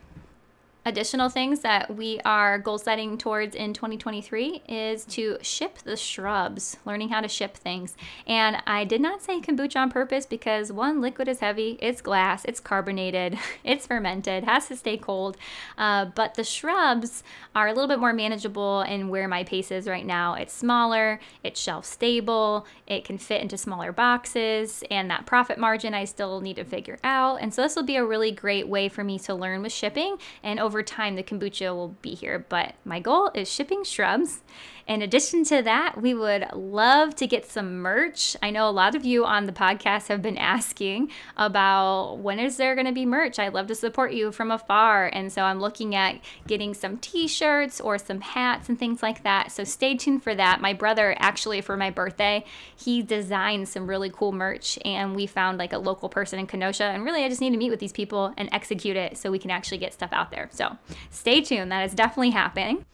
Additional 0.86 1.30
things 1.30 1.62
that 1.62 1.96
we 1.96 2.20
are 2.26 2.60
goal 2.60 2.78
setting 2.78 3.18
towards 3.18 3.56
in 3.56 3.74
2023 3.74 4.64
is 4.68 5.06
to 5.06 5.38
ship 5.42 5.78
the 5.78 5.96
shrubs, 5.96 6.76
learning 6.84 7.08
how 7.08 7.22
to 7.22 7.30
ship 7.30 7.56
things. 7.56 7.96
And 8.28 8.58
I 8.68 8.84
did 8.84 9.00
not 9.00 9.22
say 9.22 9.40
kombucha 9.40 9.78
on 9.78 9.90
purpose 9.90 10.26
because 10.26 10.74
one, 10.74 11.00
liquid 11.00 11.30
is 11.30 11.40
heavy, 11.40 11.78
it's 11.82 12.02
glass, 12.02 12.44
it's 12.44 12.60
carbonated, 12.60 13.40
it's 13.64 13.88
fermented, 13.88 14.44
has 14.44 14.68
to 14.68 14.76
stay 14.76 14.98
cold. 14.98 15.38
Uh, 15.78 16.04
but 16.04 16.34
the 16.34 16.44
shrubs 16.44 17.24
are 17.56 17.70
a 17.70 17.74
little 17.74 17.88
bit 17.88 18.00
more 18.00 18.12
manageable 18.12 18.82
in 18.82 19.08
where 19.08 19.30
my 19.30 19.46
pace 19.46 19.72
is 19.72 19.88
right 19.88 20.06
now. 20.06 20.34
It's 20.34 20.54
smaller, 20.54 21.22
it's 21.46 21.62
shelf 21.62 21.86
stable, 21.86 22.68
it 22.88 23.06
can 23.06 23.18
fit 23.18 23.42
into 23.42 23.58
smaller 23.58 23.94
boxes, 23.94 24.84
and 24.92 25.10
that 25.10 25.26
profit 25.26 25.58
margin 25.58 25.94
I 25.94 26.04
still 26.04 26.42
need 26.42 26.58
to 26.58 26.66
figure 26.66 27.00
out. 27.06 27.38
And 27.42 27.54
so 27.54 27.62
this 27.62 27.78
will 27.78 27.84
be 27.84 27.96
a 27.96 28.04
really 28.04 28.32
great 28.32 28.68
way 28.68 28.90
for 28.90 29.06
me 29.06 29.18
to 29.20 29.34
learn 29.34 29.62
with 29.62 29.72
shipping 29.72 30.18
and 30.44 30.60
over 30.60 30.73
over 30.74 30.82
time, 30.82 31.16
the 31.16 31.22
kombucha 31.22 31.76
will 31.76 31.90
be 32.02 32.16
here. 32.16 32.44
But 32.50 32.74
my 32.84 33.00
goal 33.00 33.30
is 33.36 33.48
shipping 33.48 33.84
shrubs 33.84 34.42
in 34.86 35.02
addition 35.02 35.46
to 35.46 35.62
that, 35.62 36.02
we 36.02 36.14
would 36.14 36.46
love 36.54 37.16
to 37.16 37.28
get 37.28 37.50
some 37.50 37.80
merch. 37.80 38.36
I 38.44 38.50
know 38.50 38.68
a 38.68 38.72
lot 38.72 38.96
of 38.96 39.06
you 39.06 39.26
on 39.26 39.46
the 39.46 39.54
podcast 39.54 40.08
have 40.08 40.22
been 40.22 40.38
asking 40.54 41.10
about 41.38 42.16
when 42.16 42.38
is 42.40 42.58
there 42.58 42.76
going 42.76 42.88
to 42.88 42.92
be 42.92 43.06
merch? 43.06 43.40
I'd 43.40 43.54
love 43.54 43.68
to 43.68 43.76
support 43.76 44.12
you 44.12 44.32
from 44.32 44.52
afar. 44.52 45.10
And 45.14 45.32
so 45.32 45.44
I'm 45.44 45.60
looking 45.60 45.96
at 45.96 46.20
getting 46.48 46.74
some 46.74 46.98
t 46.98 47.28
shirts 47.28 47.80
or 47.80 47.98
some 47.98 48.22
hats 48.22 48.68
and 48.68 48.78
things 48.78 49.02
like 49.02 49.24
that. 49.24 49.52
So 49.52 49.64
stay 49.64 49.96
tuned 49.96 50.22
for 50.22 50.36
that. 50.36 50.60
My 50.60 50.74
brother, 50.74 51.16
actually, 51.18 51.62
for 51.62 51.78
my 51.78 51.90
birthday, 51.90 52.44
he 52.76 53.02
designed 53.02 53.70
some 53.70 53.88
really 53.88 54.10
cool 54.10 54.34
merch 54.34 54.78
and 54.84 55.16
we 55.16 55.28
found 55.28 55.58
like 55.58 55.72
a 55.72 55.78
local 55.78 56.10
person 56.10 56.40
in 56.40 56.48
Kenosha. 56.48 56.86
And 56.86 57.06
really, 57.06 57.24
I 57.24 57.30
just 57.30 57.42
need 57.42 57.52
to 57.52 57.58
meet 57.58 57.70
with 57.70 57.80
these 57.80 57.94
people 57.94 58.34
and 58.38 58.50
execute 58.52 58.98
it 58.98 59.18
so 59.18 59.32
we 59.32 59.40
can 59.40 59.52
actually 59.52 59.78
get 59.78 59.94
stuff 59.94 60.12
out 60.12 60.30
there. 60.32 60.50
So 60.52 60.78
stay 61.10 61.42
tuned. 61.42 61.72
That 61.72 61.86
is 61.86 61.94
definitely 61.94 62.32
happening. 62.32 62.86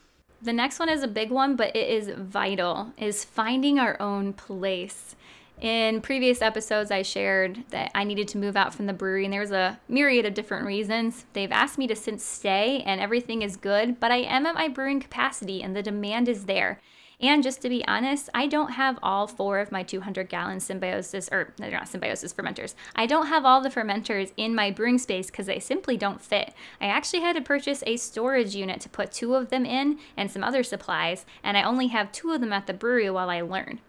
The 0.41 0.54
next 0.54 0.80
one 0.80 0.89
is 0.89 1.04
a 1.04 1.08
big 1.08 1.32
one, 1.32 1.56
but 1.56 1.75
it 1.75 1.89
is 1.89 2.10
vital, 2.17 2.93
is 2.97 3.25
finding 3.25 3.78
our 3.78 4.02
own 4.02 4.34
place. 4.34 5.15
In 5.60 5.99
previous 5.99 6.41
episodes, 6.41 6.89
I 6.89 7.02
shared 7.02 7.65
that 7.71 7.91
I 7.93 8.06
needed 8.06 8.30
to 8.30 8.38
move 8.38 8.56
out 8.56 8.73
from 8.73 8.86
the 8.86 8.93
brewery, 8.93 9.25
and 9.25 9.34
there 9.34 9.41
was 9.41 9.52
a 9.52 9.78
myriad 9.89 10.25
of 10.25 10.34
different 10.34 10.65
reasons. 10.65 11.25
They've 11.34 11.52
asked 11.52 11.78
me 11.78 11.88
to 11.88 11.95
since 11.97 12.23
stay, 12.23 12.82
and 12.86 13.02
everything 13.02 13.41
is 13.41 13.58
good, 13.58 13.99
but 13.99 14.12
I 14.12 14.17
am 14.17 14.45
at 14.45 14.56
my 14.56 14.69
brewing 14.69 15.02
capacity, 15.02 15.62
and 15.62 15.75
the 15.75 15.84
demand 15.84 16.30
is 16.30 16.45
there. 16.45 16.80
And 17.22 17.44
just 17.44 17.62
to 17.62 17.70
be 17.70 17.86
honest, 17.86 18.30
I 18.34 18.48
don't 18.48 18.72
have 18.72 18.98
all 19.04 19.28
four 19.28 19.60
of 19.60 19.74
my 19.74 19.84
200 19.84 20.30
gallon 20.30 20.62
symbiosis, 20.62 21.28
or 21.32 21.54
they're 21.58 21.70
not 21.70 21.90
symbiosis 21.90 22.34
fermenters. 22.34 22.76
I 22.96 23.08
don't 23.08 23.28
have 23.28 23.44
all 23.44 23.60
the 23.60 23.70
fermenters 23.70 24.32
in 24.38 24.56
my 24.56 24.72
brewing 24.72 24.98
space 24.98 25.28
because 25.28 25.48
they 25.48 25.60
simply 25.60 25.98
don't 25.98 26.22
fit. 26.22 26.54
I 26.80 26.86
actually 26.86 27.20
had 27.20 27.36
to 27.36 27.42
purchase 27.42 27.84
a 27.86 27.98
storage 27.98 28.56
unit 28.56 28.80
to 28.82 28.90
put 28.90 29.12
two 29.12 29.36
of 29.36 29.50
them 29.50 29.66
in 29.66 30.00
and 30.16 30.32
some 30.32 30.46
other 30.46 30.64
supplies, 30.64 31.26
and 31.44 31.58
I 31.58 31.64
only 31.64 31.88
have 31.88 32.14
two 32.14 32.32
of 32.32 32.40
them 32.40 32.54
at 32.54 32.68
the 32.68 32.74
brewery 32.74 33.10
while 33.10 33.30
I 33.30 33.42
learn. 33.42 33.82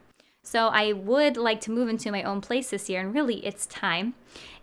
So 0.43 0.69
I 0.69 0.93
would 0.93 1.37
like 1.37 1.61
to 1.63 1.71
move 1.71 1.89
into 1.89 2.11
my 2.11 2.25
own 2.25 2.41
place 2.41 2.71
this 2.71 2.89
year, 2.89 3.01
and 3.01 3.15
really 3.15 3.47
it's 3.47 3.67
time. 3.67 4.15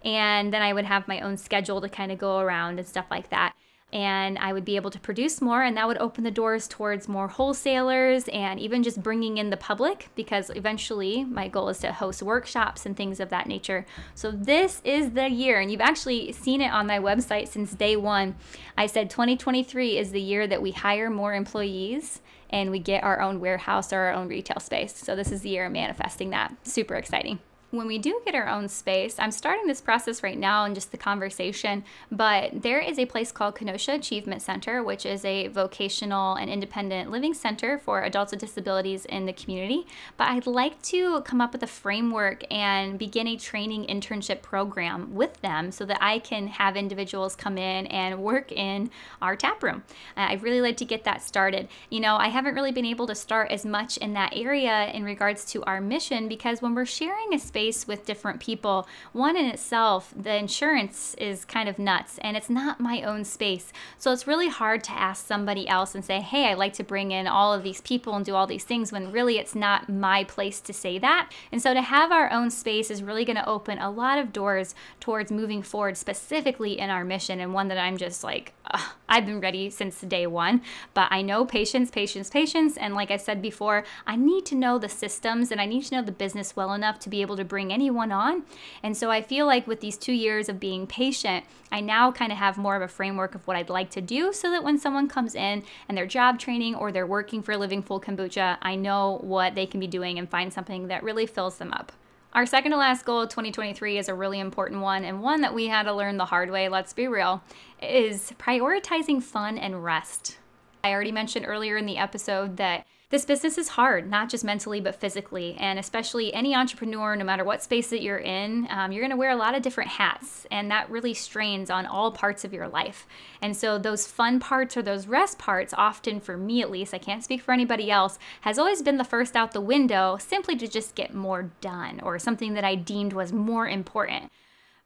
And 0.03 0.53
then 0.53 0.61
I 0.61 0.73
would 0.73 0.85
have 0.85 1.07
my 1.07 1.21
own 1.21 1.37
schedule 1.37 1.79
to 1.79 1.87
kind 1.87 2.11
of 2.11 2.17
go 2.17 2.39
around 2.39 2.79
and 2.79 2.87
stuff 2.87 3.05
like 3.09 3.29
that 3.29 3.53
and 3.93 4.37
I 4.37 4.51
would 4.51 4.65
be 4.65 4.75
able 4.75 4.91
to 4.91 4.99
produce 4.99 5.41
more, 5.41 5.63
and 5.63 5.77
that 5.77 5.87
would 5.87 5.97
open 5.99 6.25
the 6.25 6.31
doors 6.31 6.67
towards 6.67 7.07
more 7.07 7.29
wholesalers 7.29 8.27
and 8.27 8.59
even 8.59 8.83
just 8.83 9.01
bringing 9.01 9.37
in 9.37 9.49
the 9.49 9.55
public 9.55 10.09
because 10.13 10.51
eventually 10.53 11.23
my 11.23 11.47
goal 11.47 11.69
is 11.69 11.77
to 11.79 11.93
host 11.93 12.21
workshops 12.21 12.85
and 12.85 12.97
things 12.97 13.21
of 13.21 13.29
that 13.29 13.47
nature. 13.47 13.85
So, 14.13 14.29
this 14.31 14.81
is 14.83 15.11
the 15.11 15.29
year, 15.29 15.61
and 15.61 15.71
you've 15.71 15.79
actually 15.79 16.33
seen 16.33 16.61
it 16.61 16.71
on 16.71 16.85
my 16.85 16.99
website 16.99 17.47
since 17.47 17.73
day 17.73 17.95
one. 17.95 18.35
I 18.77 18.87
said 18.87 19.09
2023 19.09 19.97
is 19.97 20.11
the 20.11 20.21
year 20.21 20.47
that 20.47 20.61
we 20.61 20.71
hire 20.71 21.09
more 21.09 21.33
employees 21.33 22.21
and 22.49 22.71
we 22.71 22.79
get 22.79 23.03
our 23.03 23.21
own 23.21 23.39
warehouse 23.39 23.91
or 23.91 23.99
our 23.99 24.13
own 24.13 24.27
retail 24.27 24.59
space. 24.59 24.97
So, 24.97 25.15
this 25.15 25.31
is 25.31 25.41
the 25.41 25.49
year 25.49 25.69
manifesting 25.69 26.31
that. 26.31 26.53
Super 26.67 26.95
exciting 26.95 27.39
when 27.71 27.85
we 27.85 27.97
do 27.97 28.21
get 28.23 28.33
our 28.33 28.47
own 28.47 28.69
space, 28.69 29.19
I'm 29.19 29.31
starting 29.31 29.67
this 29.67 29.81
process 29.81 30.23
right 30.23 30.37
now 30.37 30.63
in 30.63 30.73
just 30.73 30.91
the 30.91 30.97
conversation, 30.97 31.83
but 32.09 32.61
there 32.61 32.79
is 32.79 32.97
a 32.97 33.05
place 33.05 33.33
called 33.33 33.55
Kenosha 33.55 33.91
Achievement 33.91 34.41
Center, 34.41 34.81
which 34.81 35.05
is 35.05 35.25
a 35.25 35.47
vocational 35.49 36.35
and 36.35 36.49
independent 36.49 37.11
living 37.11 37.33
center 37.33 37.77
for 37.77 38.03
adults 38.03 38.31
with 38.31 38.39
disabilities 38.39 39.03
in 39.03 39.25
the 39.25 39.33
community. 39.33 39.85
But 40.15 40.29
I'd 40.29 40.47
like 40.47 40.81
to 40.83 41.21
come 41.21 41.41
up 41.41 41.51
with 41.51 41.61
a 41.61 41.67
framework 41.67 42.45
and 42.49 42.97
begin 42.97 43.27
a 43.27 43.35
training 43.35 43.85
internship 43.87 44.41
program 44.41 45.13
with 45.13 45.41
them 45.41 45.71
so 45.71 45.83
that 45.85 45.97
I 45.99 46.19
can 46.19 46.47
have 46.47 46.77
individuals 46.77 47.35
come 47.35 47.57
in 47.57 47.87
and 47.87 48.23
work 48.23 48.53
in 48.53 48.89
our 49.21 49.35
tap 49.35 49.61
room. 49.61 49.83
I'd 50.15 50.41
really 50.41 50.61
like 50.61 50.77
to 50.77 50.85
get 50.85 51.03
that 51.03 51.21
started. 51.21 51.67
You 51.89 51.99
know, 51.99 52.15
I 52.15 52.29
haven't 52.29 52.55
really 52.55 52.71
been 52.71 52.85
able 52.85 53.07
to 53.07 53.15
start 53.15 53.51
as 53.51 53.65
much 53.65 53.97
in 53.97 54.13
that 54.13 54.31
area 54.33 54.89
in 54.93 55.03
regards 55.03 55.43
to 55.51 55.63
our 55.65 55.81
mission 55.81 56.29
because 56.29 56.61
when 56.61 56.73
we're 56.73 56.85
sharing 56.85 57.33
a 57.33 57.39
space, 57.39 57.56
space 57.57 57.87
with 57.87 58.05
different 58.05 58.39
people, 58.39 58.87
one 59.13 59.35
in 59.35 59.47
itself, 59.47 60.13
the 60.15 60.35
insurance 60.35 61.15
is 61.15 61.43
kind 61.43 61.67
of 61.67 61.79
nuts 61.79 62.19
and 62.19 62.37
it's 62.37 62.51
not 62.51 62.79
my 62.79 63.01
own 63.01 63.23
space. 63.25 63.73
So 63.97 64.11
it's 64.11 64.27
really 64.27 64.47
hard 64.47 64.83
to 64.83 64.91
ask 64.91 65.25
somebody 65.25 65.67
else 65.67 65.95
and 65.95 66.05
say, 66.05 66.21
hey, 66.21 66.51
I'd 66.51 66.59
like 66.59 66.73
to 66.73 66.83
bring 66.83 67.11
in 67.11 67.25
all 67.25 67.51
of 67.55 67.63
these 67.63 67.81
people 67.81 68.13
and 68.13 68.23
do 68.23 68.35
all 68.35 68.45
these 68.45 68.63
things 68.63 68.91
when 68.91 69.11
really 69.11 69.39
it's 69.39 69.55
not 69.55 69.89
my 69.89 70.23
place 70.23 70.61
to 70.61 70.71
say 70.71 70.99
that. 70.99 71.31
And 71.51 71.59
so 71.59 71.73
to 71.73 71.81
have 71.81 72.11
our 72.11 72.31
own 72.31 72.51
space 72.51 72.91
is 72.91 73.01
really 73.01 73.25
going 73.25 73.37
to 73.37 73.49
open 73.49 73.79
a 73.79 73.89
lot 73.89 74.19
of 74.19 74.31
doors 74.31 74.75
towards 74.99 75.31
moving 75.31 75.63
forward, 75.63 75.97
specifically 75.97 76.77
in 76.77 76.91
our 76.91 77.03
mission, 77.03 77.39
and 77.39 77.55
one 77.55 77.69
that 77.69 77.79
I'm 77.79 77.97
just 77.97 78.23
like, 78.23 78.53
ugh, 78.71 78.81
I've 79.09 79.25
been 79.25 79.39
ready 79.39 79.69
since 79.69 80.01
day 80.01 80.27
one. 80.27 80.61
But 80.93 81.07
I 81.11 81.21
know 81.21 81.45
patience, 81.45 81.89
patience, 81.89 82.29
patience. 82.29 82.75
And 82.75 82.93
like 82.93 83.09
I 83.09 83.17
said 83.17 83.41
before, 83.41 83.85
I 84.05 84.17
need 84.17 84.45
to 84.47 84.55
know 84.55 84.77
the 84.77 84.89
systems 84.89 85.51
and 85.51 85.61
I 85.61 85.65
need 85.65 85.85
to 85.85 85.95
know 85.95 86.01
the 86.01 86.11
business 86.11 86.55
well 86.55 86.73
enough 86.73 86.99
to 86.99 87.09
be 87.09 87.21
able 87.21 87.37
to 87.37 87.45
bring 87.45 87.71
anyone 87.71 88.11
on. 88.11 88.43
And 88.83 88.97
so 88.97 89.09
I 89.09 89.21
feel 89.21 89.45
like 89.45 89.65
with 89.65 89.79
these 89.79 89.97
two 89.97 90.11
years 90.11 90.49
of 90.49 90.59
being 90.59 90.87
patient, 90.87 91.45
I 91.71 91.79
now 91.79 92.11
kind 92.11 92.31
of 92.31 92.37
have 92.37 92.57
more 92.57 92.75
of 92.75 92.81
a 92.81 92.87
framework 92.87 93.33
of 93.33 93.47
what 93.47 93.55
I'd 93.57 93.69
like 93.69 93.89
to 93.91 94.01
do 94.01 94.33
so 94.33 94.51
that 94.51 94.63
when 94.63 94.77
someone 94.77 95.07
comes 95.07 95.35
in 95.35 95.63
and 95.87 95.97
they're 95.97 96.05
job 96.05 96.39
training 96.39 96.75
or 96.75 96.91
they're 96.91 97.07
working 97.07 97.41
for 97.41 97.53
a 97.53 97.57
Living 97.57 97.81
Full 97.81 98.01
Kombucha, 98.01 98.57
I 98.61 98.75
know 98.75 99.19
what 99.21 99.55
they 99.55 99.65
can 99.65 99.79
be 99.79 99.87
doing 99.87 100.19
and 100.19 100.29
find 100.29 100.51
something 100.51 100.87
that 100.87 101.03
really 101.03 101.25
fills 101.25 101.57
them 101.57 101.71
up. 101.73 101.91
Our 102.37 102.45
second 102.45 102.69
to 102.69 102.77
last 102.77 103.03
goal 103.03 103.21
of 103.21 103.29
2023 103.29 103.97
is 103.97 104.09
a 104.09 104.13
really 104.13 104.39
important 104.39 104.81
one 104.81 105.03
and 105.03 105.23
one 105.23 105.41
that 105.41 105.55
we 105.55 105.65
had 105.65 105.87
to 105.87 105.91
learn 105.91 106.17
the 106.17 106.25
hard 106.25 106.51
way, 106.51 106.69
let's 106.69 106.93
be 106.93 107.07
real, 107.07 107.41
is 107.81 108.31
prioritizing 108.37 109.23
fun 109.23 109.57
and 109.57 109.83
rest. 109.83 110.37
I 110.83 110.91
already 110.91 111.11
mentioned 111.11 111.47
earlier 111.47 111.77
in 111.77 111.87
the 111.87 111.97
episode 111.97 112.57
that 112.57 112.85
This 113.09 113.23
business 113.23 113.57
is 113.57 113.69
hard, 113.69 114.09
not 114.09 114.27
just 114.27 114.43
mentally, 114.43 114.81
but 114.81 114.93
physically. 114.93 115.55
And 115.57 115.79
especially 115.79 116.33
any 116.33 116.53
entrepreneur, 116.53 117.15
no 117.15 117.23
matter 117.23 117.45
what 117.45 117.63
space 117.63 117.89
that 117.89 118.01
you're 118.01 118.17
in, 118.17 118.67
um, 118.69 118.91
you're 118.91 119.01
going 119.01 119.11
to 119.11 119.15
wear 119.15 119.31
a 119.31 119.37
lot 119.37 119.55
of 119.55 119.61
different 119.61 119.91
hats. 119.91 120.45
And 120.51 120.69
that 120.71 120.89
really 120.89 121.13
strains 121.13 121.69
on 121.69 121.85
all 121.85 122.11
parts 122.11 122.43
of 122.43 122.51
your 122.51 122.67
life. 122.67 123.07
And 123.41 123.55
so, 123.55 123.77
those 123.77 124.05
fun 124.05 124.41
parts 124.41 124.75
or 124.75 124.81
those 124.81 125.07
rest 125.07 125.39
parts, 125.39 125.73
often 125.77 126.19
for 126.19 126.35
me 126.35 126.61
at 126.61 126.69
least, 126.69 126.93
I 126.93 126.97
can't 126.97 127.23
speak 127.23 127.41
for 127.41 127.53
anybody 127.53 127.89
else, 127.89 128.19
has 128.41 128.59
always 128.59 128.81
been 128.81 128.97
the 128.97 129.05
first 129.05 129.37
out 129.37 129.53
the 129.53 129.61
window 129.61 130.17
simply 130.19 130.57
to 130.57 130.67
just 130.67 130.93
get 130.93 131.13
more 131.13 131.51
done 131.61 132.01
or 132.01 132.19
something 132.19 132.55
that 132.55 132.65
I 132.65 132.75
deemed 132.75 133.13
was 133.13 133.31
more 133.31 133.69
important. 133.69 134.33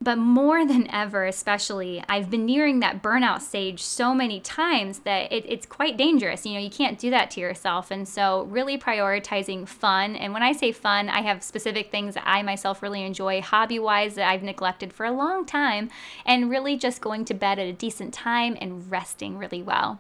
But 0.04 0.18
more 0.18 0.66
than 0.66 0.90
ever, 0.90 1.26
especially, 1.26 2.04
I've 2.10 2.32
been 2.32 2.48
nearing 2.48 2.80
that 2.80 3.04
burnout 3.04 3.42
stage 3.42 3.84
so 3.84 4.16
many 4.16 4.40
times 4.40 5.00
that 5.00 5.32
it, 5.32 5.46
it's 5.48 5.68
quite 5.68 5.96
dangerous. 5.96 6.44
You 6.44 6.54
know, 6.54 6.60
you 6.60 6.72
can't 6.72 6.98
do 6.98 7.12
that 7.12 7.30
to 7.32 7.40
yourself. 7.40 7.92
And 7.92 8.08
so, 8.08 8.44
really 8.46 8.80
prioritizing 8.80 9.68
fun. 9.68 10.16
And 10.16 10.34
when 10.34 10.42
I 10.42 10.54
say 10.54 10.72
fun, 10.72 11.08
I 11.08 11.22
have 11.22 11.44
specific 11.44 11.92
things 11.92 12.16
that 12.16 12.24
I 12.26 12.42
myself 12.42 12.82
really 12.82 13.04
enjoy 13.04 13.42
hobby 13.42 13.78
wise 13.78 14.16
that 14.16 14.28
I've 14.28 14.42
neglected 14.42 14.92
for 14.92 15.06
a 15.06 15.12
long 15.12 15.46
time, 15.46 15.92
and 16.26 16.50
really 16.50 16.78
just 16.78 17.00
going 17.00 17.24
to 17.26 17.36
bed 17.36 17.60
at 17.60 17.68
a 17.68 17.74
decent 17.74 18.12
time 18.12 18.58
and 18.60 18.90
resting 18.90 19.38
really 19.38 19.62
well. 19.62 20.00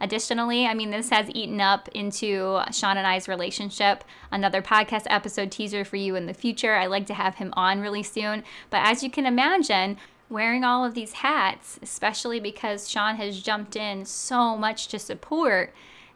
Additionally, 0.00 0.66
I 0.66 0.74
mean, 0.74 0.90
this 0.90 1.10
has 1.10 1.30
eaten 1.30 1.60
up 1.60 1.88
into 1.88 2.60
Sean 2.72 2.96
and 2.96 3.06
I's 3.06 3.28
relationship. 3.28 4.04
Another 4.30 4.62
podcast 4.62 5.04
episode 5.06 5.50
teaser 5.50 5.84
for 5.84 5.96
you 5.96 6.16
in 6.16 6.26
the 6.26 6.34
future. 6.34 6.74
I 6.74 6.86
like 6.86 7.06
to 7.06 7.14
have 7.14 7.36
him 7.36 7.52
on 7.56 7.80
really 7.80 8.02
soon. 8.02 8.44
But 8.70 8.82
as 8.84 9.02
you 9.02 9.10
can 9.10 9.26
imagine, 9.26 9.96
wearing 10.28 10.64
all 10.64 10.84
of 10.84 10.94
these 10.94 11.12
hats, 11.12 11.78
especially 11.82 12.40
because 12.40 12.88
Sean 12.88 13.16
has 13.16 13.42
jumped 13.42 13.76
in 13.76 14.04
so 14.04 14.56
much 14.56 14.88
to 14.88 14.98
support, 14.98 15.72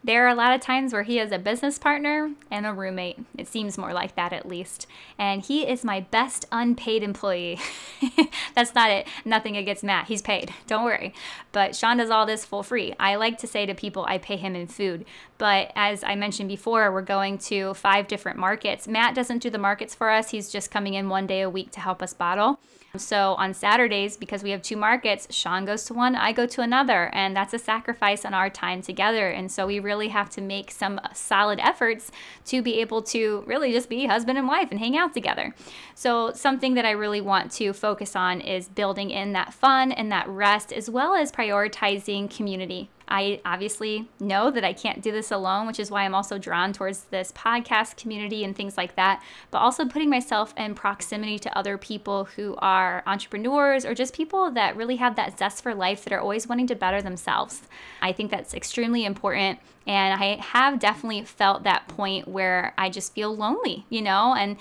there 0.07 0.25
are 0.25 0.29
a 0.29 0.37
lot 0.37 0.55
of 0.55 0.61
times 0.61 0.93
where 0.93 1.03
he 1.03 1.19
is 1.19 1.33
a 1.33 1.39
business 1.39 1.81
partner 1.81 2.31
and 2.49 2.65
a 2.65 2.73
roommate. 2.73 3.19
It 3.37 3.49
seems 3.49 3.77
more 3.77 3.93
like 3.93 4.15
that 4.15 4.33
at 4.33 4.47
least. 4.47 4.87
And 5.19 5.43
he 5.43 5.67
is 5.67 5.85
my 5.85 5.99
best 5.99 6.47
unpaid 6.53 7.03
employee. 7.03 7.59
That's 8.55 8.73
not 8.73 8.91
it. 8.91 9.09
Nothing 9.25 9.57
against 9.57 9.83
Matt. 9.83 10.07
He's 10.07 10.23
paid. 10.23 10.55
Don't 10.69 10.85
worry. 10.85 11.13
But 11.51 11.75
Sean 11.75 11.97
does 11.97 12.11
all 12.11 12.25
this 12.25 12.45
full 12.45 12.63
free. 12.63 12.95
I 13.01 13.17
like 13.17 13.37
to 13.39 13.49
say 13.49 13.67
to 13.67 13.75
people, 13.75 14.05
I 14.05 14.19
pay 14.19 14.37
him 14.37 14.55
in 14.55 14.69
food. 14.69 15.05
But 15.39 15.73
as 15.75 16.05
I 16.05 16.15
mentioned 16.15 16.51
before, 16.51 16.93
we're 16.93 17.03
going 17.03 17.39
to 17.39 17.75
five 17.75 18.07
different 18.07 18.39
markets. 18.39 18.87
Matt 18.87 19.17
doesn't 19.17 19.43
do 19.43 19.51
the 19.51 19.59
markets 19.59 19.93
for 19.97 20.11
us, 20.11 20.31
he's 20.31 20.51
just 20.51 20.71
coming 20.71 20.95
in 20.95 21.09
one 21.09 21.27
day 21.27 21.41
a 21.41 21.51
week 21.51 21.73
to 21.73 21.81
help 21.81 22.01
us 22.01 22.15
bottle. 22.15 22.61
So 22.99 23.35
on 23.35 23.55
Saturdays, 23.55 24.17
because 24.17 24.43
we 24.43 24.51
have 24.51 24.63
two 24.63 24.77
markets, 24.77 25.27
Sean 25.31 25.65
goes 25.65 25.85
to 25.85 25.95
one, 25.95 26.17
I 26.17 26.33
go 26.33 26.47
to 26.47 26.61
another, 26.61 27.11
and 27.13 27.37
that's 27.37 27.55
a 27.55 27.59
sacrifice 27.59 28.25
on 28.25 28.35
our 28.35 28.51
time 28.51 28.83
together. 28.83 29.31
And 29.31 29.51
so 29.51 29.67
we 29.67 29.81
really 29.81 30.09
have 30.09 30.31
to 30.31 30.41
make 30.41 30.71
some 30.71 31.01
uh, 31.03 31.13
solid 31.13 31.59
efforts 31.61 32.11
to 32.47 32.63
be 32.63 32.81
able 32.81 33.03
to 33.03 33.45
really 33.47 33.73
just 33.73 33.89
be 33.89 34.07
husband 34.07 34.39
and 34.39 34.49
wife 34.49 34.71
and 34.71 34.81
hang 34.81 34.97
out 34.97 35.15
together. 35.15 35.55
So 35.95 36.33
something 36.33 36.75
that 36.75 36.85
I 36.85 36.91
really 36.91 37.21
want 37.21 37.51
to 37.53 37.73
focus 37.73 38.17
on 38.17 38.41
is 38.41 38.69
building 38.69 39.11
in 39.11 39.33
that 39.33 39.53
fun 39.53 39.93
and 39.93 40.11
that 40.13 40.29
rest, 40.29 40.73
as 40.73 40.91
well 40.91 41.15
as 41.15 41.33
prioritizing 41.33 42.35
community. 42.35 42.91
I 43.09 43.41
obviously 43.45 44.09
know 44.19 44.51
that 44.51 44.65
I 44.65 44.73
can't 44.73 45.03
do 45.03 45.13
this 45.13 45.31
alone, 45.31 45.67
which 45.67 45.79
is 45.79 45.91
why 45.91 46.05
I'm 46.05 46.15
also 46.15 46.39
drawn 46.39 46.73
towards 46.73 47.05
this 47.05 47.33
podcast 47.33 47.97
community 47.97 48.43
and 48.45 48.55
things 48.55 48.77
like 48.77 48.97
that, 48.97 49.23
but 49.51 49.59
also 49.59 49.87
putting 49.87 50.11
myself 50.11 50.53
in 50.57 50.75
proximity 50.75 51.39
to 51.41 51.59
other 51.59 51.79
people 51.79 52.25
who 52.25 52.57
are 52.59 53.03
entrepreneurs 53.07 53.85
or 53.85 53.95
just 53.95 54.15
people 54.15 54.51
that 54.53 54.77
really 54.77 54.97
have 54.97 55.17
that 55.17 55.39
zest 55.39 55.63
for 55.63 55.75
life 55.75 56.05
that 56.05 56.13
are 56.13 56.21
always 56.21 56.49
wanting 56.49 56.67
to 56.67 56.75
better 56.75 57.01
themselves. 57.01 57.63
I 58.03 58.13
think 58.13 58.31
that's 58.31 58.55
extremely 58.55 59.05
important. 59.05 59.61
And 59.87 60.21
I 60.21 60.37
have 60.37 60.81
definitely 60.81 61.25
felt 61.25 61.63
that 61.63 61.87
point 61.87 62.27
where 62.27 62.75
I 62.77 62.91
just 62.91 63.15
feel 63.15 63.37
lonely, 63.37 63.87
you 63.89 64.03
know? 64.03 64.35
And 64.35 64.57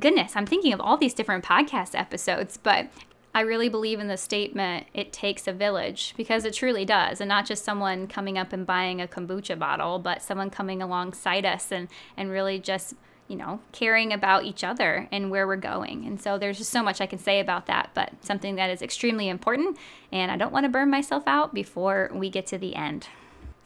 goodness, 0.00 0.36
I'm 0.36 0.46
thinking 0.46 0.72
of 0.72 0.80
all 0.80 0.96
these 0.96 1.14
different 1.14 1.44
podcast 1.44 1.98
episodes, 1.98 2.58
but 2.58 2.88
I 3.36 3.40
really 3.40 3.68
believe 3.68 3.98
in 3.98 4.06
the 4.06 4.16
statement, 4.16 4.86
it 4.94 5.12
takes 5.12 5.48
a 5.48 5.52
village, 5.52 6.14
because 6.16 6.44
it 6.44 6.54
truly 6.54 6.84
does. 6.84 7.20
And 7.20 7.28
not 7.28 7.46
just 7.46 7.64
someone 7.64 8.06
coming 8.06 8.38
up 8.38 8.52
and 8.52 8.64
buying 8.64 9.00
a 9.00 9.08
kombucha 9.08 9.58
bottle, 9.58 9.98
but 9.98 10.22
someone 10.22 10.50
coming 10.50 10.80
alongside 10.80 11.44
us 11.44 11.72
and, 11.72 11.88
and 12.16 12.30
really 12.30 12.60
just, 12.60 12.94
you 13.26 13.34
know, 13.34 13.58
caring 13.72 14.12
about 14.12 14.44
each 14.44 14.62
other 14.62 15.08
and 15.10 15.32
where 15.32 15.48
we're 15.48 15.56
going. 15.56 16.06
And 16.06 16.20
so 16.20 16.38
there's 16.38 16.58
just 16.58 16.70
so 16.70 16.80
much 16.80 17.00
I 17.00 17.06
can 17.06 17.18
say 17.18 17.40
about 17.40 17.66
that, 17.66 17.90
but 17.92 18.12
something 18.20 18.54
that 18.54 18.70
is 18.70 18.82
extremely 18.82 19.28
important. 19.28 19.78
And 20.12 20.30
I 20.30 20.36
don't 20.36 20.52
want 20.52 20.62
to 20.64 20.70
burn 20.70 20.88
myself 20.88 21.24
out 21.26 21.52
before 21.52 22.10
we 22.14 22.30
get 22.30 22.46
to 22.48 22.58
the 22.58 22.76
end. 22.76 23.08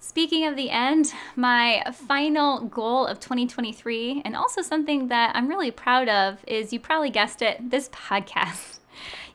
Speaking 0.01 0.47
of 0.47 0.57
the 0.57 0.71
end, 0.71 1.13
my 1.37 1.83
final 1.93 2.61
goal 2.61 3.05
of 3.05 3.21
2023, 3.21 4.23
and 4.25 4.35
also 4.35 4.63
something 4.63 5.09
that 5.09 5.37
I'm 5.37 5.49
really 5.49 5.73
proud 5.73 6.09
of, 6.09 6.39
is 6.47 6.73
you 6.73 6.81
probably 6.81 7.11
guessed 7.11 7.43
it 7.43 7.71
this 7.71 7.89
podcast 7.93 8.78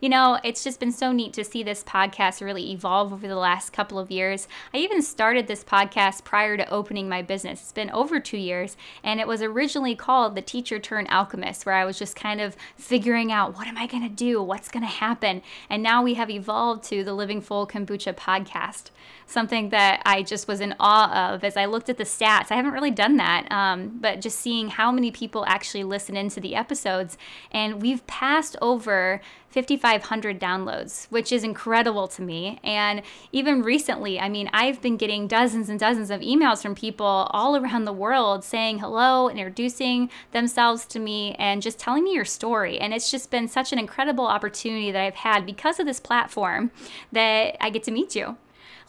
you 0.04 0.10
know, 0.10 0.38
it's 0.44 0.66
just 0.66 0.82
been 0.82 0.92
so 0.92 1.14
neat 1.14 1.32
to 1.32 1.46
see 1.46 1.64
this 1.64 1.82
podcast 1.82 2.42
really 2.42 2.72
evolve 2.74 3.14
over 3.14 3.26
the 3.26 3.38
last 3.38 3.72
couple 3.72 3.98
of 3.98 4.12
years. 4.12 4.50
I 4.74 4.80
even 4.80 5.02
started 5.02 5.48
this 5.48 5.64
podcast 5.64 6.26
prior 6.26 6.58
to 6.58 6.70
opening 6.70 7.08
my 7.08 7.22
business. 7.22 7.62
It's 7.62 7.72
been 7.72 7.90
over 7.92 8.20
two 8.20 8.36
years, 8.36 8.76
and 9.02 9.22
it 9.22 9.30
was 9.30 9.42
originally 9.42 9.96
called 9.96 10.36
The 10.36 10.42
Teacher 10.42 10.78
Turn 10.78 11.08
Alchemist, 11.08 11.66
where 11.66 11.76
I 11.76 11.86
was 11.86 11.98
just 11.98 12.18
kind 12.18 12.42
of 12.42 12.58
figuring 12.76 13.32
out 13.32 13.56
what 13.56 13.66
am 13.66 13.78
I 13.78 13.88
going 13.88 14.04
to 14.04 14.10
do? 14.10 14.44
What's 14.44 14.68
going 14.68 14.84
to 14.84 14.90
happen? 14.90 15.42
And 15.70 15.82
now 15.82 16.04
we 16.04 16.16
have 16.16 16.30
evolved 16.30 16.84
to 16.90 17.06
the 17.06 17.14
Living 17.14 17.40
Full 17.40 17.66
Kombucha 17.66 18.14
podcast, 18.14 18.90
something 19.26 19.70
that 19.70 20.02
I 20.06 20.22
just 20.22 20.50
was 20.50 20.60
in 20.60 20.76
awe 20.82 21.32
of 21.34 21.46
as 21.46 21.56
I 21.56 21.64
looked 21.64 21.88
at 21.88 21.98
the 21.98 22.04
stats. 22.04 22.52
I 22.52 22.56
haven't 22.56 22.74
really 22.74 22.92
done 22.92 23.16
that, 23.16 23.50
um, 23.50 24.00
but 24.02 24.20
just 24.20 24.40
seeing 24.40 24.68
how 24.68 24.92
many 24.92 25.12
people 25.12 25.46
actually 25.48 25.86
listen 25.86 26.18
into 26.18 26.42
the 26.42 26.56
episodes. 26.56 27.18
And 27.54 27.82
we've 27.82 28.06
passed 28.06 28.58
over 28.62 29.22
5,500 29.54 30.40
downloads, 30.40 31.06
which 31.12 31.32
is 31.32 31.44
incredible 31.44 32.08
to 32.08 32.24
me. 32.24 32.60
And 32.64 33.04
even 33.32 33.62
recently, 33.62 34.20
I 34.20 34.28
mean, 34.28 34.50
I've 34.52 34.82
been 34.82 34.98
getting 34.98 35.28
dozens 35.28 35.70
and 35.70 35.80
dozens 35.80 36.10
of 36.10 36.22
emails 36.22 36.64
from 36.64 36.74
people 36.74 37.28
all 37.30 37.56
around 37.56 37.86
the 37.86 37.94
world 37.94 38.44
saying 38.44 38.80
hello, 38.80 39.30
introducing 39.30 40.10
themselves 40.32 40.86
to 40.88 41.00
me, 41.00 41.36
and 41.36 41.62
just 41.62 41.78
telling 41.78 42.04
me 42.04 42.14
your 42.14 42.26
story. 42.26 42.80
And 42.80 42.96
it's 42.96 43.12
just 43.12 43.30
been 43.30 43.48
such 43.48 43.72
an 43.72 43.78
incredible 43.78 44.26
opportunity 44.26 44.92
that 44.92 45.02
I've 45.02 45.16
had 45.16 45.46
because 45.46 45.80
of 45.80 45.86
this 45.86 46.00
platform 46.00 46.72
that 47.12 47.56
I 47.64 47.70
get 47.70 47.84
to 47.84 47.92
meet 47.92 48.16
you. 48.16 48.38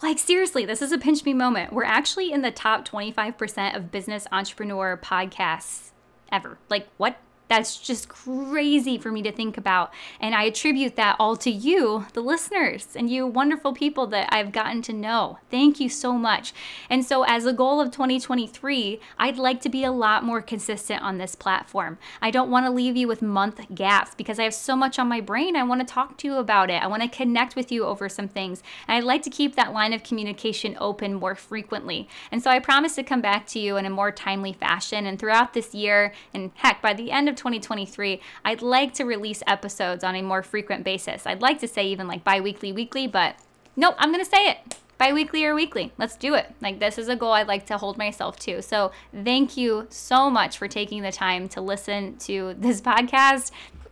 Like, 0.02 0.18
seriously, 0.18 0.64
this 0.64 0.80
is 0.82 0.92
a 0.92 0.98
pinch 0.98 1.24
me 1.24 1.34
moment. 1.34 1.72
We're 1.72 1.84
actually 1.84 2.32
in 2.32 2.42
the 2.42 2.50
top 2.50 2.88
25% 2.88 3.76
of 3.76 3.90
business 3.90 4.26
entrepreneur 4.32 4.98
podcasts 5.02 5.90
ever. 6.32 6.58
Like, 6.70 6.88
what? 6.96 7.16
That's 7.54 7.76
just 7.76 8.08
crazy 8.08 8.98
for 8.98 9.12
me 9.12 9.22
to 9.22 9.30
think 9.30 9.56
about. 9.56 9.92
And 10.18 10.34
I 10.34 10.42
attribute 10.42 10.96
that 10.96 11.14
all 11.20 11.36
to 11.36 11.52
you, 11.52 12.04
the 12.12 12.20
listeners, 12.20 12.88
and 12.96 13.08
you 13.08 13.28
wonderful 13.28 13.72
people 13.72 14.08
that 14.08 14.28
I've 14.32 14.50
gotten 14.50 14.82
to 14.82 14.92
know. 14.92 15.38
Thank 15.52 15.78
you 15.78 15.88
so 15.88 16.14
much. 16.14 16.52
And 16.90 17.04
so, 17.04 17.22
as 17.22 17.46
a 17.46 17.52
goal 17.52 17.80
of 17.80 17.92
2023, 17.92 18.98
I'd 19.20 19.38
like 19.38 19.60
to 19.60 19.68
be 19.68 19.84
a 19.84 19.92
lot 19.92 20.24
more 20.24 20.42
consistent 20.42 21.00
on 21.02 21.18
this 21.18 21.36
platform. 21.36 21.96
I 22.20 22.32
don't 22.32 22.50
want 22.50 22.66
to 22.66 22.72
leave 22.72 22.96
you 22.96 23.06
with 23.06 23.22
month 23.22 23.60
gaps 23.72 24.16
because 24.16 24.40
I 24.40 24.42
have 24.42 24.54
so 24.54 24.74
much 24.74 24.98
on 24.98 25.06
my 25.06 25.20
brain. 25.20 25.54
I 25.54 25.62
want 25.62 25.80
to 25.80 25.86
talk 25.86 26.18
to 26.18 26.26
you 26.26 26.34
about 26.38 26.70
it. 26.70 26.82
I 26.82 26.88
want 26.88 27.04
to 27.04 27.08
connect 27.08 27.54
with 27.54 27.70
you 27.70 27.84
over 27.84 28.08
some 28.08 28.26
things. 28.26 28.64
And 28.88 28.96
I'd 28.96 29.04
like 29.04 29.22
to 29.22 29.30
keep 29.30 29.54
that 29.54 29.72
line 29.72 29.92
of 29.92 30.02
communication 30.02 30.76
open 30.80 31.14
more 31.14 31.36
frequently. 31.36 32.08
And 32.32 32.42
so, 32.42 32.50
I 32.50 32.58
promise 32.58 32.96
to 32.96 33.04
come 33.04 33.20
back 33.20 33.46
to 33.48 33.60
you 33.60 33.76
in 33.76 33.86
a 33.86 33.90
more 33.90 34.10
timely 34.10 34.54
fashion. 34.54 35.06
And 35.06 35.20
throughout 35.20 35.54
this 35.54 35.72
year, 35.72 36.12
and 36.34 36.50
heck, 36.56 36.82
by 36.82 36.94
the 36.94 37.12
end 37.12 37.28
of 37.28 37.43
2023, 37.44 38.22
I'd 38.42 38.62
like 38.62 38.94
to 38.94 39.04
release 39.04 39.42
episodes 39.46 40.02
on 40.02 40.14
a 40.16 40.22
more 40.22 40.42
frequent 40.42 40.82
basis. 40.82 41.26
I'd 41.26 41.42
like 41.42 41.58
to 41.58 41.68
say 41.68 41.86
even 41.88 42.08
like 42.08 42.24
bi 42.24 42.40
weekly, 42.40 42.72
weekly, 42.72 43.06
but 43.06 43.36
nope, 43.76 43.94
I'm 43.98 44.10
going 44.10 44.24
to 44.24 44.30
say 44.30 44.48
it 44.48 44.76
bi 44.96 45.12
weekly 45.12 45.44
or 45.44 45.54
weekly. 45.54 45.92
Let's 45.98 46.16
do 46.16 46.32
it. 46.34 46.54
Like, 46.62 46.78
this 46.78 46.96
is 46.96 47.08
a 47.08 47.16
goal 47.16 47.32
I'd 47.32 47.48
like 47.48 47.66
to 47.66 47.76
hold 47.76 47.98
myself 47.98 48.38
to. 48.40 48.62
So, 48.62 48.92
thank 49.12 49.58
you 49.58 49.86
so 49.90 50.30
much 50.30 50.56
for 50.56 50.68
taking 50.68 51.02
the 51.02 51.12
time 51.12 51.48
to 51.50 51.60
listen 51.60 52.16
to 52.20 52.54
this 52.58 52.80
podcast 52.80 53.50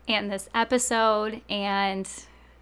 and 0.08 0.32
this 0.32 0.48
episode. 0.54 1.42
And 1.50 2.08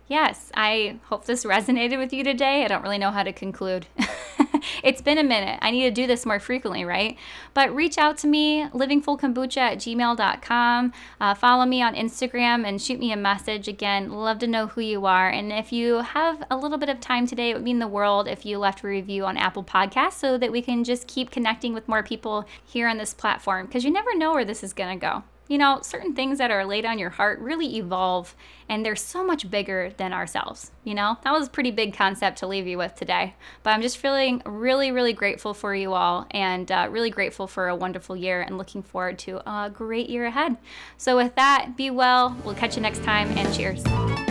yes, 0.08 0.50
I 0.54 0.98
hope 1.04 1.26
this 1.26 1.44
resonated 1.44 1.98
with 1.98 2.12
you 2.12 2.24
today. 2.24 2.64
I 2.64 2.68
don't 2.68 2.82
really 2.82 2.98
know 2.98 3.12
how 3.12 3.22
to 3.22 3.32
conclude. 3.32 3.86
it's 4.82 5.02
been 5.02 5.18
a 5.18 5.24
minute. 5.24 5.58
I 5.62 5.70
need 5.70 5.84
to 5.84 5.90
do 5.90 6.06
this 6.06 6.26
more 6.26 6.40
frequently, 6.40 6.84
right? 6.84 7.16
But 7.54 7.74
reach 7.74 7.98
out 7.98 8.18
to 8.18 8.26
me, 8.26 8.66
livingfullkombucha 8.72 9.56
at 9.56 9.78
gmail.com. 9.78 10.92
Uh, 11.20 11.34
follow 11.34 11.66
me 11.66 11.82
on 11.82 11.94
Instagram 11.94 12.66
and 12.66 12.80
shoot 12.80 12.98
me 12.98 13.12
a 13.12 13.16
message. 13.16 13.68
Again, 13.68 14.10
love 14.10 14.38
to 14.40 14.46
know 14.46 14.68
who 14.68 14.80
you 14.80 15.06
are. 15.06 15.28
And 15.28 15.52
if 15.52 15.72
you 15.72 15.98
have 15.98 16.44
a 16.50 16.56
little 16.56 16.78
bit 16.78 16.88
of 16.88 17.00
time 17.00 17.26
today, 17.26 17.50
it 17.50 17.54
would 17.54 17.64
mean 17.64 17.78
the 17.78 17.88
world 17.88 18.28
if 18.28 18.44
you 18.44 18.58
left 18.58 18.82
a 18.82 18.86
review 18.86 19.24
on 19.24 19.36
Apple 19.36 19.64
Podcasts 19.64 20.14
so 20.14 20.38
that 20.38 20.52
we 20.52 20.62
can 20.62 20.84
just 20.84 21.06
keep 21.06 21.30
connecting 21.30 21.74
with 21.74 21.88
more 21.88 22.02
people 22.02 22.46
here 22.64 22.88
on 22.88 22.98
this 22.98 23.14
platform 23.14 23.66
because 23.66 23.84
you 23.84 23.90
never 23.90 24.16
know 24.16 24.32
where 24.32 24.44
this 24.44 24.62
is 24.62 24.72
going 24.72 24.98
to 24.98 25.00
go. 25.00 25.22
You 25.50 25.58
know, 25.58 25.80
certain 25.82 26.14
things 26.14 26.38
that 26.38 26.52
are 26.52 26.64
laid 26.64 26.86
on 26.86 26.96
your 26.96 27.10
heart 27.10 27.40
really 27.40 27.76
evolve 27.76 28.36
and 28.68 28.86
they're 28.86 28.94
so 28.94 29.24
much 29.24 29.50
bigger 29.50 29.92
than 29.96 30.12
ourselves. 30.12 30.70
You 30.84 30.94
know, 30.94 31.18
that 31.24 31.32
was 31.32 31.48
a 31.48 31.50
pretty 31.50 31.72
big 31.72 31.92
concept 31.92 32.38
to 32.38 32.46
leave 32.46 32.68
you 32.68 32.78
with 32.78 32.94
today. 32.94 33.34
But 33.64 33.70
I'm 33.70 33.82
just 33.82 33.98
feeling 33.98 34.42
really, 34.46 34.92
really 34.92 35.12
grateful 35.12 35.52
for 35.52 35.74
you 35.74 35.92
all 35.92 36.28
and 36.30 36.70
uh, 36.70 36.86
really 36.88 37.10
grateful 37.10 37.48
for 37.48 37.66
a 37.66 37.74
wonderful 37.74 38.14
year 38.14 38.40
and 38.40 38.58
looking 38.58 38.84
forward 38.84 39.18
to 39.20 39.38
a 39.38 39.68
great 39.68 40.08
year 40.08 40.26
ahead. 40.26 40.56
So, 40.96 41.16
with 41.16 41.34
that, 41.34 41.76
be 41.76 41.90
well. 41.90 42.36
We'll 42.44 42.54
catch 42.54 42.76
you 42.76 42.82
next 42.82 43.02
time 43.02 43.36
and 43.36 43.52
cheers. 43.52 44.29